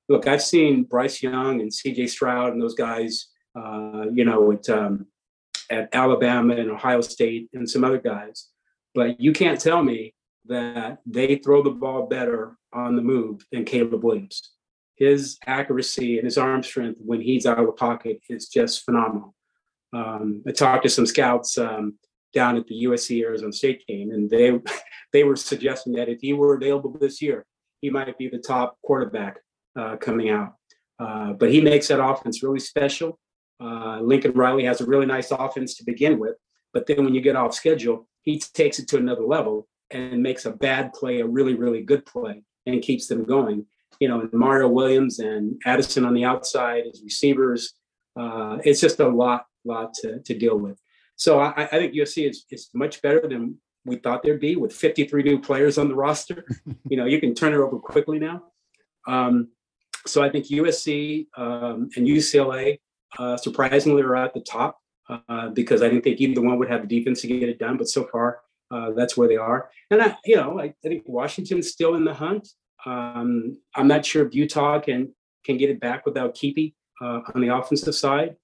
look, 0.10 0.28
I've 0.28 0.42
seen 0.42 0.84
Bryce 0.84 1.22
Young 1.22 1.62
and 1.62 1.74
C.J. 1.74 2.08
Stroud 2.08 2.54
and 2.54 2.62
those 2.62 2.76
guys, 2.76 3.28
uh, 3.58 4.06
you 4.12 4.26
know, 4.26 4.52
at 4.52 4.70
um, 4.70 5.08
at 5.70 5.90
Alabama 5.94 6.56
and 6.56 6.72
Ohio 6.72 7.02
State 7.02 7.50
and 7.54 7.70
some 7.70 7.84
other 7.84 7.98
guys, 7.98 8.48
but 8.96 9.20
you 9.20 9.34
can't 9.34 9.60
tell 9.60 9.84
me 9.84 10.14
that 10.46 11.00
they 11.06 11.36
throw 11.36 11.62
the 11.62 11.70
ball 11.70 12.08
better 12.08 12.56
on 12.72 12.96
the 12.96 13.02
move 13.02 13.46
than 13.52 13.66
Caleb 13.66 14.04
Williams. 14.04 14.54
His 14.96 15.38
accuracy 15.46 16.18
and 16.18 16.26
his 16.26 16.38
arm 16.38 16.64
strength 16.64 17.00
when 17.04 17.22
he's 17.22 17.46
out 17.46 17.60
of 17.60 17.66
the 17.66 17.74
pocket 17.74 18.22
is 18.30 18.48
just 18.48 18.86
phenomenal. 18.86 19.36
Um, 19.94 20.42
I 20.48 20.52
talked 20.52 20.84
to 20.84 20.90
some 20.90 21.06
scouts 21.06 21.58
um, 21.58 21.98
down 22.34 22.56
at 22.58 22.66
the 22.68 22.86
USC 22.86 23.22
Arizona 23.24 23.52
State 23.52 23.86
game, 23.88 24.12
and 24.12 24.30
they 24.30 24.58
they 25.14 25.24
were 25.24 25.36
suggesting 25.36 25.94
that 25.94 26.10
if 26.10 26.20
he 26.22 26.34
were 26.34 26.56
available 26.56 26.96
this 26.98 27.22
year, 27.22 27.46
he 27.82 27.90
might 27.90 28.18
be 28.18 28.30
the 28.30 28.40
top 28.40 28.78
quarterback 28.84 29.38
coming 30.00 30.30
out. 30.30 30.54
Uh, 31.00 31.34
but 31.34 31.52
he 31.52 31.62
makes 31.62 31.88
that 31.88 32.04
offense 32.04 32.44
really 32.44 32.60
special. 32.60 33.20
Uh, 33.60 34.00
Lincoln 34.02 34.32
Riley 34.34 34.66
has 34.66 34.82
a 34.82 34.86
really 34.86 35.06
nice 35.06 35.32
offense 35.32 35.76
to 35.76 35.84
begin 35.84 36.20
with, 36.20 36.36
but 36.74 36.86
then 36.88 37.04
when 37.04 37.14
you 37.14 37.22
get 37.22 37.36
off 37.36 37.54
schedule, 37.54 38.08
he 38.22 38.40
takes 38.40 38.80
it 38.80 38.88
to 38.90 38.98
another 38.98 39.24
level 39.24 39.68
and 39.92 40.22
makes 40.22 40.46
a 40.46 40.52
bad 40.52 40.94
play 40.94 41.22
a 41.22 41.26
really, 41.26 41.56
really 41.56 41.82
good 41.82 42.06
play 42.06 42.44
and 42.66 42.82
keeps 42.82 43.08
them 43.08 43.24
going. 43.24 43.66
You 44.00 44.10
know, 44.10 44.22
and 44.22 44.34
Mario 44.34 44.68
Williams 44.68 45.20
and 45.20 45.60
Addison 45.66 46.06
on 46.06 46.14
the 46.14 46.26
outside 46.26 46.84
as 46.92 47.02
receivers. 47.04 47.74
Uh, 48.20 48.58
it's 48.64 48.82
just 48.82 49.00
a 49.00 49.08
lot, 49.08 49.46
lot 49.66 49.94
to, 49.96 50.20
to 50.20 50.38
deal 50.38 50.58
with. 50.58 50.80
So 51.16 51.40
I, 51.40 51.64
I 51.64 51.66
think 51.66 51.94
USC 51.94 52.30
is, 52.30 52.46
is 52.52 52.70
much 52.74 53.02
better 53.02 53.28
than 53.28 53.58
we 53.86 53.96
thought 53.96 54.22
there'd 54.22 54.40
be 54.40 54.56
with 54.56 54.74
53 54.74 55.24
new 55.24 55.40
players 55.40 55.78
on 55.78 55.88
the 55.88 55.96
roster. 55.96 56.46
you 56.90 56.98
know, 56.98 57.06
you 57.06 57.20
can 57.20 57.34
turn 57.34 57.54
it 57.54 57.58
over 57.58 57.80
quickly 57.80 58.20
now. 58.20 58.44
Um, 59.08 59.50
so 60.08 60.24
I 60.24 60.30
think 60.30 60.48
USC 60.48 61.28
um, 61.38 61.90
and 61.96 62.08
UCLA 62.08 62.80
uh, 63.18 63.38
surprisingly 63.38 64.02
are 64.02 64.16
at 64.16 64.34
the 64.34 64.42
top 64.42 64.78
uh, 65.10 65.50
because 65.50 65.82
I 65.82 65.90
didn't 65.90 66.04
think 66.04 66.20
either 66.20 66.42
one 66.42 66.58
would 66.58 66.70
have 66.70 66.88
the 66.88 67.00
defense 67.00 67.22
to 67.22 67.28
get 67.28 67.50
it 67.50 67.60
done. 67.60 67.78
But 67.78 67.88
so 67.88 68.06
far, 68.06 68.42
uh, 68.72 68.92
that's 68.92 69.16
where 69.16 69.28
they 69.28 69.38
are. 69.38 69.70
And 69.92 70.02
I, 70.02 70.18
you 70.26 70.36
know, 70.36 70.60
I, 70.60 70.66
I 70.66 70.74
think 70.84 71.04
Washington's 71.06 71.70
still 71.70 71.96
in 71.96 72.04
the 72.04 72.14
hunt. 72.14 72.50
Um, 72.86 73.58
I'm 73.76 73.88
not 73.88 74.06
sure 74.06 74.26
if 74.26 74.34
Utah 74.34 74.80
can 74.80 75.14
can 75.46 75.58
get 75.58 75.70
it 75.70 75.80
back 75.80 76.06
without 76.06 76.36
Kuithe 76.36 76.74
uh, 77.02 77.22
on 77.34 77.42
the 77.42 77.56
offensive 77.56 77.96
side. 77.96 78.36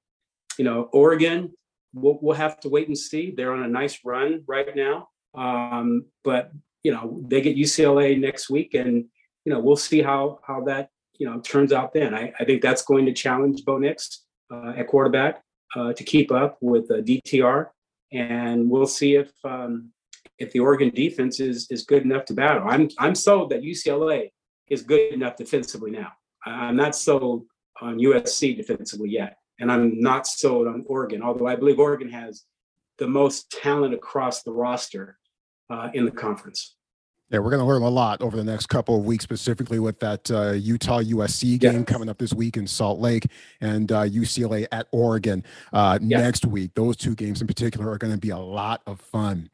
You 0.57 0.65
know, 0.65 0.89
Oregon, 0.93 1.51
we'll, 1.93 2.17
we'll 2.21 2.35
have 2.35 2.59
to 2.61 2.69
wait 2.69 2.87
and 2.87 2.97
see. 2.97 3.33
They're 3.35 3.53
on 3.53 3.63
a 3.63 3.67
nice 3.67 3.99
run 4.05 4.43
right 4.47 4.73
now. 4.75 5.09
Um, 5.35 6.05
but 6.23 6.51
you 6.83 6.91
know, 6.91 7.21
they 7.27 7.41
get 7.41 7.57
UCLA 7.57 8.19
next 8.19 8.49
week, 8.49 8.73
and 8.73 9.05
you 9.45 9.53
know, 9.53 9.59
we'll 9.59 9.75
see 9.75 10.01
how 10.01 10.39
how 10.45 10.63
that 10.65 10.89
you 11.17 11.29
know 11.29 11.37
it 11.37 11.43
turns 11.43 11.71
out 11.71 11.93
then. 11.93 12.13
I, 12.13 12.33
I 12.39 12.45
think 12.45 12.61
that's 12.61 12.83
going 12.83 13.05
to 13.05 13.13
challenge 13.13 13.65
Bo 13.65 13.77
Nix 13.77 14.23
uh, 14.51 14.73
at 14.77 14.87
quarterback 14.87 15.43
uh, 15.75 15.93
to 15.93 16.03
keep 16.03 16.31
up 16.31 16.57
with 16.61 16.89
uh, 16.91 16.95
DTR, 16.95 17.67
and 18.11 18.69
we'll 18.69 18.87
see 18.87 19.15
if 19.15 19.31
um, 19.43 19.91
if 20.39 20.51
the 20.51 20.59
Oregon 20.59 20.89
defense 20.89 21.39
is 21.39 21.67
is 21.69 21.83
good 21.83 22.03
enough 22.03 22.25
to 22.25 22.33
battle. 22.33 22.67
I'm 22.67 22.89
I'm 22.99 23.15
sold 23.15 23.51
that 23.51 23.61
UCLA 23.61 24.31
is 24.69 24.81
good 24.81 25.13
enough 25.13 25.35
defensively 25.35 25.91
now. 25.91 26.11
I'm 26.45 26.75
not 26.75 26.95
sold 26.95 27.45
on 27.81 27.99
USC 27.99 28.55
defensively 28.55 29.09
yet, 29.09 29.37
and 29.59 29.71
I'm 29.71 29.99
not 29.99 30.27
sold 30.27 30.67
on 30.67 30.83
Oregon. 30.87 31.21
Although 31.21 31.47
I 31.47 31.55
believe 31.55 31.79
Oregon 31.79 32.09
has 32.09 32.43
the 32.97 33.07
most 33.07 33.49
talent 33.51 33.93
across 33.93 34.43
the 34.43 34.51
roster 34.51 35.17
uh, 35.69 35.89
in 35.93 36.05
the 36.05 36.11
conference. 36.11 36.75
Yeah, 37.29 37.39
we're 37.39 37.49
going 37.49 37.61
to 37.61 37.65
learn 37.65 37.81
a 37.81 37.89
lot 37.89 38.21
over 38.21 38.37
the 38.37 38.43
next 38.43 38.67
couple 38.67 38.95
of 38.95 39.05
weeks, 39.05 39.23
specifically 39.23 39.79
with 39.79 39.99
that 39.99 40.29
uh, 40.29 40.51
Utah 40.51 41.01
USC 41.01 41.57
game 41.57 41.79
yeah. 41.79 41.83
coming 41.83 42.07
up 42.07 42.19
this 42.19 42.33
week 42.33 42.57
in 42.57 42.67
Salt 42.67 42.99
Lake 42.99 43.25
and 43.59 43.91
uh, 43.91 44.03
UCLA 44.03 44.67
at 44.71 44.87
Oregon 44.91 45.43
uh, 45.71 45.97
yeah. 46.01 46.19
next 46.19 46.45
week. 46.45 46.71
Those 46.75 46.95
two 46.95 47.15
games 47.15 47.41
in 47.41 47.47
particular 47.47 47.89
are 47.89 47.97
going 47.97 48.13
to 48.13 48.19
be 48.19 48.29
a 48.29 48.37
lot 48.37 48.83
of 48.85 49.01
fun. 49.01 49.49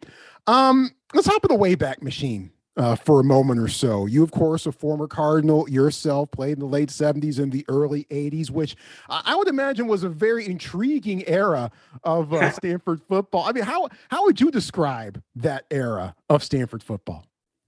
Um, 0.45 0.91
let's 1.13 1.27
hop 1.27 1.45
in 1.45 1.55
the 1.55 1.63
Wayback 1.63 2.01
Machine 2.01 2.51
uh, 2.79 2.95
for 2.95 3.19
a 3.19 3.23
moment 3.23 3.59
or 3.59 3.67
so. 3.67 4.05
You, 4.05 4.23
of 4.23 4.31
course, 4.31 4.65
a 4.65 4.71
former 4.71 5.07
Cardinal 5.07 5.69
yourself, 5.69 6.31
played 6.31 6.53
in 6.53 6.59
the 6.59 6.65
late 6.65 6.89
70s 6.89 7.37
and 7.37 7.51
the 7.51 7.65
early 7.67 8.05
80s, 8.05 8.49
which 8.49 8.75
I 9.09 9.35
would 9.35 9.47
imagine 9.47 9.87
was 9.87 10.03
a 10.03 10.09
very 10.09 10.45
intriguing 10.45 11.27
era 11.27 11.71
of 12.03 12.33
uh, 12.33 12.51
Stanford 12.53 13.01
football. 13.07 13.43
I 13.43 13.51
mean, 13.51 13.65
how, 13.65 13.89
how 14.09 14.25
would 14.25 14.39
you 14.39 14.49
describe 14.49 15.21
that 15.35 15.65
era 15.69 16.15
of 16.29 16.43
Stanford 16.43 16.81
football? 16.81 17.25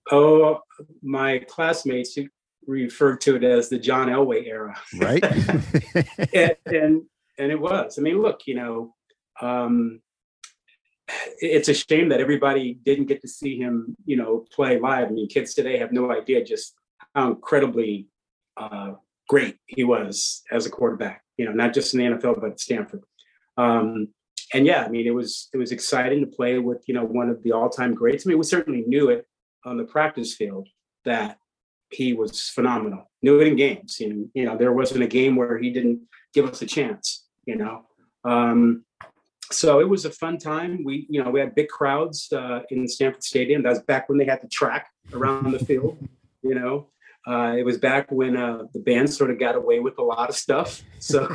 Oh, 0.10 0.62
my 1.04 1.40
classmates 1.40 2.18
referred 2.66 3.22
to 3.22 3.36
it 3.36 3.44
as 3.44 3.70
the 3.70 3.80
John 3.80 4.08
Elway 4.08 4.48
era. 4.48 4.80
Right. 4.98 5.24
and, 6.34 6.56
and, 6.66 7.02
and 7.38 7.52
it 7.52 7.60
was. 7.60 7.98
I 7.98 8.02
mean, 8.02 8.22
look, 8.22 8.42
you 8.46 8.56
know, 8.56 8.96
um, 9.42 10.02
it's 11.40 11.70
a 11.70 11.74
shame 11.74 12.10
that 12.10 12.22
everybody 12.22 12.80
didn't 12.86 13.06
get 13.06 13.22
to 13.22 13.28
see 13.28 13.58
him, 13.58 13.96
you 14.06 14.16
know, 14.16 14.46
play 14.52 14.80
live. 14.80 15.08
I 15.08 15.12
mean, 15.12 15.28
kids 15.28 15.54
today 15.54 15.78
have 15.78 15.92
no 15.92 16.12
idea 16.12 16.44
just 16.44 16.74
how 17.16 17.32
incredibly 17.32 18.08
uh, 18.58 18.94
great 19.28 19.58
he 19.68 19.84
was 19.84 20.44
as 20.52 20.66
a 20.66 20.70
quarterback. 20.70 21.24
You 21.38 21.46
know, 21.46 21.52
not 21.52 21.74
just 21.74 21.94
in 21.94 22.00
the 22.00 22.18
NFL 22.18 22.40
but 22.40 22.52
at 22.52 22.60
Stanford. 22.60 23.04
Um, 23.58 24.10
and 24.54 24.66
yeah, 24.66 24.84
I 24.84 24.90
mean, 24.90 25.08
it 25.08 25.16
was 25.16 25.50
it 25.54 25.58
was 25.58 25.72
exciting 25.72 26.22
to 26.22 26.28
play 26.28 26.60
with 26.60 26.84
you 26.88 26.94
know 26.94 27.06
one 27.06 27.30
of 27.30 27.42
the 27.44 27.52
all 27.52 27.70
time 27.70 27.94
greats. 27.94 28.26
I 28.26 28.30
mean, 28.30 28.38
we 28.38 28.44
certainly 28.44 28.84
knew 28.86 29.10
it 29.10 29.26
on 29.66 29.78
the 29.78 29.84
practice 29.84 30.34
field 30.36 30.68
that 31.06 31.38
he 31.92 32.14
was 32.14 32.50
phenomenal. 32.50 33.10
Knew 33.22 33.40
it 33.40 33.48
in 33.48 33.56
games. 33.56 33.98
Know, 34.00 34.28
you 34.34 34.46
know, 34.46 34.58
there 34.58 34.74
wasn't 34.74 35.04
a 35.04 35.08
game 35.08 35.36
where 35.36 35.58
he 35.58 35.70
didn't 35.72 36.02
give 36.34 36.48
us 36.48 36.62
a 36.62 36.66
chance. 36.66 37.28
You 37.46 37.56
know, 37.56 37.86
um, 38.24 38.86
so 39.52 39.80
it 39.80 39.90
was 39.90 40.06
a 40.06 40.12
fun 40.12 40.38
time. 40.38 40.84
We, 40.84 41.06
you 41.10 41.24
know, 41.24 41.30
we 41.30 41.40
had 41.40 41.56
big 41.56 41.68
crowds 41.68 42.32
uh, 42.32 42.62
in 42.70 42.88
Stanford 42.88 43.24
Stadium. 43.24 43.64
That 43.64 43.70
was 43.70 43.82
back 43.82 44.10
when 44.10 44.18
they 44.18 44.26
had 44.26 44.42
the 44.42 44.48
track 44.48 44.90
around 45.14 45.52
the 45.52 45.60
field. 45.60 45.98
You 46.44 46.56
know, 46.56 46.88
uh, 47.28 47.54
it 47.56 47.64
was 47.64 47.78
back 47.78 48.12
when 48.12 48.36
uh, 48.36 48.64
the 48.74 48.80
band 48.80 49.14
sort 49.14 49.30
of 49.30 49.40
got 49.40 49.56
away 49.56 49.80
with 49.80 50.00
a 50.00 50.02
lot 50.02 50.28
of 50.28 50.36
stuff. 50.36 50.82
So 51.00 51.28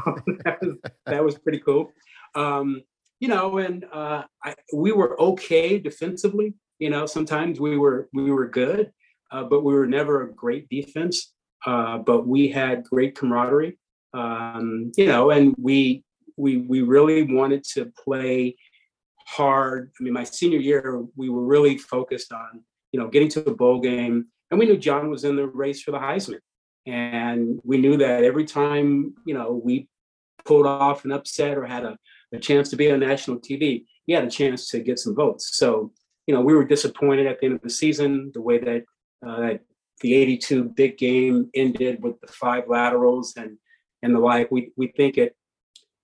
that, 0.44 0.58
was, 0.60 0.76
that 1.06 1.24
was 1.24 1.38
pretty 1.38 1.60
cool. 1.60 1.92
Um, 2.34 2.82
you 3.20 3.28
know, 3.28 3.58
and 3.58 3.84
uh, 3.92 4.24
I, 4.42 4.56
we 4.74 4.90
were 4.90 5.16
okay 5.20 5.78
defensively. 5.78 6.54
You 6.78 6.90
know, 6.90 7.06
sometimes 7.06 7.60
we 7.60 7.78
were 7.78 8.08
we 8.12 8.30
were 8.30 8.48
good, 8.48 8.92
uh, 9.30 9.44
but 9.44 9.64
we 9.64 9.74
were 9.74 9.86
never 9.86 10.22
a 10.22 10.32
great 10.32 10.68
defense. 10.68 11.32
Uh, 11.64 11.98
but 11.98 12.26
we 12.26 12.48
had 12.48 12.84
great 12.84 13.16
camaraderie. 13.16 13.78
Um, 14.14 14.92
you 14.96 15.06
know, 15.06 15.30
and 15.30 15.54
we 15.58 16.04
we 16.36 16.58
we 16.58 16.82
really 16.82 17.22
wanted 17.22 17.64
to 17.74 17.92
play 18.02 18.56
hard. 19.26 19.90
I 19.98 20.02
mean, 20.02 20.12
my 20.12 20.24
senior 20.24 20.58
year, 20.58 21.04
we 21.16 21.28
were 21.28 21.44
really 21.44 21.76
focused 21.76 22.32
on 22.32 22.62
you 22.92 23.00
know 23.00 23.08
getting 23.08 23.28
to 23.30 23.40
the 23.40 23.50
bowl 23.50 23.80
game, 23.80 24.26
and 24.50 24.60
we 24.60 24.66
knew 24.66 24.78
John 24.78 25.10
was 25.10 25.24
in 25.24 25.36
the 25.36 25.46
race 25.46 25.82
for 25.82 25.90
the 25.90 25.98
Heisman, 25.98 26.40
and 26.86 27.60
we 27.64 27.78
knew 27.78 27.96
that 27.96 28.24
every 28.24 28.44
time 28.44 29.14
you 29.26 29.34
know 29.34 29.60
we 29.62 29.88
pulled 30.44 30.66
off 30.66 31.04
an 31.04 31.12
upset 31.12 31.58
or 31.58 31.66
had 31.66 31.84
a, 31.84 31.98
a 32.32 32.38
chance 32.38 32.70
to 32.70 32.76
be 32.76 32.90
on 32.90 33.00
national 33.00 33.38
TV, 33.38 33.84
he 34.06 34.12
had 34.12 34.24
a 34.24 34.30
chance 34.30 34.68
to 34.70 34.78
get 34.78 34.98
some 34.98 35.14
votes. 35.14 35.56
So 35.56 35.92
you 36.26 36.34
know 36.34 36.40
we 36.40 36.54
were 36.54 36.64
disappointed 36.64 37.26
at 37.26 37.40
the 37.40 37.46
end 37.46 37.54
of 37.54 37.62
the 37.62 37.70
season 37.70 38.30
the 38.34 38.40
way 38.40 38.58
that 38.58 38.84
uh, 39.26 39.54
the 40.00 40.14
82 40.14 40.64
big 40.64 40.98
game 40.98 41.50
ended 41.54 42.02
with 42.02 42.20
the 42.20 42.26
five 42.26 42.64
laterals 42.68 43.34
and 43.36 43.56
and 44.02 44.14
the 44.14 44.20
like. 44.20 44.50
We 44.50 44.72
we 44.76 44.88
think 44.88 45.18
it 45.18 45.36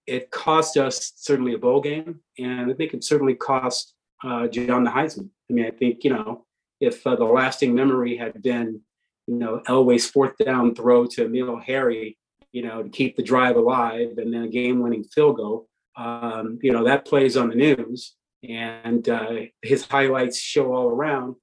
it 0.07 0.31
cost 0.31 0.77
us 0.77 1.12
certainly 1.16 1.55
a 1.55 1.59
bowl 1.59 1.81
game, 1.81 2.20
and 2.39 2.70
I 2.70 2.75
think 2.75 2.95
it 2.95 3.05
certainly 3.05 3.35
cost 3.35 3.95
uh, 4.25 4.49
John 4.49 4.85
the 4.85 4.91
Heisman. 4.91 5.29
I 5.51 5.53
mean, 5.53 5.66
I 5.66 5.70
think 5.70 6.05
you 6.05 6.12
know 6.12 6.47
if 6.83 7.07
uh, 7.07 7.14
the 7.14 7.25
lasting 7.25 7.75
memory 7.75 8.16
had 8.16 8.43
been, 8.43 8.81
you 9.29 9.37
know, 9.37 9.62
Elway's 9.68 10.11
fourth 10.11 10.37
down 10.37 10.75
throw 10.75 11.07
to 11.07 11.25
Emile 11.25 11.62
Harry, 11.64 12.18
you 12.51 12.62
know, 12.62 12.83
to 12.83 12.89
keep 12.89 13.16
the 13.16 13.23
drive 13.23 13.57
alive, 13.57 14.18
and 14.18 14.35
then 14.35 14.43
a 14.43 14.49
game-winning 14.49 15.05
field 15.05 15.37
goal, 15.37 15.68
um, 15.97 16.59
you 16.61 16.73
know, 16.73 16.85
that 16.85 17.07
plays 17.07 17.37
on 17.37 17.49
the 17.49 17.55
news, 17.55 18.16
and 18.49 19.09
uh, 19.09 19.32
his 19.62 19.86
highlights 19.86 20.38
show 20.38 20.72
all 20.72 20.88
around, 20.88 21.36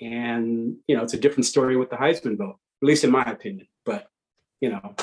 and 0.00 0.76
you 0.86 0.96
know, 0.96 1.02
it's 1.02 1.14
a 1.14 1.18
different 1.18 1.46
story 1.46 1.76
with 1.76 1.90
the 1.90 1.96
Heisman 1.96 2.36
vote, 2.36 2.58
at 2.82 2.86
least 2.86 3.04
in 3.04 3.10
my 3.10 3.24
opinion. 3.24 3.66
But 3.84 4.08
you 4.60 4.70
know, 4.70 4.94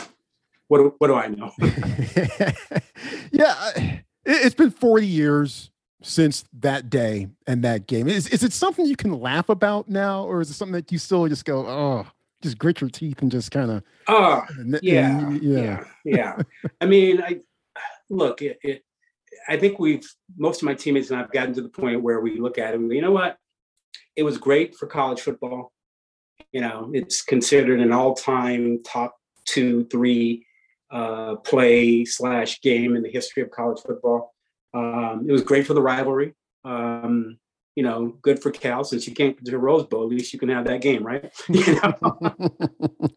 what 0.68 0.78
do, 0.80 0.96
what 0.98 1.08
do 1.08 1.16
I 1.16 1.28
know? 1.28 1.52
yeah, 3.32 4.00
it's 4.26 4.56
been 4.56 4.72
40 4.72 5.06
years 5.06 5.72
since 6.02 6.46
that 6.60 6.90
day 6.90 7.28
and 7.48 7.64
that 7.64 7.88
game. 7.88 8.08
Is 8.08 8.28
is 8.28 8.44
it 8.44 8.54
something 8.54 8.86
you 8.86 8.96
can 8.96 9.20
laugh 9.20 9.50
about 9.50 9.90
now, 9.90 10.24
or 10.24 10.42
is 10.42 10.50
it 10.50 10.54
something 10.54 10.74
that 10.74 10.92
you 10.92 10.98
still 10.98 11.28
just 11.28 11.46
go, 11.46 11.66
oh, 11.68 12.08
just 12.42 12.58
grit 12.58 12.82
your 12.82 12.90
teeth 12.90 13.22
and 13.22 13.32
just 13.32 13.52
kind 13.52 13.72
of? 13.72 13.84
Oh, 14.08 14.44
yeah, 14.82 15.30
yeah, 15.42 15.84
yeah. 16.04 16.42
I 16.82 16.86
mean, 16.86 17.22
I 17.22 17.40
look. 18.10 18.42
It, 18.42 18.60
it, 18.64 18.84
I 19.48 19.58
think 19.58 19.80
we've 19.80 20.08
most 20.38 20.62
of 20.62 20.66
my 20.66 20.74
teammates 20.74 21.12
and 21.12 21.20
I've 21.20 21.32
gotten 21.32 21.54
to 21.56 21.62
the 21.62 21.70
point 21.70 22.02
where 22.02 22.20
we 22.20 22.40
look 22.40 22.58
at 22.58 22.74
it 22.74 22.80
and 22.80 22.90
go, 22.90 22.96
you 22.96 23.02
know 23.02 23.12
what? 23.12 23.38
It 24.16 24.24
was 24.24 24.38
great 24.38 24.76
for 24.76 24.88
college 24.88 25.22
football. 25.22 25.72
You 26.52 26.62
know, 26.62 26.92
it's 26.94 27.22
considered 27.22 27.80
an 27.80 27.92
all-time 27.92 28.84
top 28.84 29.16
two, 29.46 29.86
three 29.86 30.46
uh, 30.92 31.36
play 31.38 32.06
slash 32.06 32.62
game 32.62 32.96
in 32.96 33.04
the 33.04 33.10
history 33.10 33.42
of 33.44 33.52
college 33.52 33.82
football. 33.82 34.34
Um, 34.74 35.26
it 35.28 35.32
was 35.32 35.44
great 35.44 35.66
for 35.66 35.74
the 35.74 35.82
rivalry. 35.82 36.34
Um, 36.64 37.38
you 37.76 37.84
know, 37.84 38.18
good 38.22 38.42
for 38.42 38.52
Cal 38.52 38.84
since 38.84 39.08
you 39.08 39.14
can't 39.14 39.36
get 39.36 39.50
to 39.50 39.58
Rose 39.58 39.86
Bowl. 39.86 40.04
At 40.04 40.10
least 40.10 40.34
you 40.34 40.40
can 40.40 40.50
have 40.50 40.66
that 40.66 40.82
game, 40.82 41.04
right? 41.04 41.32
you 41.50 41.76
know, 41.76 42.18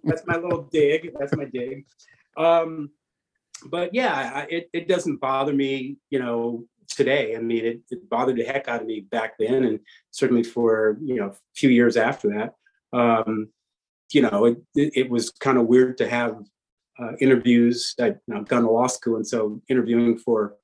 that's 0.04 0.22
my 0.26 0.36
little 0.36 0.62
dig. 0.72 1.12
That's 1.18 1.36
my 1.36 1.44
dig. 1.44 1.84
Um, 2.36 2.90
but 3.64 3.94
yeah, 3.94 4.32
I, 4.34 4.40
it 4.50 4.70
it 4.72 4.88
doesn't 4.88 5.20
bother 5.20 5.52
me. 5.52 5.96
You 6.10 6.18
know, 6.18 6.66
today. 6.88 7.36
I 7.36 7.40
mean, 7.40 7.64
it, 7.64 7.80
it, 7.90 8.08
bothered 8.08 8.36
the 8.36 8.44
heck 8.44 8.68
out 8.68 8.80
of 8.80 8.86
me 8.86 9.00
back 9.00 9.38
then, 9.38 9.64
and 9.64 9.80
certainly 10.10 10.42
for 10.42 10.98
you 11.02 11.16
know 11.16 11.28
a 11.28 11.34
few 11.54 11.70
years 11.70 11.96
after 11.96 12.28
that. 12.30 12.54
Um, 12.96 13.48
you 14.12 14.22
know, 14.22 14.44
it, 14.44 14.58
it 14.74 15.10
was 15.10 15.30
kind 15.30 15.58
of 15.58 15.66
weird 15.66 15.98
to 15.98 16.08
have 16.08 16.38
uh, 16.98 17.12
interviews. 17.20 17.94
I, 18.00 18.06
you 18.06 18.20
know, 18.28 18.38
I've 18.38 18.48
gone 18.48 18.62
to 18.62 18.70
law 18.70 18.86
school, 18.86 19.16
and 19.16 19.26
so 19.26 19.60
interviewing 19.68 20.18
for 20.18 20.54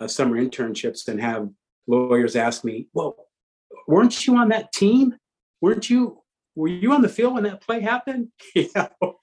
uh, 0.00 0.08
summer 0.08 0.36
internships 0.42 1.08
and 1.08 1.20
have 1.20 1.48
lawyers 1.86 2.36
ask 2.36 2.64
me, 2.64 2.88
"Well, 2.94 3.16
weren't 3.86 4.26
you 4.26 4.36
on 4.36 4.48
that 4.50 4.72
team? 4.72 5.16
Weren't 5.60 5.90
you? 5.90 6.22
Were 6.56 6.68
you 6.68 6.92
on 6.92 7.02
the 7.02 7.08
field 7.08 7.34
when 7.34 7.42
that 7.44 7.60
play 7.60 7.80
happened?" 7.80 8.28
you 8.54 8.68
know, 8.74 9.18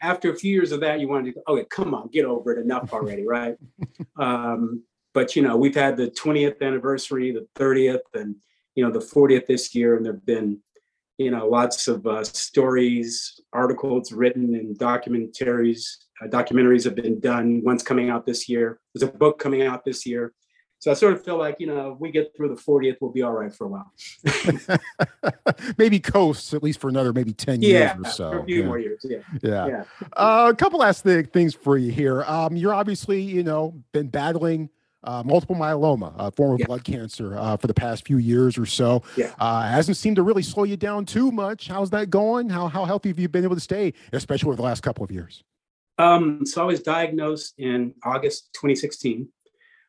after 0.00 0.32
a 0.32 0.36
few 0.36 0.52
years 0.52 0.72
of 0.72 0.80
that, 0.80 1.00
you 1.00 1.08
wanted 1.08 1.34
to 1.34 1.40
go, 1.40 1.54
"Okay, 1.54 1.66
come 1.70 1.94
on, 1.94 2.08
get 2.08 2.24
over 2.24 2.52
it. 2.52 2.62
Enough 2.62 2.92
already, 2.92 3.26
right?" 3.26 3.56
um, 4.18 4.82
but 5.12 5.36
you 5.36 5.42
know, 5.42 5.56
we've 5.56 5.74
had 5.74 5.96
the 5.96 6.10
20th 6.10 6.60
anniversary, 6.60 7.32
the 7.32 7.46
30th, 7.56 8.00
and 8.14 8.36
you 8.74 8.84
know, 8.84 8.90
the 8.90 8.98
40th 8.98 9.46
this 9.46 9.74
year, 9.74 9.96
and 9.96 10.04
there've 10.04 10.26
been 10.26 10.60
you 11.18 11.30
know 11.30 11.46
lots 11.46 11.88
of 11.88 12.06
uh, 12.06 12.24
stories 12.24 13.40
articles 13.52 14.12
written 14.12 14.54
and 14.54 14.78
documentaries 14.78 15.96
uh, 16.22 16.26
documentaries 16.26 16.84
have 16.84 16.94
been 16.94 17.20
done 17.20 17.62
one's 17.64 17.82
coming 17.82 18.10
out 18.10 18.26
this 18.26 18.48
year 18.48 18.80
there's 18.94 19.08
a 19.08 19.12
book 19.12 19.38
coming 19.38 19.62
out 19.62 19.84
this 19.84 20.04
year 20.04 20.32
so 20.84 20.90
i 20.90 20.94
sort 20.94 21.14
of 21.14 21.24
feel 21.24 21.38
like 21.38 21.56
you 21.58 21.66
know 21.66 21.92
if 21.92 21.98
we 21.98 22.10
get 22.10 22.36
through 22.36 22.48
the 22.48 22.60
40th 22.60 22.96
we'll 23.00 23.10
be 23.10 23.22
all 23.22 23.32
right 23.32 23.54
for 23.54 23.64
a 23.64 23.68
while 23.68 23.90
maybe 25.78 25.98
coasts 25.98 26.52
at 26.52 26.62
least 26.62 26.78
for 26.78 26.88
another 26.88 27.14
maybe 27.14 27.32
10 27.32 27.62
yeah, 27.62 27.68
years 27.68 27.92
or 28.06 28.10
so 28.10 28.30
for 28.32 28.38
a 28.40 28.44
few 28.44 28.60
yeah. 28.60 28.66
more 28.66 28.78
years 28.78 29.06
yeah 29.08 29.18
yeah, 29.42 29.66
yeah. 29.66 29.84
Uh, 30.12 30.50
a 30.52 30.54
couple 30.54 30.78
last 30.78 31.02
th- 31.02 31.28
things 31.28 31.54
for 31.54 31.78
you 31.78 31.90
here 31.90 32.22
um, 32.24 32.54
you're 32.54 32.74
obviously 32.74 33.22
you 33.22 33.42
know 33.42 33.74
been 33.92 34.08
battling 34.08 34.68
uh, 35.06 35.22
multiple 35.22 35.54
myeloma, 35.54 36.14
a 36.18 36.30
form 36.30 36.54
of 36.54 36.60
yeah. 36.60 36.66
blood 36.66 36.82
cancer, 36.82 37.36
uh, 37.36 37.58
for 37.58 37.66
the 37.66 37.74
past 37.74 38.06
few 38.06 38.16
years 38.16 38.56
or 38.56 38.64
so. 38.64 39.02
Yeah. 39.18 39.34
Uh, 39.38 39.68
hasn't 39.68 39.98
seemed 39.98 40.16
to 40.16 40.22
really 40.22 40.42
slow 40.42 40.64
you 40.64 40.78
down 40.78 41.04
too 41.04 41.30
much. 41.30 41.68
How's 41.68 41.90
that 41.90 42.08
going? 42.08 42.48
How, 42.48 42.68
how 42.68 42.86
healthy 42.86 43.10
have 43.10 43.18
you 43.18 43.28
been 43.28 43.44
able 43.44 43.54
to 43.54 43.60
stay, 43.60 43.92
especially 44.14 44.48
over 44.48 44.56
the 44.56 44.62
last 44.62 44.82
couple 44.82 45.04
of 45.04 45.10
years? 45.10 45.44
Um, 45.98 46.44
so 46.44 46.62
I 46.62 46.64
was 46.64 46.80
diagnosed 46.80 47.54
in 47.58 47.94
August 48.02 48.52
2016. 48.54 49.28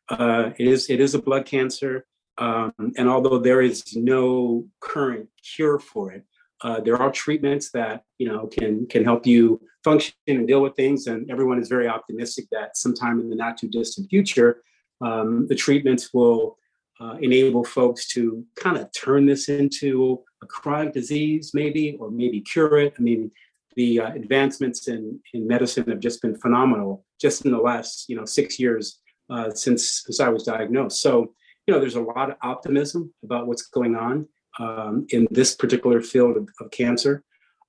Uh, 0.09 0.51
it 0.57 0.67
is 0.67 0.89
it 0.89 0.99
is 0.99 1.15
a 1.15 1.21
blood 1.21 1.45
cancer, 1.45 2.05
um, 2.37 2.73
and 2.97 3.09
although 3.09 3.39
there 3.39 3.61
is 3.61 3.95
no 3.95 4.65
current 4.79 5.27
cure 5.55 5.79
for 5.79 6.11
it, 6.11 6.23
uh, 6.61 6.79
there 6.79 6.97
are 6.97 7.11
treatments 7.11 7.71
that 7.71 8.03
you 8.17 8.27
know 8.27 8.47
can 8.47 8.85
can 8.87 9.03
help 9.03 9.25
you 9.25 9.59
function 9.83 10.13
and 10.27 10.47
deal 10.47 10.61
with 10.61 10.75
things. 10.75 11.07
And 11.07 11.29
everyone 11.29 11.59
is 11.59 11.69
very 11.69 11.87
optimistic 11.87 12.45
that 12.51 12.75
sometime 12.77 13.19
in 13.19 13.29
the 13.29 13.35
not 13.35 13.57
too 13.57 13.67
distant 13.67 14.09
future, 14.09 14.63
um, 15.01 15.47
the 15.47 15.55
treatments 15.55 16.13
will 16.13 16.57
uh, 16.99 17.17
enable 17.21 17.63
folks 17.63 18.07
to 18.13 18.45
kind 18.55 18.77
of 18.77 18.91
turn 18.93 19.25
this 19.25 19.49
into 19.49 20.23
a 20.41 20.45
chronic 20.47 20.93
disease, 20.93 21.51
maybe, 21.53 21.97
or 21.99 22.09
maybe 22.09 22.41
cure 22.41 22.79
it. 22.79 22.93
I 22.97 23.01
mean, 23.01 23.31
the 23.75 23.99
uh, 23.99 24.13
advancements 24.13 24.87
in, 24.87 25.19
in 25.33 25.47
medicine 25.47 25.89
have 25.89 25.99
just 25.99 26.21
been 26.21 26.35
phenomenal 26.35 27.05
just 27.19 27.45
in 27.45 27.51
the 27.51 27.57
last, 27.57 28.07
you 28.07 28.15
know, 28.15 28.25
six 28.25 28.59
years 28.59 29.01
uh, 29.29 29.51
since, 29.51 30.03
since 30.05 30.19
I 30.19 30.29
was 30.29 30.43
diagnosed. 30.43 31.01
So, 31.01 31.33
you 31.65 31.73
know, 31.73 31.79
there's 31.79 31.95
a 31.95 32.01
lot 32.01 32.29
of 32.29 32.37
optimism 32.41 33.13
about 33.23 33.47
what's 33.47 33.67
going 33.67 33.95
on 33.95 34.27
um, 34.59 35.05
in 35.09 35.27
this 35.31 35.55
particular 35.55 36.01
field 36.01 36.37
of, 36.37 36.49
of 36.59 36.71
cancer. 36.71 37.23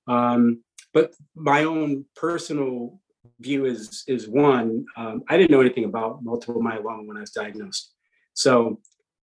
Um, 0.07 0.63
but 0.93 1.13
my 1.35 1.63
own 1.63 2.05
personal 2.15 2.99
view 3.39 3.65
is 3.65 4.03
is 4.07 4.27
one. 4.27 4.85
Um, 4.95 5.23
I 5.29 5.37
didn't 5.37 5.51
know 5.51 5.61
anything 5.61 5.85
about 5.85 6.23
multiple 6.23 6.61
myeloma 6.61 7.05
when 7.05 7.17
I 7.17 7.21
was 7.21 7.31
diagnosed, 7.31 7.93
so 8.33 8.79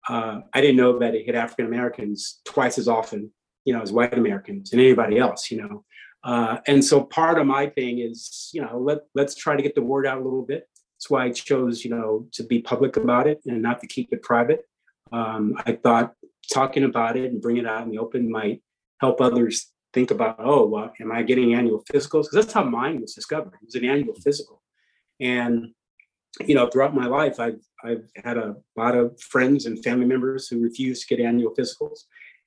uh, 0.09 0.41
I 0.53 0.61
didn't 0.61 0.77
know 0.77 0.99
that 0.99 1.15
it 1.15 1.27
hit 1.27 1.35
African 1.35 1.67
Americans 1.67 2.41
twice 2.45 2.79
as 2.79 2.89
often, 2.89 3.31
you 3.65 3.75
know, 3.75 3.83
as 3.83 3.93
white 3.93 4.17
Americans 4.17 4.73
and 4.73 4.81
anybody 4.81 5.19
else, 5.19 5.51
you 5.51 5.63
know. 5.63 5.85
Uh, 6.23 6.59
and 6.67 6.85
so 6.85 7.03
part 7.03 7.39
of 7.39 7.47
my 7.47 7.67
thing 7.67 7.99
is, 7.99 8.51
you 8.53 8.63
know, 8.63 8.79
let 8.79 8.99
let's 9.15 9.35
try 9.35 9.57
to 9.57 9.63
get 9.63 9.75
the 9.75 9.83
word 9.83 10.07
out 10.07 10.19
a 10.19 10.25
little 10.25 10.45
bit 10.45 10.69
That's 11.05 11.11
why 11.11 11.27
I 11.27 11.33
chose, 11.33 11.85
you 11.85 11.91
know, 11.91 12.27
to 12.33 12.43
be 12.43 12.63
public 12.63 12.97
about 12.97 13.27
it 13.27 13.43
and 13.45 13.61
not 13.61 13.79
to 13.81 13.87
keep 13.87 14.11
it 14.11 14.23
private. 14.23 14.67
Um, 15.13 15.53
I 15.67 15.73
thought 15.73 16.15
talking 16.51 16.85
about 16.85 17.19
it 17.19 17.31
and 17.31 17.43
bringing 17.43 17.67
it 17.67 17.69
out 17.69 17.83
in 17.83 17.91
the 17.91 17.99
open 17.99 18.31
might 18.31 18.63
help 19.03 19.21
others 19.21 19.71
think 19.93 20.11
about, 20.11 20.37
oh, 20.39 20.65
well, 20.65 20.95
am 20.99 21.13
I 21.13 21.23
getting 21.23 21.53
annual 21.53 21.85
physicals? 21.93 22.23
Because 22.23 22.47
that's 22.47 22.55
how 22.55 22.65
mine 22.65 23.03
was 23.03 23.13
discovered. 23.13 23.53
It 23.53 23.67
was 23.67 23.75
an 23.75 23.85
annual 23.85 24.15
physical. 24.15 24.63
And, 25.21 25.75
you 26.41 26.55
know, 26.55 26.69
throughout 26.69 26.95
my 26.95 27.05
life, 27.05 27.39
I've, 27.39 27.61
I've 27.85 28.09
had 28.25 28.39
a 28.39 28.57
lot 28.75 28.97
of 28.97 29.21
friends 29.21 29.67
and 29.67 29.85
family 29.85 30.07
members 30.07 30.49
who 30.49 30.63
refused 30.63 31.07
to 31.07 31.15
get 31.15 31.23
annual 31.23 31.55
physicals. 31.55 32.05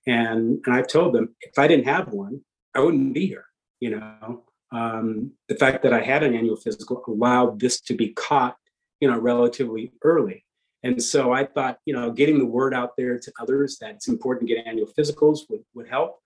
And, 0.08 0.64
and 0.66 0.76
I've 0.76 0.88
told 0.88 1.14
them, 1.14 1.36
if 1.42 1.60
I 1.60 1.68
didn't 1.68 1.86
have 1.86 2.08
one, 2.08 2.42
I 2.74 2.80
wouldn't 2.80 3.14
be 3.14 3.28
here. 3.28 3.46
You 3.82 3.92
know, 3.92 4.46
um, 4.72 5.32
the 5.48 5.56
fact 5.56 5.84
that 5.84 5.94
I 5.94 6.02
had 6.02 6.24
an 6.24 6.36
annual 6.36 6.58
physical 6.58 7.04
allowed 7.08 7.60
this 7.60 7.80
to 7.82 7.94
be 7.94 8.10
caught, 8.10 8.58
you 9.00 9.10
know, 9.10 9.18
relatively 9.18 9.94
early. 10.04 10.46
And 10.84 11.02
so 11.02 11.32
I 11.34 11.46
thought, 11.46 11.80
you 11.86 11.94
know, 11.94 12.12
getting 12.12 12.38
the 12.38 12.46
word 12.46 12.74
out 12.74 12.92
there 12.98 13.18
to 13.18 13.32
others 13.40 13.78
that 13.80 13.96
it's 13.96 14.08
important 14.08 14.48
to 14.48 14.56
get 14.56 14.68
annual 14.68 14.88
physicals 14.88 15.40
would, 15.50 15.64
would 15.74 15.88
help. 15.88 16.20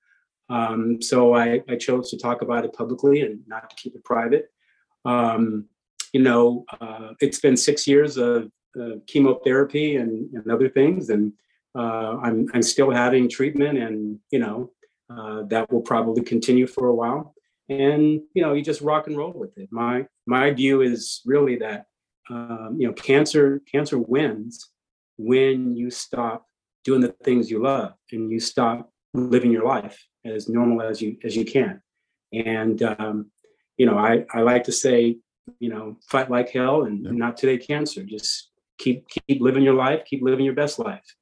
Um, 0.50 1.02
so 1.02 1.34
I, 1.34 1.62
I, 1.70 1.78
chose 1.78 2.10
to 2.10 2.18
talk 2.18 2.42
about 2.42 2.66
it 2.66 2.74
publicly 2.74 3.22
and 3.22 3.40
not 3.48 3.70
to 3.70 3.76
keep 3.78 3.96
it 3.96 4.04
private. 4.04 4.52
Um, 5.06 5.68
you 6.12 6.22
know, 6.22 6.66
uh, 6.82 7.14
it's 7.22 7.40
been 7.40 7.56
six 7.56 7.88
years 7.88 8.18
of 8.18 8.52
uh, 8.80 8.96
chemotherapy 9.08 9.96
and, 9.96 10.30
and, 10.34 10.52
other 10.52 10.68
things, 10.68 11.10
and 11.10 11.32
uh, 11.74 12.18
I'm, 12.22 12.48
I'm 12.54 12.62
still 12.62 12.92
having 12.92 13.30
treatment, 13.30 13.78
and 13.78 14.20
you 14.30 14.40
know, 14.40 14.72
uh, 15.10 15.44
that 15.44 15.72
will 15.72 15.82
probably 15.82 16.24
continue 16.24 16.68
for 16.68 16.88
a 16.88 16.96
while. 16.96 17.34
And 17.72 18.22
you 18.34 18.42
know, 18.42 18.54
you 18.54 18.62
just 18.62 18.82
rock 18.82 19.08
and 19.08 19.16
roll 19.16 19.32
with 19.34 19.58
it. 19.58 19.70
My 19.72 20.06
my 20.26 20.52
view 20.52 20.82
is 20.82 21.22
really 21.26 21.56
that 21.58 21.86
um, 22.30 22.76
you 22.78 22.86
know, 22.86 22.94
cancer 22.94 23.62
cancer 23.72 23.98
wins 23.98 24.70
when 25.18 25.74
you 25.76 25.90
stop 25.90 26.46
doing 26.84 27.00
the 27.00 27.16
things 27.24 27.50
you 27.50 27.62
love 27.62 27.94
and 28.12 28.30
you 28.30 28.42
stop 28.42 28.92
living 29.14 29.52
your 29.52 29.66
life 29.66 29.98
as 30.26 30.50
normal 30.50 30.82
as 30.82 31.02
you 31.02 31.16
as 31.24 31.34
you 31.34 31.46
can. 31.46 31.82
And 32.34 32.84
um, 32.84 33.32
you 33.78 33.86
know, 33.86 33.98
I 33.98 34.26
I 34.34 34.42
like 34.42 34.66
to 34.66 34.74
say, 34.74 35.20
you 35.60 35.70
know, 35.70 35.96
fight 36.10 36.30
like 36.30 36.50
hell 36.50 36.84
and 36.84 37.06
yeah. 37.06 37.12
not 37.12 37.38
today 37.38 37.58
cancer. 37.58 38.04
Just 38.04 38.52
keep 38.80 39.08
keep 39.08 39.42
living 39.42 39.64
your 39.64 39.76
life, 39.76 40.04
keep 40.06 40.24
living 40.24 40.44
your 40.44 40.56
best 40.56 40.78
life. 40.78 41.16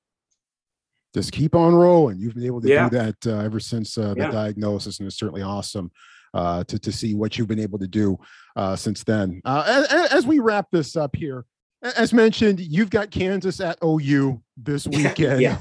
Just 1.13 1.31
keep 1.31 1.53
on 1.53 1.75
rolling. 1.75 2.17
You've 2.17 2.33
been 2.33 2.45
able 2.45 2.61
to 2.61 2.67
yeah. 2.67 2.89
do 2.89 2.97
that 2.97 3.27
uh, 3.27 3.43
ever 3.43 3.59
since 3.59 3.99
uh, 3.99 4.15
the 4.15 4.21
yeah. 4.21 4.31
diagnosis, 4.31 4.97
and 4.97 5.05
it's 5.05 5.17
certainly 5.17 5.43
awesome 5.43 5.91
uh, 6.33 6.63
to 6.65 6.79
to 6.79 6.91
see 6.91 7.15
what 7.15 7.37
you've 7.37 7.47
been 7.47 7.59
able 7.59 7.79
to 7.79 7.87
do 7.87 8.17
uh, 8.55 8.75
since 8.75 9.03
then. 9.03 9.41
Uh, 9.45 9.85
as, 9.89 10.11
as, 10.11 10.27
we 10.27 10.39
wrap 10.39 10.67
this 10.71 10.95
up 10.95 11.15
here, 11.15 11.45
as 11.81 12.13
mentioned, 12.13 12.59
you've 12.59 12.89
got 12.89 13.11
Kansas 13.11 13.59
at 13.59 13.77
OU 13.83 14.41
this 14.57 14.87
weekend. 14.87 15.41
yeah 15.41 15.59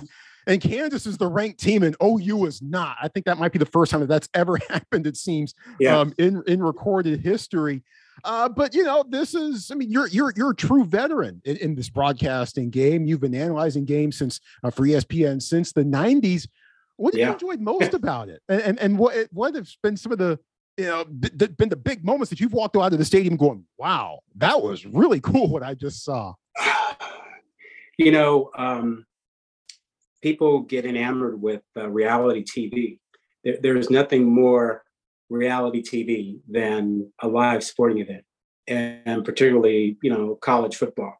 and 0.48 0.62
Kansas 0.62 1.06
is 1.06 1.18
the 1.18 1.28
ranked 1.28 1.60
team, 1.60 1.82
and 1.82 1.94
OU 2.02 2.46
is 2.46 2.62
not. 2.62 2.96
I 3.00 3.08
think 3.08 3.26
that 3.26 3.38
might 3.38 3.52
be 3.52 3.58
the 3.58 3.66
first 3.66 3.92
time 3.92 4.00
that 4.00 4.08
that's 4.08 4.28
ever 4.34 4.56
happened. 4.68 5.06
It 5.06 5.16
seems 5.16 5.54
yeah. 5.78 5.96
um, 5.96 6.12
in 6.18 6.42
in 6.48 6.62
recorded 6.62 7.20
history. 7.20 7.84
Uh, 8.24 8.48
but 8.48 8.74
you 8.74 8.82
know, 8.82 9.04
this 9.08 9.34
is. 9.34 9.70
I 9.70 9.74
mean, 9.74 9.92
you're 9.92 10.08
you're 10.08 10.32
you're 10.34 10.50
a 10.50 10.56
true 10.56 10.84
veteran 10.84 11.40
in, 11.44 11.58
in 11.58 11.74
this 11.76 11.90
broadcasting 11.90 12.70
game. 12.70 13.04
You've 13.04 13.20
been 13.20 13.34
analyzing 13.34 13.84
games 13.84 14.16
since 14.16 14.40
uh, 14.64 14.70
for 14.70 14.82
ESPN 14.84 15.40
since 15.40 15.72
the 15.72 15.84
'90s. 15.84 16.48
What 16.96 17.14
have 17.14 17.20
yeah. 17.20 17.26
you 17.26 17.32
enjoyed 17.34 17.60
most 17.60 17.94
about 17.94 18.28
it, 18.30 18.42
and, 18.48 18.60
and 18.62 18.78
and 18.80 18.98
what 18.98 19.28
what 19.30 19.54
have 19.54 19.68
been 19.82 19.96
some 19.96 20.12
of 20.12 20.18
the 20.18 20.38
you 20.78 20.84
know 20.84 21.04
been 21.04 21.68
the 21.68 21.76
big 21.76 22.04
moments 22.04 22.30
that 22.30 22.38
you've 22.38 22.52
walked 22.52 22.76
out 22.76 22.92
of 22.92 22.98
the 22.98 23.04
stadium 23.04 23.36
going, 23.36 23.64
"Wow, 23.76 24.20
that 24.36 24.62
was 24.62 24.86
really 24.86 25.20
cool!" 25.30 25.48
What 25.48 25.62
I 25.62 25.74
just 25.74 26.04
saw. 26.04 26.34
You 28.00 28.12
know, 28.12 28.52
um, 28.56 29.04
people 30.22 30.60
get 30.60 30.86
enamored 30.86 31.42
with 31.42 31.62
uh, 31.76 31.88
reality 31.88 32.44
TV. 32.44 33.00
There, 33.42 33.56
there 33.60 33.76
is 33.76 33.90
nothing 33.90 34.22
more 34.24 34.84
reality 35.28 35.82
TV 35.82 36.38
than 36.48 37.12
a 37.20 37.26
live 37.26 37.64
sporting 37.64 37.98
event, 37.98 38.22
and, 38.68 39.00
and 39.04 39.24
particularly 39.24 39.98
you 40.00 40.12
know 40.12 40.36
college 40.36 40.76
football, 40.76 41.16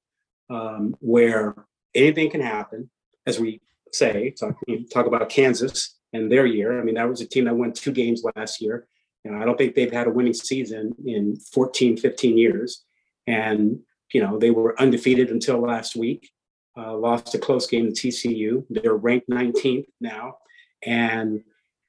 um, 0.51 0.95
where 1.01 1.57
anything 1.97 2.31
can 2.31 2.43
happen. 2.43 2.89
As 3.27 3.41
we 3.41 3.61
say, 3.93 4.31
talk, 4.39 4.55
talk 4.93 5.07
about 5.07 5.29
Kansas 5.29 5.97
and 6.13 6.31
their 6.31 6.47
year. 6.47 6.81
I 6.81 6.85
mean, 6.85 6.95
that 6.95 7.09
was 7.09 7.21
a 7.21 7.27
team 7.27 7.47
that 7.47 7.57
won 7.57 7.73
two 7.73 7.91
games 7.91 8.23
last 8.37 8.61
year. 8.61 8.87
You 9.25 9.33
know, 9.33 9.43
I 9.43 9.45
don't 9.45 9.59
think 9.59 9.75
they've 9.75 9.93
had 9.93 10.07
a 10.07 10.11
winning 10.11 10.35
season 10.35 10.95
in 11.05 11.37
14, 11.53 11.97
15 11.97 12.39
years. 12.39 12.85
And, 13.27 13.81
you 14.13 14.23
know, 14.23 14.39
they 14.39 14.51
were 14.51 14.81
undefeated 14.81 15.31
until 15.31 15.61
last 15.61 15.97
week 15.97 16.31
uh, 16.79 16.97
lost 16.97 17.35
a 17.35 17.39
close 17.39 17.67
game 17.67 17.93
to 17.93 18.09
TCU. 18.09 18.65
They're 18.71 18.95
ranked 18.95 19.29
19th 19.29 19.87
now. 20.01 20.37
And 20.85 21.43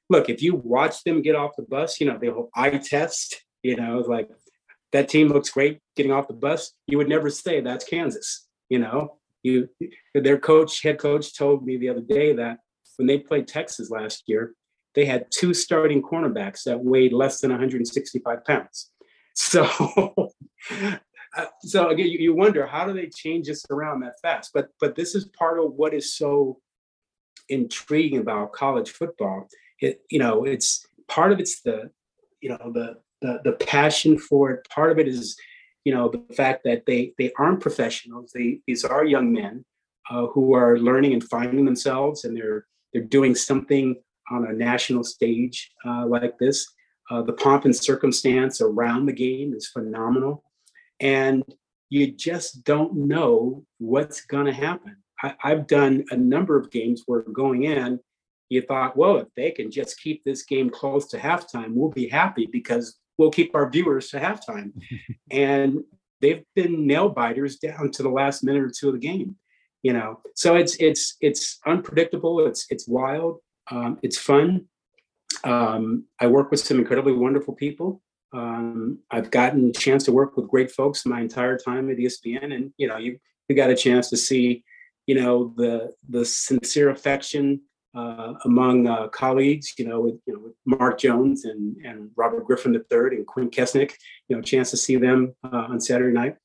look, 0.08 0.28
if 0.28 0.42
you 0.42 0.56
watch 0.56 1.04
them 1.04 1.22
get 1.22 1.36
off 1.36 1.56
the 1.56 1.62
bus, 1.62 2.00
you 2.00 2.06
know, 2.06 2.18
they'll 2.20 2.50
eye 2.54 2.70
test, 2.70 3.44
you 3.62 3.76
know, 3.76 3.98
like 4.00 4.28
that 4.92 5.08
team 5.08 5.28
looks 5.28 5.50
great 5.50 5.78
getting 5.96 6.12
off 6.12 6.28
the 6.28 6.34
bus. 6.34 6.72
You 6.86 6.98
would 6.98 7.08
never 7.08 7.30
say 7.30 7.60
that's 7.60 7.84
Kansas, 7.84 8.46
you 8.68 8.78
know. 8.78 9.16
You 9.42 9.70
their 10.14 10.38
coach, 10.38 10.82
head 10.82 10.98
coach 10.98 11.34
told 11.34 11.64
me 11.64 11.78
the 11.78 11.88
other 11.88 12.02
day 12.02 12.34
that 12.34 12.58
when 12.96 13.06
they 13.06 13.18
played 13.18 13.48
Texas 13.48 13.90
last 13.90 14.24
year, 14.26 14.52
they 14.94 15.04
had 15.04 15.26
two 15.30 15.54
starting 15.54 16.02
cornerbacks 16.02 16.64
that 16.64 16.82
weighed 16.82 17.12
less 17.12 17.40
than 17.40 17.50
165 17.50 18.44
pounds. 18.44 18.90
So 19.34 19.64
uh, 21.36 21.46
so 21.62 21.88
again, 21.88 22.08
you, 22.08 22.18
you 22.18 22.34
wonder 22.34 22.66
how 22.66 22.86
do 22.86 22.92
they 22.92 23.08
change 23.08 23.46
this 23.46 23.64
around 23.70 24.00
that 24.00 24.20
fast? 24.20 24.50
But 24.52 24.68
but 24.80 24.96
this 24.96 25.14
is 25.14 25.26
part 25.26 25.58
of 25.58 25.72
what 25.74 25.94
is 25.94 26.14
so 26.14 26.60
intriguing 27.48 28.20
about 28.20 28.52
college 28.52 28.90
football. 28.90 29.48
It 29.80 30.02
you 30.10 30.18
know 30.18 30.44
it's 30.44 30.86
part 31.08 31.32
of 31.32 31.40
it's 31.40 31.62
the 31.62 31.90
you 32.40 32.50
know 32.50 32.72
the 32.72 32.96
the 33.22 33.40
the 33.44 33.52
passion 33.52 34.18
for 34.18 34.50
it. 34.50 34.68
Part 34.68 34.90
of 34.90 34.98
it 34.98 35.08
is 35.08 35.36
you 35.84 35.94
know 35.94 36.08
the 36.08 36.34
fact 36.34 36.64
that 36.64 36.84
they 36.86 37.12
they 37.16 37.32
aren't 37.38 37.60
professionals. 37.60 38.32
They 38.34 38.60
these 38.66 38.84
are 38.84 39.04
young 39.04 39.32
men 39.32 39.64
uh, 40.10 40.26
who 40.26 40.54
are 40.54 40.78
learning 40.78 41.12
and 41.12 41.24
finding 41.24 41.64
themselves, 41.64 42.24
and 42.24 42.36
they're 42.36 42.66
they're 42.92 43.02
doing 43.02 43.34
something 43.34 43.96
on 44.30 44.46
a 44.46 44.52
national 44.52 45.04
stage 45.04 45.70
uh, 45.86 46.06
like 46.06 46.38
this. 46.38 46.66
Uh, 47.10 47.22
the 47.22 47.32
pomp 47.32 47.64
and 47.64 47.74
circumstance 47.74 48.60
around 48.60 49.06
the 49.06 49.12
game 49.12 49.52
is 49.52 49.66
phenomenal 49.66 50.44
and 51.00 51.42
you 51.88 52.12
just 52.12 52.64
don't 52.64 52.94
know 52.94 53.64
what's 53.78 54.20
going 54.22 54.46
to 54.46 54.52
happen. 54.52 54.96
I, 55.22 55.34
have 55.42 55.66
done 55.66 56.04
a 56.10 56.16
number 56.16 56.56
of 56.56 56.70
games 56.70 57.02
where 57.06 57.22
going 57.22 57.64
in, 57.64 57.98
you 58.48 58.62
thought, 58.62 58.96
well, 58.96 59.16
if 59.16 59.28
they 59.36 59.50
can 59.50 59.70
just 59.70 60.00
keep 60.00 60.24
this 60.24 60.44
game 60.44 60.70
close 60.70 61.08
to 61.08 61.18
halftime, 61.18 61.74
we'll 61.74 61.90
be 61.90 62.08
happy 62.08 62.46
because 62.50 62.96
we'll 63.18 63.30
keep 63.30 63.54
our 63.54 63.68
viewers 63.68 64.08
to 64.10 64.20
halftime. 64.20 64.72
and 65.30 65.80
they've 66.20 66.44
been 66.54 66.86
nail 66.86 67.08
biters 67.08 67.56
down 67.56 67.90
to 67.92 68.02
the 68.02 68.08
last 68.08 68.42
minute 68.44 68.62
or 68.62 68.70
two 68.70 68.88
of 68.88 68.94
the 68.94 69.06
game. 69.06 69.36
You 69.82 69.94
know, 69.94 70.20
so 70.34 70.56
it's 70.56 70.76
it's 70.76 71.16
it's 71.22 71.58
unpredictable. 71.66 72.46
It's 72.46 72.66
it's 72.68 72.86
wild. 72.86 73.38
Um, 73.70 73.98
it's 74.02 74.18
fun. 74.18 74.66
Um, 75.44 76.04
I 76.18 76.26
work 76.26 76.50
with 76.50 76.60
some 76.60 76.78
incredibly 76.78 77.12
wonderful 77.12 77.54
people. 77.54 78.02
Um, 78.32 78.98
I've 79.10 79.30
gotten 79.30 79.70
a 79.70 79.72
chance 79.72 80.04
to 80.04 80.12
work 80.12 80.36
with 80.36 80.48
great 80.48 80.70
folks 80.70 81.06
my 81.06 81.20
entire 81.20 81.58
time 81.58 81.90
at 81.90 81.96
ESPN, 81.96 82.54
and 82.54 82.72
you 82.76 82.86
know, 82.86 82.96
you 82.96 83.18
you 83.48 83.56
got 83.56 83.70
a 83.70 83.76
chance 83.76 84.08
to 84.10 84.16
see, 84.16 84.64
you 85.06 85.14
know, 85.14 85.52
the 85.56 85.92
the 86.08 86.24
sincere 86.24 86.90
affection 86.90 87.60
uh, 87.94 88.34
among 88.44 88.86
uh, 88.86 89.08
colleagues. 89.08 89.74
You 89.78 89.88
know, 89.88 90.00
with 90.00 90.20
you 90.26 90.34
know 90.34 90.40
with 90.40 90.54
Mark 90.64 90.98
Jones 90.98 91.44
and 91.44 91.76
and 91.84 92.10
Robert 92.16 92.44
Griffin 92.44 92.74
III 92.74 93.16
and 93.16 93.26
Quint 93.26 93.52
Kessenich. 93.52 93.92
You 94.28 94.36
know, 94.36 94.42
chance 94.42 94.70
to 94.70 94.76
see 94.76 94.96
them 94.96 95.34
uh, 95.44 95.66
on 95.68 95.80
Saturday 95.80 96.12
night. 96.12 96.36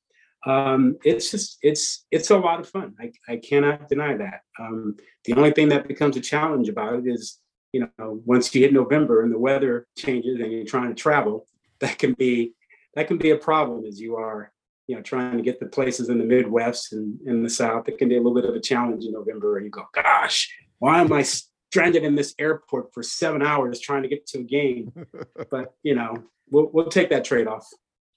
Um, 0.46 0.96
it's 1.04 1.30
just 1.30 1.58
it's 1.62 2.06
it's 2.10 2.30
a 2.30 2.38
lot 2.38 2.60
of 2.60 2.68
fun. 2.68 2.94
I, 3.00 3.12
I 3.28 3.36
cannot 3.36 3.88
deny 3.88 4.16
that. 4.16 4.42
Um, 4.58 4.96
the 5.24 5.34
only 5.34 5.50
thing 5.50 5.68
that 5.70 5.88
becomes 5.88 6.16
a 6.16 6.20
challenge 6.20 6.68
about 6.68 6.94
it 6.94 7.06
is 7.06 7.40
you 7.72 7.80
know 7.98 8.22
once 8.24 8.54
you 8.54 8.62
hit 8.62 8.72
November 8.72 9.22
and 9.22 9.32
the 9.32 9.38
weather 9.38 9.86
changes 9.98 10.40
and 10.40 10.52
you're 10.52 10.64
trying 10.64 10.88
to 10.88 10.94
travel 10.94 11.46
that 11.80 11.98
can 11.98 12.12
be 12.14 12.54
that 12.94 13.06
can 13.06 13.18
be 13.18 13.30
a 13.30 13.36
problem 13.36 13.84
as 13.84 14.00
you 14.00 14.16
are 14.16 14.52
you 14.86 14.96
know 14.96 15.02
trying 15.02 15.36
to 15.36 15.42
get 15.42 15.60
the 15.60 15.66
places 15.66 16.08
in 16.08 16.18
the 16.18 16.24
midwest 16.24 16.92
and 16.92 17.20
in 17.26 17.42
the 17.42 17.50
south 17.50 17.88
it 17.88 17.98
can 17.98 18.08
be 18.08 18.16
a 18.16 18.18
little 18.18 18.34
bit 18.34 18.48
of 18.48 18.54
a 18.54 18.60
challenge 18.60 19.04
in 19.04 19.12
november 19.12 19.56
and 19.56 19.66
you 19.66 19.70
go 19.70 19.84
gosh 19.92 20.52
why 20.78 21.00
am 21.00 21.12
i 21.12 21.22
stranded 21.22 22.04
in 22.04 22.14
this 22.14 22.34
airport 22.38 22.92
for 22.92 23.02
seven 23.02 23.42
hours 23.42 23.80
trying 23.80 24.02
to 24.02 24.08
get 24.08 24.26
to 24.26 24.38
a 24.38 24.42
game 24.42 24.92
but 25.50 25.74
you 25.82 25.94
know 25.94 26.14
we'll, 26.50 26.70
we'll 26.72 26.88
take 26.88 27.10
that 27.10 27.24
trade-off 27.24 27.68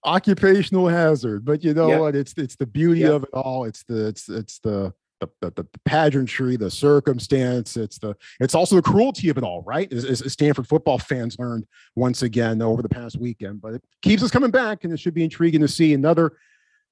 occupational 0.05 0.87
hazard 0.87 1.43
but 1.43 1.63
you 1.63 1.73
know 1.73 1.99
what 1.99 2.15
it's 2.15 2.33
it's 2.37 2.55
the 2.55 2.65
beauty 2.65 3.03
of 3.03 3.23
it 3.23 3.29
all 3.33 3.65
it's 3.65 3.83
the 3.83 4.07
it's 4.07 4.29
it's 4.29 4.59
the 4.59 4.93
the, 5.19 5.29
the, 5.41 5.51
the, 5.51 5.67
pageantry, 5.85 6.55
the 6.55 6.71
circumstance. 6.71 7.77
It's 7.77 7.99
the 7.99 8.15
it's 8.39 8.55
also 8.55 8.75
the 8.75 8.81
cruelty 8.81 9.29
of 9.29 9.37
it 9.37 9.43
all, 9.43 9.63
right? 9.63 9.91
As, 9.91 10.05
as, 10.05 10.33
Stanford 10.33 10.67
football 10.67 10.97
fans 10.97 11.37
learned 11.37 11.65
once 11.95 12.21
again 12.21 12.61
over 12.61 12.81
the 12.81 12.89
past 12.89 13.19
weekend. 13.19 13.61
But 13.61 13.75
it 13.75 13.83
keeps 14.01 14.23
us 14.23 14.31
coming 14.31 14.51
back, 14.51 14.83
and 14.83 14.93
it 14.93 14.99
should 14.99 15.13
be 15.13 15.23
intriguing 15.23 15.61
to 15.61 15.67
see 15.67 15.93
another 15.93 16.33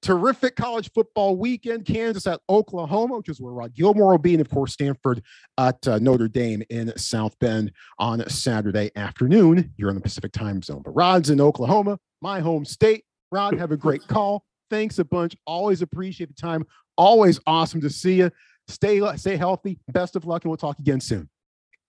terrific 0.02 0.56
college 0.56 0.90
football 0.92 1.36
weekend. 1.36 1.84
Kansas 1.84 2.26
at 2.26 2.40
Oklahoma, 2.48 3.18
which 3.18 3.28
is 3.28 3.40
where 3.40 3.52
Rod 3.52 3.74
Gilmore 3.74 4.12
will 4.12 4.18
be, 4.18 4.34
and 4.34 4.40
of 4.40 4.48
course 4.50 4.72
Stanford 4.72 5.22
at 5.56 5.86
uh, 5.86 5.98
Notre 5.98 6.28
Dame 6.28 6.62
in 6.70 6.96
South 6.96 7.38
Bend 7.38 7.72
on 7.98 8.28
Saturday 8.28 8.90
afternoon. 8.96 9.72
You're 9.76 9.90
in 9.90 9.96
the 9.96 10.00
Pacific 10.00 10.32
time 10.32 10.62
zone, 10.62 10.82
but 10.84 10.92
Rod's 10.92 11.30
in 11.30 11.40
Oklahoma, 11.40 11.98
my 12.20 12.40
home 12.40 12.64
state. 12.64 13.04
Rod, 13.30 13.58
have 13.58 13.72
a 13.72 13.76
great 13.76 14.02
call. 14.08 14.44
Thanks 14.70 14.98
a 14.98 15.04
bunch. 15.04 15.36
Always 15.46 15.82
appreciate 15.82 16.28
the 16.28 16.40
time. 16.40 16.66
Always 16.96 17.40
awesome 17.46 17.80
to 17.82 17.90
see 17.90 18.14
you. 18.14 18.30
Stay 18.68 19.00
stay 19.16 19.36
healthy. 19.36 19.78
Best 19.88 20.14
of 20.14 20.26
luck, 20.26 20.44
and 20.44 20.50
we'll 20.50 20.58
talk 20.58 20.78
again 20.78 21.00
soon. 21.00 21.28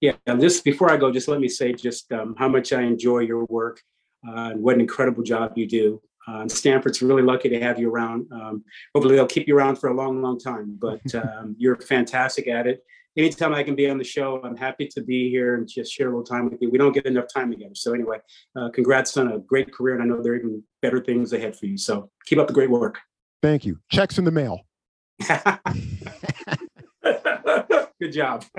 Yeah, 0.01 0.14
and 0.26 0.39
just 0.39 0.64
before 0.64 0.89
I 0.89 0.95
go, 0.95 1.12
just 1.12 1.28
let 1.28 1.41
me 1.41 1.49
say 1.49 1.74
just 1.74 2.12
um, 2.14 2.36
how 2.38 2.47
much 2.47 2.72
I 2.72 2.84
enjoy 2.84 3.20
your 3.20 3.43
work 3.45 3.82
uh, 4.26 4.51
and 4.51 4.64
what 4.64 4.76
an 4.76 4.82
incredible 4.82 5.24
job 5.24 5.53
you 5.57 5.68
do. 5.68 6.01
Uh, 6.28 6.41
and 6.41 6.51
Stanford's 6.51 7.01
really 7.01 7.22
lucky 7.22 7.49
to 7.49 7.59
have 7.59 7.80
you 7.80 7.89
around. 7.89 8.28
Um, 8.32 8.63
hopefully, 8.93 9.15
they'll 9.15 9.28
keep 9.28 9.47
you 9.47 9.57
around 9.57 9.78
for 9.78 9.89
a 9.89 9.93
long, 9.93 10.22
long 10.22 10.39
time. 10.39 10.78
But 10.80 11.01
um, 11.15 11.55
you're 11.57 11.78
fantastic 11.78 12.47
at 12.47 12.67
it. 12.67 12.84
Anytime 13.17 13.53
I 13.53 13.63
can 13.63 13.76
be 13.76 13.89
on 13.89 13.97
the 13.97 14.03
show, 14.03 14.39
I'm 14.43 14.55
happy 14.55 14.88
to 14.88 15.01
be 15.01 15.30
here 15.30 15.55
and 15.55 15.67
just 15.67 15.91
share 15.91 16.07
a 16.07 16.09
little 16.11 16.24
time 16.24 16.49
with 16.49 16.61
you. 16.61 16.70
We 16.70 16.78
don't 16.78 16.93
get 16.93 17.05
enough 17.05 17.26
time 17.34 17.51
together. 17.51 17.74
So 17.74 17.93
anyway, 17.93 18.20
uh, 18.55 18.70
congrats 18.70 19.17
on 19.17 19.32
a 19.32 19.39
great 19.39 19.74
career, 19.74 19.95
and 19.95 20.03
I 20.03 20.05
know 20.05 20.22
there 20.22 20.34
are 20.34 20.38
even 20.38 20.63
better 20.82 21.01
things 21.03 21.34
ahead 21.34 21.55
for 21.55 21.65
you. 21.65 21.78
So 21.78 22.11
keep 22.26 22.38
up 22.38 22.47
the 22.47 22.53
great 22.53 22.70
work. 22.70 22.99
Thank 23.41 23.65
you. 23.65 23.80
Checks 23.89 24.17
in 24.17 24.26
the 24.26 24.32
mail. 24.32 24.61
good 28.00 28.12
job. 28.14 28.45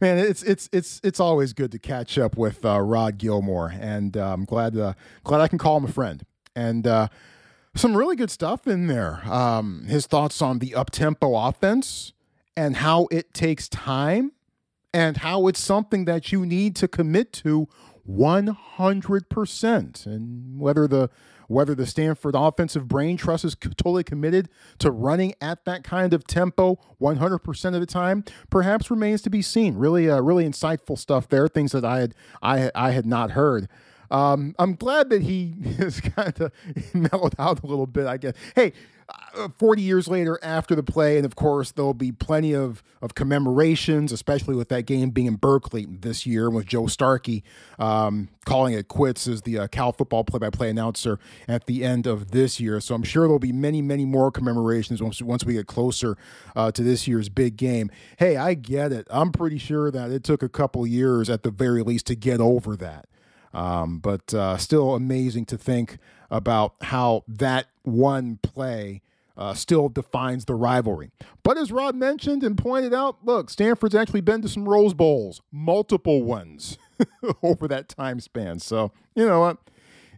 Man, 0.00 0.18
it's 0.18 0.42
it's 0.42 0.68
it's 0.72 1.00
it's 1.04 1.20
always 1.20 1.52
good 1.52 1.72
to 1.72 1.78
catch 1.78 2.16
up 2.18 2.36
with 2.36 2.64
uh, 2.64 2.80
Rod 2.80 3.18
Gilmore, 3.18 3.74
and 3.78 4.16
uh, 4.16 4.32
I'm 4.32 4.44
glad 4.44 4.76
uh, 4.76 4.94
glad 5.24 5.40
I 5.40 5.48
can 5.48 5.58
call 5.58 5.76
him 5.76 5.84
a 5.84 5.92
friend. 5.92 6.24
And 6.56 6.86
uh, 6.86 7.08
some 7.74 7.96
really 7.96 8.16
good 8.16 8.30
stuff 8.30 8.66
in 8.66 8.86
there. 8.86 9.22
Um, 9.30 9.84
his 9.86 10.06
thoughts 10.06 10.40
on 10.40 10.58
the 10.58 10.74
up 10.74 10.90
tempo 10.90 11.36
offense 11.36 12.12
and 12.56 12.76
how 12.76 13.08
it 13.10 13.34
takes 13.34 13.68
time, 13.68 14.32
and 14.92 15.18
how 15.18 15.46
it's 15.46 15.60
something 15.60 16.04
that 16.06 16.32
you 16.32 16.46
need 16.46 16.76
to 16.76 16.88
commit 16.88 17.32
to 17.32 17.68
100 18.04 19.28
percent, 19.28 20.06
and 20.06 20.58
whether 20.58 20.88
the 20.88 21.10
whether 21.50 21.74
the 21.74 21.84
Stanford 21.84 22.36
offensive 22.36 22.86
brain 22.86 23.16
trust 23.16 23.44
is 23.44 23.56
totally 23.56 24.04
committed 24.04 24.48
to 24.78 24.88
running 24.88 25.34
at 25.40 25.64
that 25.64 25.82
kind 25.82 26.14
of 26.14 26.24
tempo 26.24 26.78
100% 27.00 27.74
of 27.74 27.80
the 27.80 27.86
time 27.86 28.24
perhaps 28.50 28.88
remains 28.88 29.20
to 29.22 29.30
be 29.30 29.42
seen. 29.42 29.74
Really, 29.74 30.08
uh, 30.08 30.20
really 30.20 30.44
insightful 30.44 30.96
stuff 30.96 31.28
there. 31.28 31.48
Things 31.48 31.72
that 31.72 31.84
I 31.84 31.98
had 31.98 32.14
I 32.40 32.70
I 32.72 32.92
had 32.92 33.04
not 33.04 33.32
heard. 33.32 33.68
Um, 34.10 34.54
I'm 34.58 34.74
glad 34.74 35.10
that 35.10 35.22
he 35.22 35.54
has 35.78 36.00
kind 36.00 36.40
of 36.40 36.52
mellowed 36.94 37.34
out 37.38 37.62
a 37.62 37.66
little 37.66 37.86
bit. 37.86 38.06
I 38.06 38.16
guess. 38.16 38.34
Hey, 38.54 38.72
uh, 39.34 39.48
40 39.58 39.82
years 39.82 40.08
later 40.08 40.38
after 40.42 40.74
the 40.74 40.82
play, 40.82 41.16
and 41.16 41.24
of 41.24 41.36
course, 41.36 41.72
there'll 41.72 41.94
be 41.94 42.12
plenty 42.12 42.52
of, 42.52 42.82
of 43.00 43.14
commemorations, 43.14 44.12
especially 44.12 44.54
with 44.54 44.68
that 44.68 44.82
game 44.82 45.10
being 45.10 45.26
in 45.26 45.36
Berkeley 45.36 45.86
this 45.86 46.26
year, 46.26 46.50
with 46.50 46.66
Joe 46.66 46.86
Starkey 46.86 47.42
um, 47.78 48.28
calling 48.44 48.74
it 48.74 48.88
quits 48.88 49.26
as 49.26 49.42
the 49.42 49.58
uh, 49.58 49.66
Cal 49.68 49.92
football 49.92 50.24
play 50.24 50.38
by 50.38 50.50
play 50.50 50.70
announcer 50.70 51.18
at 51.48 51.66
the 51.66 51.84
end 51.84 52.06
of 52.06 52.30
this 52.30 52.60
year. 52.60 52.80
So 52.80 52.94
I'm 52.94 53.02
sure 53.02 53.24
there'll 53.24 53.38
be 53.38 53.52
many, 53.52 53.82
many 53.82 54.04
more 54.04 54.30
commemorations 54.30 55.02
once, 55.02 55.22
once 55.22 55.44
we 55.44 55.54
get 55.54 55.66
closer 55.66 56.16
uh, 56.56 56.70
to 56.72 56.82
this 56.82 57.06
year's 57.06 57.28
big 57.28 57.56
game. 57.56 57.90
Hey, 58.18 58.36
I 58.36 58.54
get 58.54 58.92
it. 58.92 59.06
I'm 59.10 59.32
pretty 59.32 59.58
sure 59.58 59.90
that 59.90 60.10
it 60.10 60.24
took 60.24 60.42
a 60.42 60.48
couple 60.48 60.86
years 60.86 61.30
at 61.30 61.42
the 61.42 61.50
very 61.50 61.82
least 61.82 62.06
to 62.06 62.14
get 62.14 62.40
over 62.40 62.76
that. 62.76 63.06
Um, 63.52 63.98
but 63.98 64.32
uh, 64.32 64.56
still 64.56 64.94
amazing 64.94 65.46
to 65.46 65.58
think 65.58 65.98
about 66.30 66.74
how 66.82 67.24
that 67.26 67.66
one 67.82 68.38
play 68.42 69.02
uh, 69.36 69.54
still 69.54 69.88
defines 69.88 70.44
the 70.44 70.54
rivalry. 70.54 71.10
But 71.42 71.56
as 71.56 71.72
Rod 71.72 71.94
mentioned 71.94 72.42
and 72.42 72.56
pointed 72.56 72.92
out, 72.92 73.18
look, 73.24 73.50
Stanford's 73.50 73.94
actually 73.94 74.20
been 74.20 74.42
to 74.42 74.48
some 74.48 74.68
Rose 74.68 74.94
Bowls, 74.94 75.40
multiple 75.50 76.22
ones 76.22 76.78
over 77.42 77.66
that 77.66 77.88
time 77.88 78.20
span. 78.20 78.58
So, 78.60 78.92
you 79.14 79.26
know 79.26 79.40
what? 79.40 79.58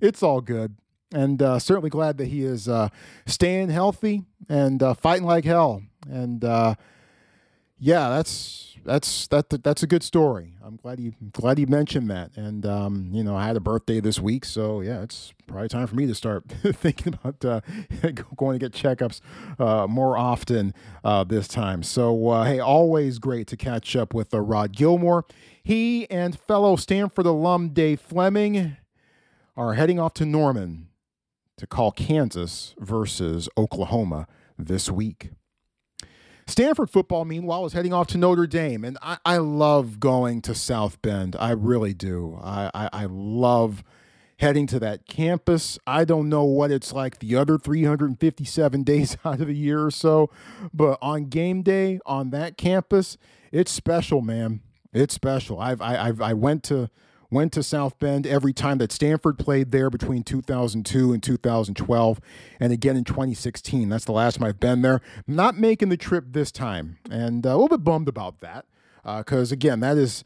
It's 0.01 0.23
all 0.23 0.41
good. 0.41 0.77
And 1.15 1.41
uh, 1.41 1.59
certainly 1.59 1.91
glad 1.91 2.19
that 2.19 2.27
he 2.29 2.43
is 2.43 2.69
uh, 2.69 2.89
staying 3.27 3.69
healthy 3.69 4.25
and 4.49 4.83
uh, 4.83 4.95
fighting 4.95 5.27
like 5.27 5.45
hell. 5.45 5.83
And 6.11 6.45
uh, 6.45 6.75
yeah, 7.79 8.09
that's 8.09 8.72
that's 8.85 9.27
that 9.29 9.49
that's 9.63 9.83
a 9.83 9.87
good 9.87 10.03
story. 10.03 10.55
I'm 10.65 10.77
glad 10.77 11.01
you 11.01 11.13
glad 11.33 11.59
you 11.59 11.67
mentioned 11.67 12.11
that. 12.11 12.37
And 12.37 12.67
um, 12.67 13.09
you 13.13 13.23
know, 13.23 13.37
I 13.37 13.47
had 13.47 13.57
a 13.57 13.61
birthday 13.61 14.01
this 14.01 14.19
week, 14.19 14.45
so 14.45 14.81
yeah, 14.81 15.03
it's 15.03 15.33
probably 15.47 15.69
time 15.69 15.87
for 15.87 15.95
me 15.97 16.07
to 16.07 16.15
start 16.15 16.45
thinking 16.49 17.15
about 17.15 17.45
uh, 17.45 17.61
going 18.37 18.59
to 18.59 18.69
get 18.69 18.73
checkups 18.73 19.21
uh, 19.59 19.87
more 19.87 20.17
often 20.17 20.75
uh, 21.05 21.25
this 21.25 21.49
time. 21.49 21.83
So 21.83 22.29
uh, 22.29 22.45
hey, 22.45 22.59
always 22.61 23.19
great 23.19 23.47
to 23.49 23.57
catch 23.57 23.95
up 23.97 24.15
with 24.15 24.35
uh, 24.35 24.41
Rod 24.41 24.73
Gilmore. 24.73 25.25
He 25.63 26.11
and 26.11 26.39
fellow 26.39 26.77
Stanford 26.77 27.27
alum 27.27 27.71
Dave 27.71 28.01
Flemming 28.01 28.77
are 29.57 29.75
heading 29.75 30.01
off 30.01 30.15
to 30.15 30.27
Norman 30.27 30.89
to 31.59 31.67
call 31.67 31.93
Kansas 31.93 32.75
versus 32.79 33.49
Oklahoma 33.57 34.27
this 34.59 34.91
week. 34.91 35.31
Stanford 36.47 36.91
football, 36.91 37.25
meanwhile, 37.25 37.65
is 37.67 37.73
heading 37.73 37.93
off 37.93 38.09
to 38.09 38.19
Notre 38.19 38.47
Dame. 38.47 38.85
And 38.85 38.99
I, 39.01 39.19
I 39.25 39.37
love 39.39 40.01
going 40.01 40.43
to 40.43 40.55
South 40.55 41.01
Bend. 41.03 41.37
I 41.39 41.51
really 41.51 41.95
do. 41.95 42.39
I, 42.43 42.71
I, 42.75 42.89
I, 42.93 43.07
love 43.07 43.85
heading 44.39 44.67
to 44.67 44.81
that 44.81 45.07
campus. 45.07 45.79
I 45.87 46.05
don't 46.05 46.29
know 46.29 46.45
what 46.45 46.71
it's 46.71 46.93
like 46.93 47.21
the 47.21 47.37
other 47.37 47.59
357 47.59 48.83
days 48.85 49.17
out 49.25 49.41
of 49.41 49.47
the 49.47 49.55
year 49.55 49.85
or 49.85 49.91
so, 49.91 50.31
but 50.75 50.99
on 51.01 51.27
game 51.27 51.63
day 51.63 52.01
on 52.05 52.31
that 52.31 52.57
campus, 52.57 53.19
it's 53.53 53.71
special, 53.71 54.21
man. 54.21 54.61
It's 54.93 55.15
special. 55.15 55.61
I've, 55.61 55.81
I, 55.81 56.09
I've, 56.09 56.21
I 56.21 56.35
went 56.35 56.65
to 56.65 56.91
went 57.33 57.53
to 57.53 57.63
South 57.63 57.99
Bend 57.99 58.27
every 58.27 58.53
time 58.53 58.79
that 58.79 58.93
Stanford 58.93 59.39
played 59.39 59.73
there 59.73 59.91
between 59.91 60.23
2002 60.23 61.13
and 61.13 61.23
2012, 61.23 62.21
and 62.61 62.73
again 62.73 62.97
in 62.97 63.05
2016. 63.05 63.89
That's 63.89 64.05
the 64.05 64.13
last 64.13 64.39
time 64.39 64.47
I've 64.47 64.61
been 64.61 64.83
there. 64.83 65.01
not 65.27 65.57
making 65.57 65.89
the 65.89 65.97
trip 65.97 66.27
this 66.29 66.53
time, 66.53 66.99
and 67.11 67.45
uh, 67.47 67.51
a 67.51 67.53
little 67.53 67.69
bit 67.69 67.83
bummed 67.83 68.09
about 68.09 68.41
that 68.41 68.67
because 69.03 69.51
uh, 69.51 69.55
again, 69.55 69.81
that 69.81 69.97
is. 69.97 70.23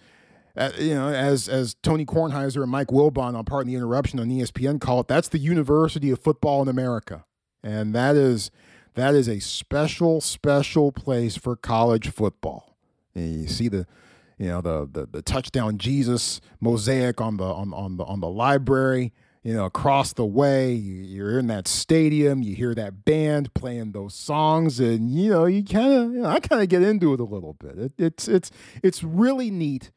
Uh, 0.59 0.71
you 0.79 0.95
know, 0.95 1.09
as 1.09 1.51
as 1.51 1.75
Tony 1.83 2.07
Kornheiser 2.07 2.63
and 2.63 2.71
Mike 2.71 2.87
Wilbon 2.87 3.35
on 3.35 3.45
Pardon 3.45 3.71
the 3.71 3.77
Interruption 3.77 4.19
on 4.19 4.31
ESPN 4.31 4.81
call 4.81 5.01
it, 5.01 5.07
that's 5.07 5.29
the 5.29 5.37
University 5.37 6.11
of 6.11 6.19
Football 6.19 6.63
in 6.63 6.69
America, 6.69 7.27
and 7.63 7.95
that 7.95 8.17
is 8.17 8.51
that 8.95 9.15
is 9.15 9.29
a 9.29 9.39
special, 9.39 10.23
special 10.23 10.91
place 10.93 11.37
for 11.37 11.55
college 11.55 12.09
football. 12.09 12.75
And 13.15 13.43
you 13.43 13.49
see 13.49 13.69
the 13.69 13.87
you 14.39 14.49
know 14.49 14.61
the 14.61 14.89
the, 14.91 15.07
the 15.07 15.23
touchdown 15.23 15.79
Jesus 15.79 16.41
mosaic 16.61 17.21
on 17.21 17.37
the 17.37 17.45
on, 17.45 17.73
on 17.73 17.97
the 17.97 18.05
on 18.05 18.21
the 18.21 18.29
library 18.29 19.13
you 19.43 19.55
know 19.55 19.65
across 19.65 20.13
the 20.13 20.27
way. 20.27 20.73
You're 20.73 21.39
in 21.39 21.47
that 21.47 21.69
stadium 21.69 22.43
you 22.43 22.55
hear 22.55 22.75
that 22.75 23.05
band 23.05 23.55
playing 23.55 23.93
those 23.93 24.15
songs 24.15 24.81
and 24.81 25.11
you 25.11 25.31
know 25.31 25.47
you 25.47 25.65
kind 25.65 25.93
of 25.93 26.13
you 26.13 26.21
know, 26.21 26.29
I 26.29 26.41
kind 26.41 26.63
of 26.63 26.69
get 26.69 26.83
into 26.83 27.15
it 27.15 27.21
a 27.21 27.25
little 27.25 27.55
bit. 27.55 27.79
It, 27.79 27.93
it's 27.99 28.29
it's 28.29 28.51
it's 28.83 29.03
really 29.03 29.51
neat 29.51 29.91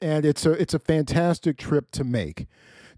and 0.00 0.24
it's 0.24 0.44
a 0.44 0.52
it's 0.52 0.74
a 0.74 0.78
fantastic 0.78 1.56
trip 1.56 1.90
to 1.92 2.04
make 2.04 2.46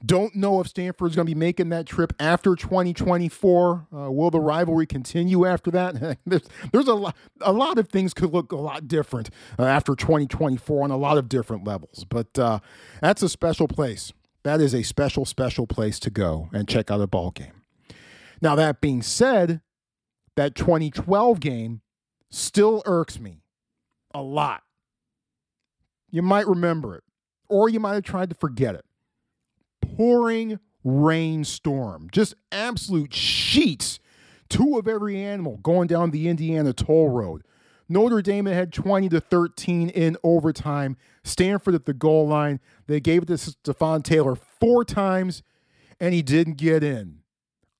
don't 0.04 0.34
know 0.34 0.60
if 0.60 0.68
Stanford's 0.68 1.16
going 1.16 1.26
to 1.26 1.34
be 1.34 1.38
making 1.38 1.70
that 1.70 1.86
trip 1.86 2.12
after 2.20 2.54
2024. 2.54 3.86
Uh, 3.92 4.10
will 4.10 4.30
the 4.30 4.40
rivalry 4.40 4.86
continue 4.86 5.44
after 5.44 5.70
that? 5.72 6.18
there's, 6.26 6.42
there's 6.72 6.88
a 6.88 6.94
lot, 6.94 7.16
a 7.40 7.52
lot 7.52 7.78
of 7.78 7.88
things 7.88 8.14
could 8.14 8.32
look 8.32 8.52
a 8.52 8.56
lot 8.56 8.86
different 8.86 9.30
uh, 9.58 9.64
after 9.64 9.94
2024 9.94 10.84
on 10.84 10.90
a 10.90 10.96
lot 10.96 11.18
of 11.18 11.28
different 11.28 11.64
levels. 11.64 12.04
But 12.08 12.38
uh, 12.38 12.60
that's 13.00 13.22
a 13.22 13.28
special 13.28 13.68
place. 13.68 14.12
That 14.44 14.60
is 14.60 14.74
a 14.74 14.82
special, 14.82 15.24
special 15.24 15.66
place 15.66 15.98
to 16.00 16.10
go 16.10 16.48
and 16.52 16.68
check 16.68 16.90
out 16.90 17.00
a 17.00 17.06
ball 17.06 17.32
game. 17.32 17.62
Now 18.40 18.54
that 18.54 18.80
being 18.80 19.02
said, 19.02 19.60
that 20.36 20.54
2012 20.54 21.40
game 21.40 21.80
still 22.30 22.82
irks 22.86 23.18
me 23.18 23.42
a 24.14 24.22
lot. 24.22 24.62
You 26.10 26.22
might 26.22 26.46
remember 26.46 26.94
it, 26.94 27.02
or 27.48 27.68
you 27.68 27.80
might 27.80 27.94
have 27.94 28.04
tried 28.04 28.30
to 28.30 28.36
forget 28.36 28.74
it 28.74 28.84
pouring 29.80 30.58
rainstorm, 30.84 32.08
just 32.12 32.34
absolute 32.52 33.12
sheets, 33.12 33.98
two 34.48 34.78
of 34.78 34.88
every 34.88 35.18
animal 35.18 35.58
going 35.58 35.86
down 35.88 36.10
the 36.10 36.28
Indiana 36.28 36.72
toll 36.72 37.08
road. 37.08 37.42
Notre 37.88 38.20
Dame 38.20 38.46
had 38.46 38.72
20 38.72 39.08
to 39.08 39.20
13 39.20 39.88
in 39.88 40.16
overtime. 40.22 40.96
Stanford 41.24 41.74
at 41.74 41.86
the 41.86 41.94
goal 41.94 42.28
line. 42.28 42.60
They 42.86 43.00
gave 43.00 43.22
it 43.22 43.26
to 43.26 43.34
Stepfan 43.34 44.04
Taylor 44.04 44.34
four 44.34 44.84
times, 44.84 45.42
and 45.98 46.12
he 46.12 46.22
didn't 46.22 46.58
get 46.58 46.84
in. 46.84 47.20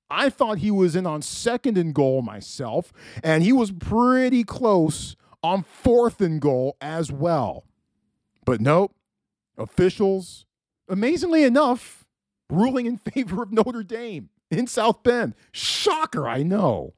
I 0.09 0.29
thought 0.29 0.57
he 0.57 0.71
was 0.71 0.95
in 0.95 1.05
on 1.05 1.21
second 1.21 1.77
and 1.77 1.93
goal 1.93 2.23
myself, 2.23 2.91
and 3.23 3.43
he 3.43 3.53
was 3.53 3.71
pretty 3.71 4.43
close 4.43 5.15
on 5.43 5.63
fourth 5.63 6.19
and 6.19 6.41
goal 6.41 6.75
as 6.81 7.11
well. 7.11 7.65
But 8.45 8.59
nope, 8.59 8.95
officials, 9.57 10.45
amazingly 10.89 11.43
enough, 11.43 12.05
ruling 12.49 12.85
in 12.85 12.97
favor 13.13 13.43
of 13.43 13.51
Notre 13.51 13.83
Dame. 13.83 14.29
in 14.51 14.67
South 14.67 15.03
Bend. 15.03 15.35
Shocker, 15.51 16.27
I 16.27 16.43
know. 16.43 16.93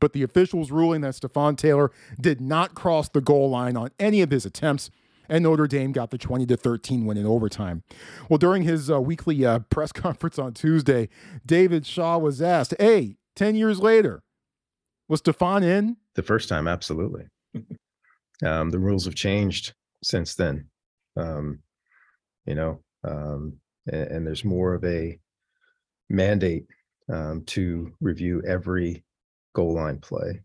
But 0.00 0.14
the 0.14 0.22
officials 0.22 0.70
ruling 0.72 1.02
that 1.02 1.14
Stepfan 1.14 1.56
Taylor 1.56 1.92
did 2.20 2.40
not 2.40 2.74
cross 2.74 3.08
the 3.08 3.20
goal 3.20 3.50
line 3.50 3.76
on 3.76 3.90
any 4.00 4.20
of 4.20 4.30
his 4.30 4.44
attempts 4.44 4.90
and 5.28 5.44
Notre 5.44 5.66
Dame 5.66 5.92
got 5.92 6.10
the 6.10 6.18
20 6.18 6.46
to 6.46 6.56
13 6.56 7.06
win 7.06 7.16
in 7.16 7.26
overtime. 7.26 7.82
Well, 8.28 8.38
during 8.38 8.62
his 8.62 8.90
uh, 8.90 9.00
weekly 9.00 9.44
uh, 9.44 9.58
press 9.70 9.90
conference 9.90 10.38
on 10.38 10.52
Tuesday, 10.52 11.08
David 11.46 11.86
Shaw 11.86 12.18
was 12.18 12.42
asked, 12.42 12.74
"Hey, 12.78 13.16
10 13.36 13.54
years 13.54 13.80
later, 13.80 14.22
was 15.08 15.22
Stepfan 15.22 15.62
in?" 15.62 15.96
The 16.14 16.22
first 16.22 16.48
time, 16.48 16.68
absolutely. 16.68 17.28
um, 18.44 18.70
the 18.70 18.78
rules 18.78 19.06
have 19.06 19.14
changed 19.14 19.72
since 20.02 20.34
then. 20.34 20.68
Um, 21.16 21.60
you 22.46 22.54
know, 22.54 22.80
um, 23.04 23.58
and, 23.86 24.08
and, 24.08 24.26
there's 24.26 24.44
more 24.44 24.74
of 24.74 24.84
a 24.84 25.18
mandate 26.08 26.66
um, 27.12 27.42
to 27.46 27.92
review 28.00 28.42
every 28.46 29.04
goal 29.54 29.74
line 29.74 29.98
play. 29.98 30.40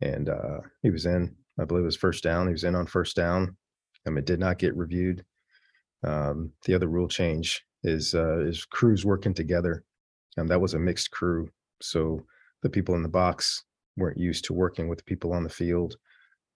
And 0.00 0.28
uh, 0.28 0.60
he 0.82 0.90
was 0.90 1.06
in, 1.06 1.34
I 1.60 1.64
believe 1.64 1.82
it 1.82 1.86
was 1.86 1.96
first 1.96 2.22
down. 2.22 2.46
He 2.46 2.52
was 2.52 2.64
in 2.64 2.74
on 2.74 2.86
first 2.86 3.16
down. 3.16 3.56
Um, 4.06 4.18
it 4.18 4.24
did 4.24 4.38
not 4.38 4.58
get 4.58 4.76
reviewed. 4.76 5.24
Um, 6.04 6.52
the 6.64 6.74
other 6.74 6.86
rule 6.86 7.08
change 7.08 7.62
is 7.82 8.14
uh, 8.14 8.40
is 8.40 8.64
crews 8.64 9.04
working 9.04 9.34
together. 9.34 9.84
Um, 10.36 10.46
that 10.48 10.60
was 10.60 10.74
a 10.74 10.78
mixed 10.78 11.10
crew, 11.10 11.50
so 11.82 12.24
the 12.62 12.70
people 12.70 12.94
in 12.94 13.02
the 13.02 13.08
box 13.08 13.64
weren't 13.96 14.18
used 14.18 14.44
to 14.44 14.52
working 14.52 14.88
with 14.88 14.98
the 14.98 15.04
people 15.04 15.32
on 15.32 15.42
the 15.42 15.48
field. 15.48 15.96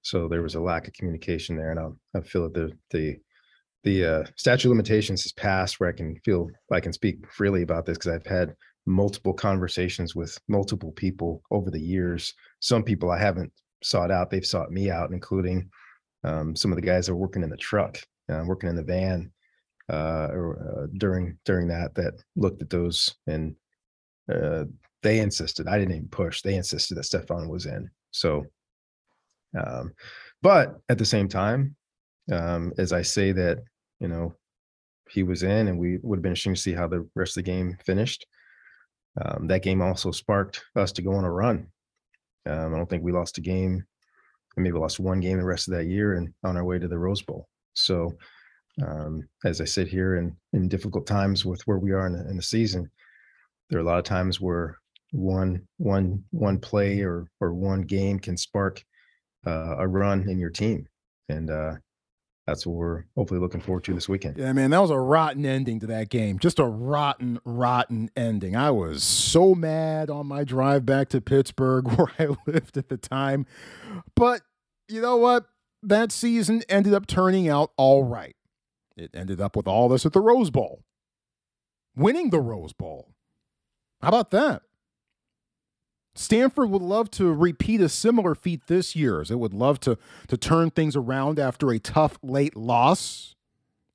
So 0.03 0.28
there 0.28 0.43
was 0.43 0.55
a 0.55 0.61
lack 0.61 0.86
of 0.86 0.95
communication 0.95 1.57
there, 1.57 1.70
and 1.72 1.80
I, 1.80 2.18
I 2.18 2.20
feel 2.22 2.45
that 2.45 2.55
the 2.55 2.72
the 2.90 3.18
the 3.85 4.05
uh, 4.05 4.24
statute 4.37 4.68
limitations 4.68 5.22
has 5.24 5.33
passed 5.33 5.80
where 5.80 5.89
I 5.89 5.93
can 5.93 6.16
feel 6.24 6.49
I 6.70 6.80
can 6.80 6.93
speak 6.93 7.30
freely 7.30 7.62
about 7.62 7.85
this 7.87 7.99
because 7.99 8.12
I've 8.12 8.26
had 8.26 8.55
multiple 8.87 9.33
conversations 9.33 10.14
with 10.14 10.39
multiple 10.49 10.93
people 10.93 11.43
over 11.51 11.70
the 11.70 11.80
years. 11.80 12.35
Some 12.61 12.83
people 12.83 13.11
I 13.11 13.18
haven't 13.18 13.53
sought 13.83 14.11
out; 14.11 14.30
they've 14.30 14.47
sought 14.47 14.70
me 14.70 14.91
out, 14.91 15.11
including 15.11 15.68
um, 16.24 16.55
some 16.55 16.72
of 16.72 16.76
the 16.76 16.83
guys 16.83 17.07
that 17.07 17.12
are 17.12 17.16
working 17.16 17.43
in 17.43 17.51
the 17.51 17.57
truck, 17.57 17.99
uh, 18.28 18.43
working 18.47 18.70
in 18.70 18.76
the 18.76 18.83
van, 18.83 19.33
uh, 19.91 20.28
or, 20.30 20.59
uh, 20.59 20.87
during 20.99 21.37
during 21.45 21.68
that 21.68 21.95
that 21.95 22.14
looked 22.37 22.62
at 22.62 22.70
those 22.70 23.14
and 23.26 23.55
uh, 24.33 24.64
they 25.03 25.18
insisted. 25.18 25.66
I 25.66 25.78
didn't 25.78 25.95
even 25.95 26.09
push. 26.09 26.43
They 26.43 26.55
insisted 26.55 26.95
that 26.95 27.05
Stepfan 27.05 27.49
was 27.49 27.66
in. 27.66 27.91
So, 28.12 28.45
um, 29.59 29.93
but 30.41 30.80
at 30.89 30.99
the 30.99 31.05
same 31.05 31.28
time, 31.28 31.74
um, 32.30 32.72
as 32.78 32.93
I 32.93 33.03
say 33.03 33.33
that, 33.33 33.59
you 34.03 34.09
know, 34.09 34.34
he 35.09 35.22
was 35.22 35.42
in, 35.42 35.68
and 35.68 35.78
we 35.78 35.98
would 36.03 36.18
have 36.18 36.22
been 36.22 36.32
interesting 36.32 36.55
to 36.55 36.61
see 36.61 36.74
how 36.74 36.88
the 36.88 37.09
rest 37.14 37.36
of 37.36 37.44
the 37.44 37.50
game 37.50 37.78
finished. 37.86 38.26
Um, 39.22 39.46
that 39.46 39.62
game 39.62 39.80
also 39.80 40.11
sparked 40.11 40.62
us 40.76 40.92
to 40.92 41.03
go 41.03 41.12
on 41.14 41.24
a 41.24 41.30
run. 41.30 41.68
Um, 42.44 42.74
I 42.74 42.76
don't 42.76 42.90
think 42.90 43.03
we 43.03 43.12
lost 43.12 43.38
a 43.38 43.40
game 43.40 43.84
maybe 44.57 44.78
lost 44.78 45.00
one 45.00 45.20
game 45.20 45.38
the 45.38 45.44
rest 45.44 45.68
of 45.68 45.74
that 45.74 45.86
year 45.86 46.14
and 46.14 46.32
on 46.44 46.57
our 46.57 46.64
way 46.64 46.78
to 46.78 46.88
the 46.88 46.98
Rose 46.98 47.22
Bowl. 47.22 47.48
So 47.74 48.12
um, 48.86 49.28
as 49.44 49.61
I 49.61 49.64
sit 49.64 49.88
here 49.88 50.16
and 50.16 50.34
in 50.53 50.68
difficult 50.68 51.07
times 51.07 51.44
with 51.44 51.62
where 51.66 51.78
we 51.78 51.92
are 51.92 52.07
in 52.07 52.12
the, 52.12 52.28
in 52.28 52.36
the, 52.36 52.42
season, 52.42 52.90
there 53.68 53.78
are 53.78 53.82
a 53.82 53.86
lot 53.86 53.98
of 53.98 54.05
times 54.05 54.40
where 54.40 54.78
one 55.12 55.66
one 55.76 56.24
one 56.30 56.59
play 56.59 57.00
or 57.00 57.26
or 57.40 57.53
one 57.53 57.82
game 57.82 58.18
can 58.18 58.36
spark 58.36 58.82
uh, 59.46 59.76
a 59.78 59.86
run 59.86 60.28
in 60.28 60.38
your 60.38 60.50
team, 60.50 60.86
and 61.28 61.50
uh, 61.50 61.74
that's 62.47 62.66
what 62.66 62.74
we're 62.74 63.05
hopefully 63.16 63.38
looking 63.38 63.61
forward 63.61 63.84
to 63.84 63.95
this 63.95 64.09
weekend. 64.09 64.36
Yeah, 64.36 64.53
man, 64.53 64.70
that 64.70 64.80
was 64.80 64.90
a 64.90 64.99
rotten 64.99 65.47
ending 65.47 65.78
to 65.80 65.86
that 65.86 66.09
game. 66.09 66.38
Just 66.38 66.59
a 66.59 66.64
rotten, 66.64 67.38
rotten 67.45 68.11
ending. 68.16 68.57
I 68.57 68.70
was 68.72 69.05
so 69.05 69.55
mad 69.55 70.11
on 70.11 70.26
my 70.26 70.43
drive 70.43 70.84
back 70.84 71.09
to 71.11 71.20
Pittsburgh 71.20 71.86
where 71.97 72.09
I 72.18 72.34
lived 72.47 72.76
at 72.76 72.88
the 72.88 72.97
time. 72.97 73.47
But 74.16 74.43
you 74.88 75.01
know 75.01 75.16
what? 75.16 75.47
That 75.84 76.12
season 76.12 76.62
ended 76.68 76.95
up 76.95 77.07
turning 77.07 77.49
out 77.49 77.72
all 77.76 78.05
right. 78.05 78.36
It 78.97 79.11
ended 79.14 79.40
up 79.40 79.57
with 79.57 79.66
all 79.66 79.88
this 79.88 80.05
at 80.05 80.12
the 80.12 80.20
Rose 80.20 80.51
Bowl, 80.51 80.82
winning 81.97 82.30
the 82.30 82.40
Rose 82.40 82.72
Bowl. 82.72 83.14
How 84.01 84.09
about 84.09 84.30
that? 84.32 84.62
Stanford 86.15 86.71
would 86.71 86.83
love 86.83 87.11
to 87.13 87.33
repeat 87.33 87.81
a 87.81 87.89
similar 87.89 88.35
feat 88.35 88.67
this 88.67 88.95
year, 88.95 89.21
as 89.21 89.31
it 89.31 89.39
would 89.39 89.55
love 89.55 89.81
to, 89.81 89.97
to 90.29 90.37
turn 90.37 90.71
things 90.71 90.95
around 90.95 91.39
after 91.39 91.71
a 91.71 91.79
tough 91.79 92.19
late 92.23 92.57
loss. 92.57 93.35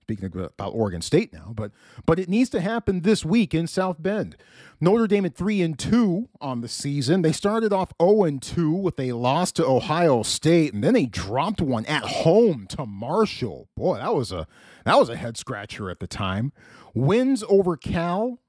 Speaking 0.03 0.31
about 0.33 0.73
Oregon 0.73 1.01
State 1.01 1.33
now, 1.33 1.51
but 1.53 1.73
but 2.05 2.17
it 2.17 2.29
needs 2.29 2.49
to 2.51 2.61
happen 2.61 3.01
this 3.01 3.25
week 3.25 3.53
in 3.53 3.67
South 3.67 3.97
Bend. 4.01 4.37
Notre 4.79 5.05
Dame 5.05 5.25
at 5.25 5.35
three 5.35 5.61
and 5.61 5.77
two 5.77 6.29
on 6.39 6.61
the 6.61 6.69
season. 6.69 7.23
They 7.23 7.33
started 7.33 7.73
off 7.73 7.89
zero 8.01 8.11
oh 8.11 8.23
and 8.23 8.41
two 8.41 8.71
with 8.71 8.97
a 9.01 9.11
loss 9.11 9.51
to 9.51 9.65
Ohio 9.65 10.23
State, 10.23 10.73
and 10.73 10.81
then 10.81 10.93
they 10.93 11.07
dropped 11.07 11.59
one 11.59 11.85
at 11.87 12.03
home 12.03 12.67
to 12.69 12.85
Marshall. 12.85 13.67
Boy, 13.75 13.97
that 13.97 14.15
was 14.15 14.31
a 14.31 14.47
that 14.85 14.97
was 14.97 15.09
a 15.09 15.17
head 15.17 15.35
scratcher 15.35 15.89
at 15.89 15.99
the 15.99 16.07
time. 16.07 16.53
Wins 16.93 17.43
over 17.49 17.75
Cal, 17.75 18.39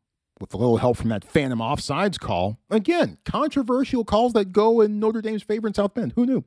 with 0.40 0.54
a 0.54 0.56
little 0.56 0.78
help 0.78 0.96
from 0.96 1.10
that 1.10 1.24
phantom 1.24 1.58
offsides 1.58 2.18
call. 2.18 2.58
Again, 2.70 3.18
controversial 3.24 4.04
calls 4.04 4.32
that 4.34 4.52
go 4.52 4.80
in 4.80 4.98
Notre 4.98 5.20
Dame's 5.20 5.42
favor 5.42 5.66
in 5.66 5.74
South 5.74 5.94
Bend. 5.94 6.12
Who 6.16 6.26
knew? 6.26 6.44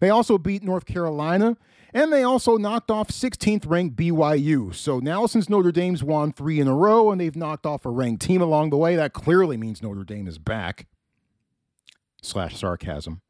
They 0.00 0.10
also 0.10 0.38
beat 0.38 0.62
North 0.62 0.86
Carolina, 0.86 1.56
and 1.94 2.12
they 2.12 2.22
also 2.22 2.56
knocked 2.56 2.90
off 2.90 3.08
16th 3.08 3.68
ranked 3.68 3.96
BYU. 3.96 4.74
So 4.74 4.98
now, 4.98 5.26
since 5.26 5.48
Notre 5.48 5.72
Dame's 5.72 6.02
won 6.02 6.32
three 6.32 6.60
in 6.60 6.68
a 6.68 6.74
row 6.74 7.10
and 7.10 7.20
they've 7.20 7.36
knocked 7.36 7.66
off 7.66 7.86
a 7.86 7.90
ranked 7.90 8.22
team 8.22 8.42
along 8.42 8.70
the 8.70 8.76
way, 8.76 8.96
that 8.96 9.12
clearly 9.12 9.56
means 9.56 9.82
Notre 9.82 10.04
Dame 10.04 10.26
is 10.28 10.38
back. 10.38 10.86
Slash 12.20 12.58
sarcasm. 12.58 13.20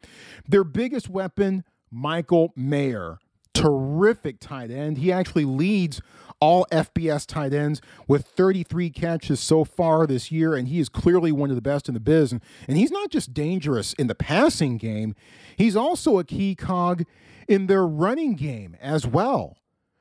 Their 0.48 0.64
biggest 0.64 1.08
weapon, 1.08 1.64
Michael 1.90 2.52
Mayer. 2.56 3.18
Terrific 3.52 4.40
tight 4.40 4.70
end. 4.70 4.98
He 4.98 5.12
actually 5.12 5.44
leads 5.44 6.00
all 6.40 6.66
FBS 6.70 7.26
tight 7.26 7.52
ends 7.52 7.80
with 8.06 8.26
33 8.26 8.90
catches 8.90 9.40
so 9.40 9.64
far 9.64 10.06
this 10.06 10.30
year, 10.30 10.54
and 10.54 10.68
he 10.68 10.78
is 10.78 10.88
clearly 10.88 11.32
one 11.32 11.50
of 11.50 11.56
the 11.56 11.62
best 11.62 11.88
in 11.88 11.94
the 11.94 12.00
biz. 12.00 12.32
And, 12.32 12.40
and 12.66 12.76
he's 12.76 12.90
not 12.90 13.10
just 13.10 13.34
dangerous 13.34 13.92
in 13.94 14.06
the 14.06 14.14
passing 14.14 14.78
game, 14.78 15.14
he's 15.56 15.76
also 15.76 16.18
a 16.18 16.24
key 16.24 16.54
cog 16.54 17.04
in 17.46 17.66
their 17.66 17.86
running 17.86 18.34
game 18.34 18.76
as 18.80 19.06
well. 19.06 19.56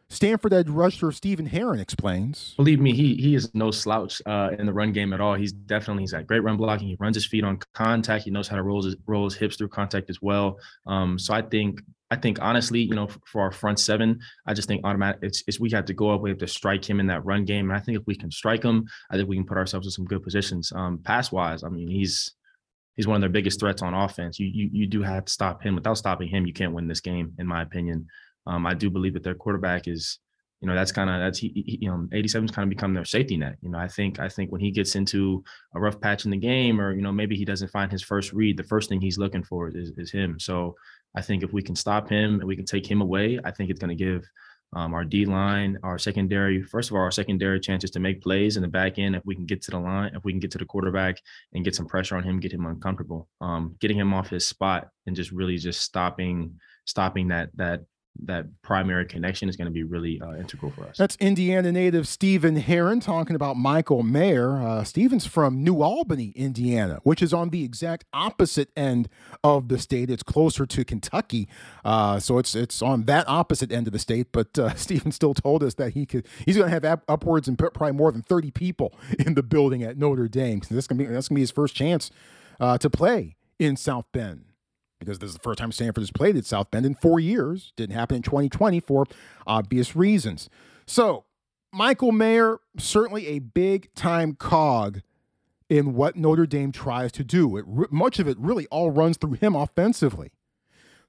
Stanford 0.09 0.53
edge 0.53 0.69
rusher 0.69 1.11
Stephen 1.11 1.47
Herron 1.47 1.79
explains. 1.79 2.53
Believe 2.55 2.79
me, 2.79 2.93
he 2.93 3.15
he 3.15 3.35
is 3.35 3.53
no 3.53 3.71
slouch 3.71 4.21
uh, 4.25 4.51
in 4.57 4.65
the 4.65 4.71
run 4.71 4.93
game 4.93 5.11
at 5.11 5.19
all. 5.19 5.33
He's 5.33 5.51
definitely 5.51 6.03
he's 6.03 6.13
got 6.13 6.25
great 6.25 6.43
run 6.43 6.55
blocking. 6.55 6.87
He 6.87 6.95
runs 6.99 7.17
his 7.17 7.25
feet 7.25 7.43
on 7.43 7.59
contact. 7.73 8.23
He 8.23 8.31
knows 8.31 8.47
how 8.47 8.55
to 8.55 8.63
roll 8.63 8.81
his 8.81 8.95
roll 9.05 9.25
his 9.25 9.35
hips 9.35 9.57
through 9.57 9.67
contact 9.69 10.09
as 10.09 10.21
well. 10.21 10.59
Um, 10.85 11.19
so 11.19 11.33
I 11.33 11.41
think 11.41 11.81
I 12.09 12.15
think 12.15 12.39
honestly, 12.41 12.81
you 12.81 12.95
know, 12.95 13.07
for, 13.25 13.41
our 13.41 13.51
front 13.51 13.79
seven, 13.79 14.19
I 14.45 14.53
just 14.53 14.67
think 14.67 14.85
automatic 14.85 15.19
it's, 15.21 15.43
it's 15.45 15.59
we 15.59 15.69
have 15.71 15.85
to 15.85 15.93
go 15.93 16.11
up. 16.11 16.21
We 16.21 16.29
have 16.29 16.39
to 16.39 16.47
strike 16.47 16.87
him 16.89 16.99
in 16.99 17.07
that 17.07 17.25
run 17.25 17.43
game, 17.43 17.69
and 17.69 17.77
I 17.77 17.81
think 17.81 17.99
if 17.99 18.07
we 18.07 18.15
can 18.15 18.31
strike 18.31 18.63
him, 18.63 18.87
I 19.11 19.17
think 19.17 19.27
we 19.27 19.35
can 19.35 19.45
put 19.45 19.57
ourselves 19.57 19.87
in 19.87 19.91
some 19.91 20.05
good 20.05 20.23
positions. 20.23 20.71
Um, 20.73 20.99
pass 20.99 21.31
wise, 21.31 21.63
I 21.63 21.69
mean, 21.69 21.89
he's 21.89 22.31
he's 22.95 23.07
one 23.07 23.15
of 23.15 23.21
their 23.21 23.29
biggest 23.29 23.59
threats 23.59 23.81
on 23.81 23.93
offense. 23.93 24.39
You 24.39 24.47
you 24.47 24.69
you 24.71 24.87
do 24.87 25.01
have 25.03 25.25
to 25.25 25.31
stop 25.31 25.61
him. 25.61 25.75
Without 25.75 25.97
stopping 25.97 26.29
him, 26.29 26.45
you 26.45 26.53
can't 26.53 26.73
win 26.73 26.87
this 26.87 27.01
game, 27.01 27.33
in 27.39 27.47
my 27.47 27.61
opinion. 27.61 28.07
Um, 28.45 28.65
I 28.65 28.73
do 28.73 28.89
believe 28.89 29.13
that 29.13 29.23
their 29.23 29.35
quarterback 29.35 29.89
is, 29.89 30.19
you 30.61 30.67
know, 30.67 30.73
that's 30.73 30.91
kind 30.91 31.09
of 31.09 31.19
that's 31.19 31.37
he, 31.37 31.49
he, 31.49 31.79
you 31.81 31.89
know, 31.89 32.07
87's 32.11 32.51
kind 32.51 32.63
of 32.63 32.69
become 32.69 32.93
their 32.93 33.05
safety 33.05 33.37
net. 33.37 33.57
You 33.61 33.69
know, 33.69 33.77
I 33.77 33.87
think 33.87 34.19
I 34.19 34.27
think 34.27 34.51
when 34.51 34.61
he 34.61 34.71
gets 34.71 34.95
into 34.95 35.43
a 35.75 35.79
rough 35.79 36.01
patch 36.01 36.25
in 36.25 36.31
the 36.31 36.37
game, 36.37 36.81
or 36.81 36.93
you 36.95 37.01
know, 37.01 37.11
maybe 37.11 37.35
he 37.35 37.45
doesn't 37.45 37.69
find 37.69 37.91
his 37.91 38.01
first 38.01 38.33
read, 38.33 38.57
the 38.57 38.63
first 38.63 38.89
thing 38.89 38.99
he's 38.99 39.19
looking 39.19 39.43
for 39.43 39.69
is 39.69 39.91
is 39.97 40.11
him. 40.11 40.39
So 40.39 40.75
I 41.15 41.21
think 41.21 41.43
if 41.43 41.53
we 41.53 41.61
can 41.61 41.75
stop 41.75 42.09
him 42.09 42.39
and 42.39 42.43
we 42.43 42.55
can 42.55 42.65
take 42.65 42.89
him 42.89 43.01
away, 43.01 43.39
I 43.43 43.51
think 43.51 43.69
it's 43.69 43.79
going 43.79 43.95
to 43.95 44.03
give 44.03 44.25
um, 44.73 44.93
our 44.93 45.05
D 45.05 45.25
line, 45.25 45.77
our 45.83 45.97
secondary, 45.97 46.61
first 46.61 46.89
of 46.89 46.95
all, 46.95 47.01
our 47.01 47.11
secondary 47.11 47.59
chances 47.59 47.89
to 47.91 47.99
make 47.99 48.21
plays 48.21 48.57
in 48.57 48.63
the 48.63 48.67
back 48.67 48.99
end. 48.99 49.15
If 49.15 49.25
we 49.25 49.35
can 49.35 49.45
get 49.45 49.61
to 49.63 49.71
the 49.71 49.79
line, 49.79 50.13
if 50.13 50.25
we 50.25 50.33
can 50.33 50.39
get 50.39 50.51
to 50.51 50.57
the 50.57 50.65
quarterback 50.65 51.21
and 51.53 51.63
get 51.63 51.75
some 51.75 51.87
pressure 51.87 52.17
on 52.17 52.23
him, 52.23 52.39
get 52.39 52.51
him 52.51 52.65
uncomfortable, 52.65 53.29
um, 53.39 53.75
getting 53.79 53.97
him 53.97 54.13
off 54.13 54.29
his 54.29 54.47
spot 54.47 54.89
and 55.05 55.15
just 55.15 55.31
really 55.31 55.57
just 55.57 55.81
stopping, 55.81 56.59
stopping 56.85 57.29
that 57.29 57.49
that 57.55 57.81
that 58.23 58.45
primary 58.61 59.05
connection 59.05 59.49
is 59.49 59.55
going 59.55 59.67
to 59.67 59.71
be 59.71 59.83
really 59.83 60.19
uh, 60.21 60.33
integral 60.35 60.71
for 60.71 60.85
us. 60.85 60.97
That's 60.97 61.15
Indiana 61.17 61.71
native 61.71 62.07
Stephen 62.07 62.55
Herron 62.55 62.99
talking 62.99 63.35
about 63.35 63.57
Michael 63.57 64.03
Mayer. 64.03 64.57
Uh, 64.57 64.83
Stephen's 64.83 65.25
from 65.25 65.63
New 65.63 65.81
Albany, 65.81 66.33
Indiana, 66.35 66.99
which 67.03 67.21
is 67.21 67.33
on 67.33 67.49
the 67.49 67.63
exact 67.63 68.05
opposite 68.13 68.69
end 68.75 69.09
of 69.43 69.67
the 69.67 69.79
state. 69.79 70.09
It's 70.09 70.23
closer 70.23 70.65
to 70.65 70.85
Kentucky, 70.85 71.47
uh, 71.85 72.19
so 72.19 72.37
it's 72.37 72.55
it's 72.55 72.81
on 72.81 73.03
that 73.03 73.27
opposite 73.27 73.71
end 73.71 73.87
of 73.87 73.93
the 73.93 73.99
state. 73.99 74.27
But 74.31 74.57
uh, 74.57 74.73
Stephen 74.75 75.11
still 75.11 75.33
told 75.33 75.63
us 75.63 75.75
that 75.75 75.93
he 75.93 76.05
could 76.05 76.27
he's 76.45 76.57
going 76.57 76.67
to 76.67 76.73
have 76.73 76.85
up, 76.85 77.03
upwards 77.07 77.47
and 77.47 77.57
probably 77.57 77.91
more 77.91 78.11
than 78.11 78.21
thirty 78.21 78.51
people 78.51 78.93
in 79.19 79.35
the 79.35 79.43
building 79.43 79.83
at 79.83 79.97
Notre 79.97 80.27
Dame. 80.27 80.61
So 80.61 80.75
that's 80.75 80.87
going 80.87 80.99
to 80.99 81.05
be 81.05 81.13
that's 81.13 81.27
to 81.27 81.33
be 81.33 81.41
his 81.41 81.51
first 81.51 81.75
chance 81.75 82.11
uh, 82.59 82.77
to 82.79 82.89
play 82.89 83.35
in 83.59 83.75
South 83.75 84.05
Bend 84.11 84.45
because 84.99 85.19
this 85.19 85.29
is 85.29 85.35
the 85.35 85.41
first 85.41 85.59
time 85.59 85.71
Stanford 85.71 86.01
has 86.01 86.11
played 86.11 86.35
at 86.37 86.45
South 86.45 86.71
Bend 86.71 86.85
in 86.85 86.95
four 86.95 87.19
years. 87.19 87.71
Didn't 87.75 87.95
happen 87.95 88.17
in 88.17 88.21
2020 88.23 88.79
for 88.79 89.05
obvious 89.45 89.95
reasons. 89.95 90.49
So, 90.85 91.25
Michael 91.73 92.11
Mayer, 92.11 92.59
certainly 92.77 93.27
a 93.27 93.39
big 93.39 93.93
time 93.93 94.35
cog 94.35 95.01
in 95.69 95.93
what 95.93 96.15
Notre 96.15 96.45
Dame 96.45 96.71
tries 96.71 97.11
to 97.13 97.23
do. 97.23 97.57
It, 97.57 97.65
much 97.91 98.19
of 98.19 98.27
it 98.27 98.37
really 98.39 98.67
all 98.67 98.89
runs 98.89 99.17
through 99.17 99.33
him 99.33 99.55
offensively. 99.55 100.31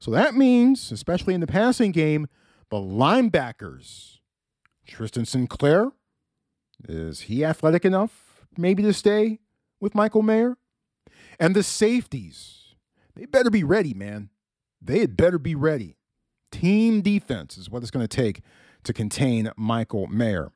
So 0.00 0.10
that 0.10 0.34
means, 0.34 0.92
especially 0.92 1.34
in 1.34 1.40
the 1.40 1.46
passing 1.46 1.92
game, 1.92 2.28
the 2.70 2.76
linebackers, 2.76 4.18
Tristan 4.86 5.26
Sinclair, 5.26 5.92
is 6.88 7.22
he 7.22 7.44
athletic 7.44 7.84
enough 7.84 8.44
maybe 8.56 8.82
to 8.82 8.92
stay 8.92 9.40
with 9.80 9.94
Michael 9.94 10.22
Mayer? 10.22 10.56
And 11.40 11.54
the 11.54 11.62
safeties, 11.62 12.57
they 13.18 13.26
better 13.26 13.50
be 13.50 13.64
ready, 13.64 13.92
man. 13.94 14.30
They 14.80 15.00
had 15.00 15.16
better 15.16 15.40
be 15.40 15.56
ready. 15.56 15.96
Team 16.52 17.02
defense 17.02 17.58
is 17.58 17.68
what 17.68 17.82
it's 17.82 17.90
going 17.90 18.06
to 18.06 18.16
take 18.16 18.42
to 18.84 18.92
contain 18.92 19.50
Michael 19.56 20.06
Mayer. 20.06 20.52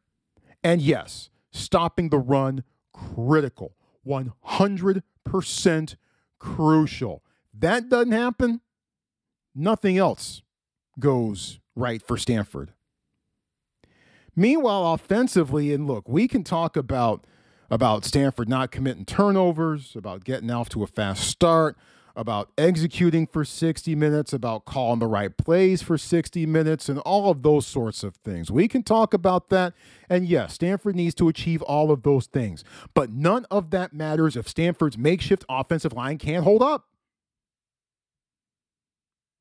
And 0.63 0.81
yes, 0.81 1.29
stopping 1.51 2.11
the 2.11 2.19
run 2.19 2.63
critical. 2.93 3.75
100% 4.07 5.97
crucial. 6.39 7.25
That 7.53 7.89
doesn't 7.89 8.13
happen, 8.13 8.61
nothing 9.55 9.99
else 9.99 10.43
goes 11.01 11.59
right 11.75 12.01
for 12.01 12.17
Stanford. 12.17 12.73
Meanwhile, 14.37 14.95
offensively, 14.95 15.75
and 15.75 15.87
look, 15.87 16.09
we 16.09 16.29
can 16.29 16.45
talk 16.45 16.77
about 16.77 17.27
about 17.71 18.05
Stanford 18.05 18.49
not 18.49 18.71
committing 18.71 19.07
turnovers, 19.07 19.97
about 19.97 20.25
getting 20.25 20.51
off 20.51 20.69
to 20.69 20.83
a 20.83 20.87
fast 20.87 21.27
start, 21.27 21.77
about 22.17 22.51
executing 22.59 23.27
for 23.27 23.45
60 23.45 23.95
minutes, 23.95 24.33
about 24.33 24.65
calling 24.65 24.99
the 24.99 25.07
right 25.07 25.37
plays 25.37 25.83
for 25.83 25.97
60 25.97 26.47
minutes, 26.47 26.89
and 26.89 26.99
all 27.01 27.31
of 27.31 27.43
those 27.43 27.67
sorts 27.67 28.03
of 28.03 28.17
things. 28.17 28.51
We 28.51 28.69
can 28.69 28.83
talk 28.83 29.15
about 29.15 29.49
that. 29.51 29.75
And 30.09 30.27
yes, 30.27 30.55
Stanford 30.55 30.97
needs 30.97 31.15
to 31.17 31.29
achieve 31.29 31.63
all 31.63 31.91
of 31.91 32.03
those 32.03 32.27
things. 32.27 32.65
But 32.95 33.11
none 33.11 33.47
of 33.51 33.71
that 33.71 33.93
matters 33.93 34.37
if 34.37 34.49
Stanford's 34.49 34.99
makeshift 34.99 35.45
offensive 35.49 35.93
line 35.93 36.19
can't 36.19 36.45
hold 36.45 36.63
up. 36.63 36.87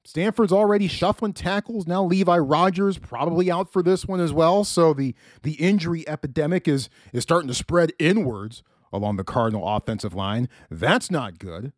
Stanford's 0.04 0.52
already 0.52 0.88
shuffling 0.88 1.34
tackles. 1.34 1.86
Now 1.86 2.04
Levi 2.04 2.38
Rogers 2.38 2.98
probably 2.98 3.52
out 3.52 3.72
for 3.72 3.84
this 3.84 4.06
one 4.06 4.20
as 4.20 4.34
well. 4.34 4.64
So 4.64 4.94
the 4.94 5.14
the 5.44 5.54
injury 5.54 6.08
epidemic 6.08 6.68
is 6.68 6.90
is 7.14 7.24
starting 7.24 7.48
to 7.50 7.54
spread 7.54 7.94
inwards 8.00 8.64
along 8.92 9.18
the 9.18 9.24
Cardinal 9.24 9.68
offensive 9.68 10.14
line. 10.14 10.50
That's 10.70 11.12
not 11.12 11.38
good. 11.38 11.72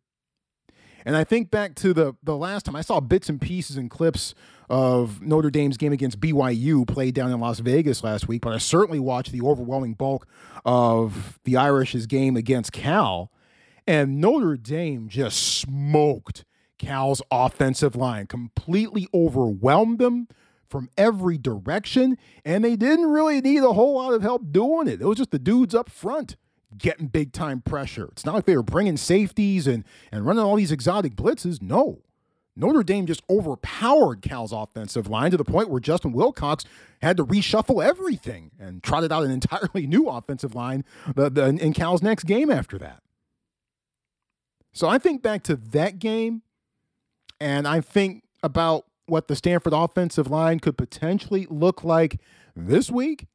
And 1.04 1.16
I 1.16 1.24
think 1.24 1.50
back 1.50 1.74
to 1.76 1.92
the 1.92 2.14
the 2.22 2.36
last 2.36 2.64
time 2.64 2.76
I 2.76 2.80
saw 2.80 3.00
bits 3.00 3.28
and 3.28 3.40
pieces 3.40 3.76
and 3.76 3.90
clips 3.90 4.34
of 4.70 5.20
Notre 5.20 5.50
Dame's 5.50 5.76
game 5.76 5.92
against 5.92 6.20
BYU 6.20 6.86
played 6.86 7.14
down 7.14 7.30
in 7.30 7.40
Las 7.40 7.58
Vegas 7.58 8.02
last 8.02 8.28
week, 8.28 8.42
but 8.42 8.54
I 8.54 8.58
certainly 8.58 8.98
watched 8.98 9.32
the 9.32 9.42
overwhelming 9.42 9.94
bulk 9.94 10.26
of 10.64 11.38
the 11.44 11.56
Irish's 11.56 12.06
game 12.06 12.36
against 12.36 12.72
Cal. 12.72 13.30
And 13.86 14.20
Notre 14.20 14.56
Dame 14.56 15.08
just 15.08 15.58
smoked 15.58 16.44
Cal's 16.78 17.20
offensive 17.30 17.94
line, 17.94 18.26
completely 18.26 19.06
overwhelmed 19.12 19.98
them 19.98 20.28
from 20.66 20.88
every 20.96 21.36
direction, 21.36 22.16
and 22.44 22.64
they 22.64 22.76
didn't 22.76 23.10
really 23.10 23.40
need 23.42 23.62
a 23.62 23.74
whole 23.74 23.94
lot 23.94 24.14
of 24.14 24.22
help 24.22 24.50
doing 24.50 24.88
it. 24.88 25.02
It 25.02 25.06
was 25.06 25.18
just 25.18 25.30
the 25.30 25.38
dudes 25.38 25.74
up 25.74 25.90
front 25.90 26.36
getting 26.76 27.06
big 27.06 27.32
time 27.32 27.60
pressure. 27.60 28.08
It's 28.12 28.24
not 28.24 28.34
like 28.34 28.46
they 28.46 28.56
were 28.56 28.62
bringing 28.62 28.96
safeties 28.96 29.66
and, 29.66 29.84
and 30.12 30.26
running 30.26 30.44
all 30.44 30.56
these 30.56 30.72
exotic 30.72 31.14
blitzes. 31.14 31.62
No. 31.62 32.02
Notre 32.56 32.84
Dame 32.84 33.06
just 33.06 33.22
overpowered 33.28 34.22
Cal's 34.22 34.52
offensive 34.52 35.08
line 35.08 35.32
to 35.32 35.36
the 35.36 35.44
point 35.44 35.70
where 35.70 35.80
Justin 35.80 36.12
Wilcox 36.12 36.64
had 37.02 37.16
to 37.16 37.26
reshuffle 37.26 37.84
everything 37.84 38.52
and 38.60 38.82
trotted 38.82 39.10
out 39.10 39.24
an 39.24 39.30
entirely 39.32 39.86
new 39.86 40.08
offensive 40.08 40.54
line 40.54 40.84
in 41.16 41.72
Cal's 41.72 42.02
next 42.02 42.24
game 42.24 42.50
after 42.50 42.78
that. 42.78 43.02
So 44.72 44.88
I 44.88 44.98
think 44.98 45.22
back 45.22 45.42
to 45.44 45.56
that 45.56 45.98
game, 45.98 46.42
and 47.40 47.66
I 47.66 47.80
think 47.80 48.24
about 48.42 48.86
what 49.06 49.28
the 49.28 49.36
Stanford 49.36 49.72
offensive 49.72 50.30
line 50.30 50.60
could 50.60 50.78
potentially 50.78 51.46
look 51.50 51.84
like 51.84 52.20
this 52.56 52.90
week. 52.90 53.26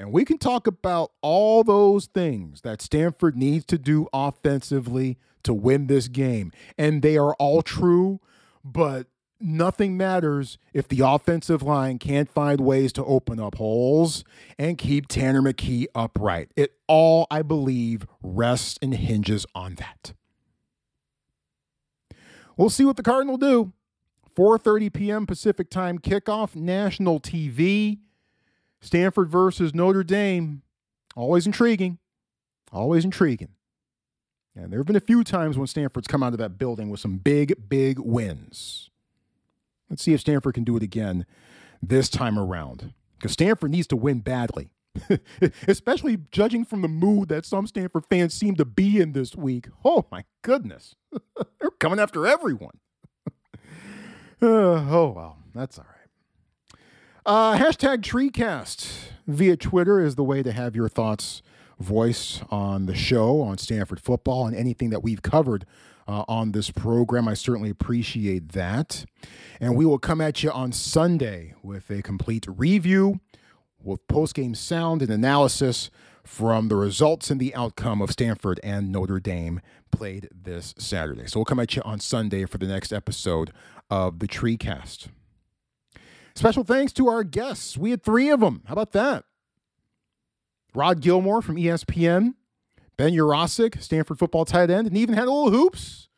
And 0.00 0.12
we 0.12 0.24
can 0.24 0.38
talk 0.38 0.66
about 0.66 1.12
all 1.20 1.62
those 1.62 2.06
things 2.06 2.62
that 2.62 2.80
Stanford 2.80 3.36
needs 3.36 3.66
to 3.66 3.76
do 3.76 4.08
offensively 4.14 5.18
to 5.42 5.52
win 5.52 5.88
this 5.88 6.08
game. 6.08 6.52
And 6.78 7.02
they 7.02 7.18
are 7.18 7.34
all 7.34 7.60
true, 7.60 8.18
but 8.64 9.08
nothing 9.38 9.98
matters 9.98 10.56
if 10.72 10.88
the 10.88 11.00
offensive 11.00 11.62
line 11.62 11.98
can't 11.98 12.30
find 12.30 12.62
ways 12.62 12.94
to 12.94 13.04
open 13.04 13.38
up 13.38 13.56
holes 13.56 14.24
and 14.58 14.78
keep 14.78 15.06
Tanner 15.06 15.42
McKee 15.42 15.84
upright. 15.94 16.50
It 16.56 16.78
all, 16.88 17.26
I 17.30 17.42
believe, 17.42 18.06
rests 18.22 18.78
and 18.80 18.94
hinges 18.94 19.44
on 19.54 19.74
that. 19.74 20.14
We'll 22.56 22.70
see 22.70 22.86
what 22.86 22.96
the 22.96 23.02
Cardinal 23.02 23.36
do. 23.36 23.74
4:30 24.34 24.92
p.m. 24.94 25.26
Pacific 25.26 25.68
Time 25.68 25.98
kickoff, 25.98 26.56
national 26.56 27.20
TV. 27.20 27.98
Stanford 28.80 29.28
versus 29.28 29.74
Notre 29.74 30.02
Dame. 30.04 30.62
Always 31.16 31.46
intriguing. 31.46 31.98
Always 32.72 33.04
intriguing. 33.04 33.50
And 34.54 34.72
there 34.72 34.80
have 34.80 34.86
been 34.86 34.96
a 34.96 35.00
few 35.00 35.22
times 35.22 35.56
when 35.56 35.66
Stanford's 35.66 36.08
come 36.08 36.22
out 36.22 36.32
of 36.32 36.38
that 36.38 36.58
building 36.58 36.90
with 36.90 37.00
some 37.00 37.18
big, 37.18 37.68
big 37.68 37.98
wins. 37.98 38.90
Let's 39.88 40.02
see 40.02 40.12
if 40.12 40.20
Stanford 40.20 40.54
can 40.54 40.64
do 40.64 40.76
it 40.76 40.82
again 40.82 41.26
this 41.82 42.08
time 42.08 42.38
around. 42.38 42.92
Because 43.18 43.32
Stanford 43.32 43.70
needs 43.70 43.86
to 43.88 43.96
win 43.96 44.20
badly, 44.20 44.70
especially 45.68 46.18
judging 46.30 46.64
from 46.64 46.82
the 46.82 46.88
mood 46.88 47.28
that 47.28 47.44
some 47.44 47.66
Stanford 47.66 48.06
fans 48.06 48.34
seem 48.34 48.54
to 48.56 48.64
be 48.64 48.98
in 49.00 49.12
this 49.12 49.36
week. 49.36 49.68
Oh, 49.84 50.06
my 50.10 50.24
goodness. 50.42 50.94
They're 51.60 51.70
coming 51.78 52.00
after 52.00 52.26
everyone. 52.26 52.78
uh, 53.26 54.42
oh, 54.42 55.12
well, 55.14 55.38
that's 55.54 55.78
all 55.78 55.84
right. 55.88 55.99
Uh, 57.26 57.58
hashtag 57.58 57.98
TreeCast 57.98 58.90
via 59.26 59.56
Twitter 59.56 60.00
is 60.00 60.14
the 60.14 60.24
way 60.24 60.42
to 60.42 60.52
have 60.52 60.74
your 60.74 60.88
thoughts 60.88 61.42
voiced 61.78 62.42
on 62.50 62.86
the 62.86 62.94
show, 62.94 63.42
on 63.42 63.58
Stanford 63.58 64.00
football, 64.00 64.46
and 64.46 64.56
anything 64.56 64.90
that 64.90 65.02
we've 65.02 65.20
covered 65.20 65.66
uh, 66.08 66.24
on 66.28 66.52
this 66.52 66.70
program. 66.70 67.28
I 67.28 67.34
certainly 67.34 67.68
appreciate 67.68 68.52
that. 68.52 69.04
And 69.60 69.76
we 69.76 69.84
will 69.84 69.98
come 69.98 70.20
at 70.20 70.42
you 70.42 70.50
on 70.50 70.72
Sunday 70.72 71.54
with 71.62 71.90
a 71.90 72.02
complete 72.02 72.46
review 72.48 73.20
with 73.82 74.06
post 74.08 74.34
game 74.34 74.54
sound 74.54 75.02
and 75.02 75.10
analysis 75.10 75.90
from 76.24 76.68
the 76.68 76.76
results 76.76 77.30
and 77.30 77.40
the 77.40 77.54
outcome 77.54 78.00
of 78.00 78.10
Stanford 78.10 78.60
and 78.62 78.90
Notre 78.90 79.20
Dame 79.20 79.60
played 79.90 80.28
this 80.32 80.74
Saturday. 80.78 81.26
So 81.26 81.40
we'll 81.40 81.44
come 81.44 81.60
at 81.60 81.76
you 81.76 81.82
on 81.82 82.00
Sunday 82.00 82.46
for 82.46 82.58
the 82.58 82.66
next 82.66 82.92
episode 82.92 83.52
of 83.90 84.20
the 84.20 84.28
TreeCast. 84.28 85.08
Special 86.40 86.64
thanks 86.64 86.94
to 86.94 87.06
our 87.06 87.22
guests. 87.22 87.76
We 87.76 87.90
had 87.90 88.02
three 88.02 88.30
of 88.30 88.40
them. 88.40 88.62
How 88.64 88.72
about 88.72 88.92
that? 88.92 89.24
Rod 90.74 91.02
Gilmore 91.02 91.42
from 91.42 91.56
ESPN, 91.56 92.32
Ben 92.96 93.12
Yurosek, 93.12 93.82
Stanford 93.82 94.18
football 94.18 94.46
tight 94.46 94.70
end, 94.70 94.86
and 94.86 94.96
even 94.96 95.14
had 95.14 95.28
a 95.28 95.30
little 95.30 95.50
hoops 95.50 96.08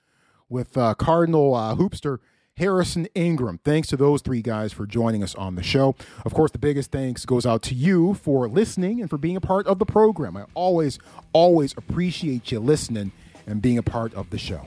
with 0.49 0.79
uh, 0.79 0.95
Cardinal 0.95 1.57
uh, 1.57 1.75
hoopster 1.75 2.19
Harrison 2.57 3.09
Ingram. 3.17 3.59
Thanks 3.65 3.89
to 3.89 3.97
those 3.97 4.23
three 4.23 4.43
guys 4.43 4.73
for 4.73 4.87
joining 4.87 5.25
us 5.25 5.35
on 5.35 5.57
the 5.57 5.63
show. 5.65 5.97
Of 6.25 6.35
course, 6.35 6.53
the 6.53 6.59
biggest 6.61 6.93
thanks 6.93 7.27
goes 7.27 7.45
out 7.45 7.63
to 7.63 7.75
you 7.75 8.15
for 8.15 8.49
listening 8.49 9.01
and 9.01 9.11
for 9.11 9.19
being 9.19 9.37
a 9.37 9.41
part 9.41 9.67
of 9.67 9.81
the 9.81 9.87
program. 9.87 10.37
I 10.37 10.45
always, 10.55 11.01
always 11.33 11.75
appreciate 11.77 12.53
you 12.53 12.61
listening 12.61 13.11
and 13.45 13.61
being 13.61 13.77
a 13.77 13.83
part 13.83 14.15
of 14.15 14.31
the 14.31 14.39
show. 14.39 14.67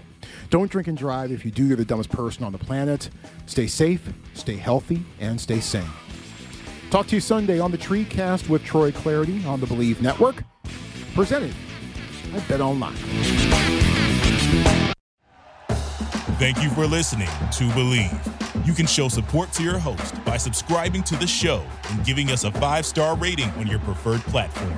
Don't 0.49 0.69
drink 0.69 0.87
and 0.87 0.97
drive. 0.97 1.31
If 1.31 1.45
you 1.45 1.51
do, 1.51 1.65
you're 1.65 1.77
the 1.77 1.85
dumbest 1.85 2.09
person 2.09 2.43
on 2.43 2.51
the 2.51 2.57
planet. 2.57 3.09
Stay 3.45 3.67
safe, 3.67 4.07
stay 4.33 4.55
healthy, 4.55 5.03
and 5.19 5.39
stay 5.39 5.59
sane. 5.59 5.89
Talk 6.91 7.07
to 7.07 7.15
you 7.15 7.21
Sunday 7.21 7.59
on 7.59 7.71
the 7.71 7.77
TreeCast 7.77 8.47
with 8.47 8.63
Troy 8.63 8.91
Clardy 8.91 9.45
on 9.45 9.59
the 9.59 9.65
Bleav 9.65 10.01
Network. 10.01 10.43
Presented 11.13 11.53
by 12.31 12.39
Bet 12.41 12.61
Online. 12.61 12.95
Thank 16.37 16.61
you 16.61 16.69
for 16.69 16.85
listening 16.85 17.27
to 17.27 17.63
Bleav. 17.69 18.67
You 18.67 18.73
can 18.73 18.85
show 18.85 19.07
support 19.07 19.51
to 19.53 19.63
your 19.63 19.77
host 19.77 20.23
by 20.25 20.37
subscribing 20.37 21.03
to 21.03 21.15
the 21.15 21.27
show 21.27 21.63
and 21.89 22.05
giving 22.05 22.31
us 22.31 22.43
a 22.43 22.51
five 22.51 22.85
star 22.85 23.15
rating 23.15 23.49
on 23.51 23.67
your 23.67 23.79
preferred 23.79 24.21
platform. 24.21 24.77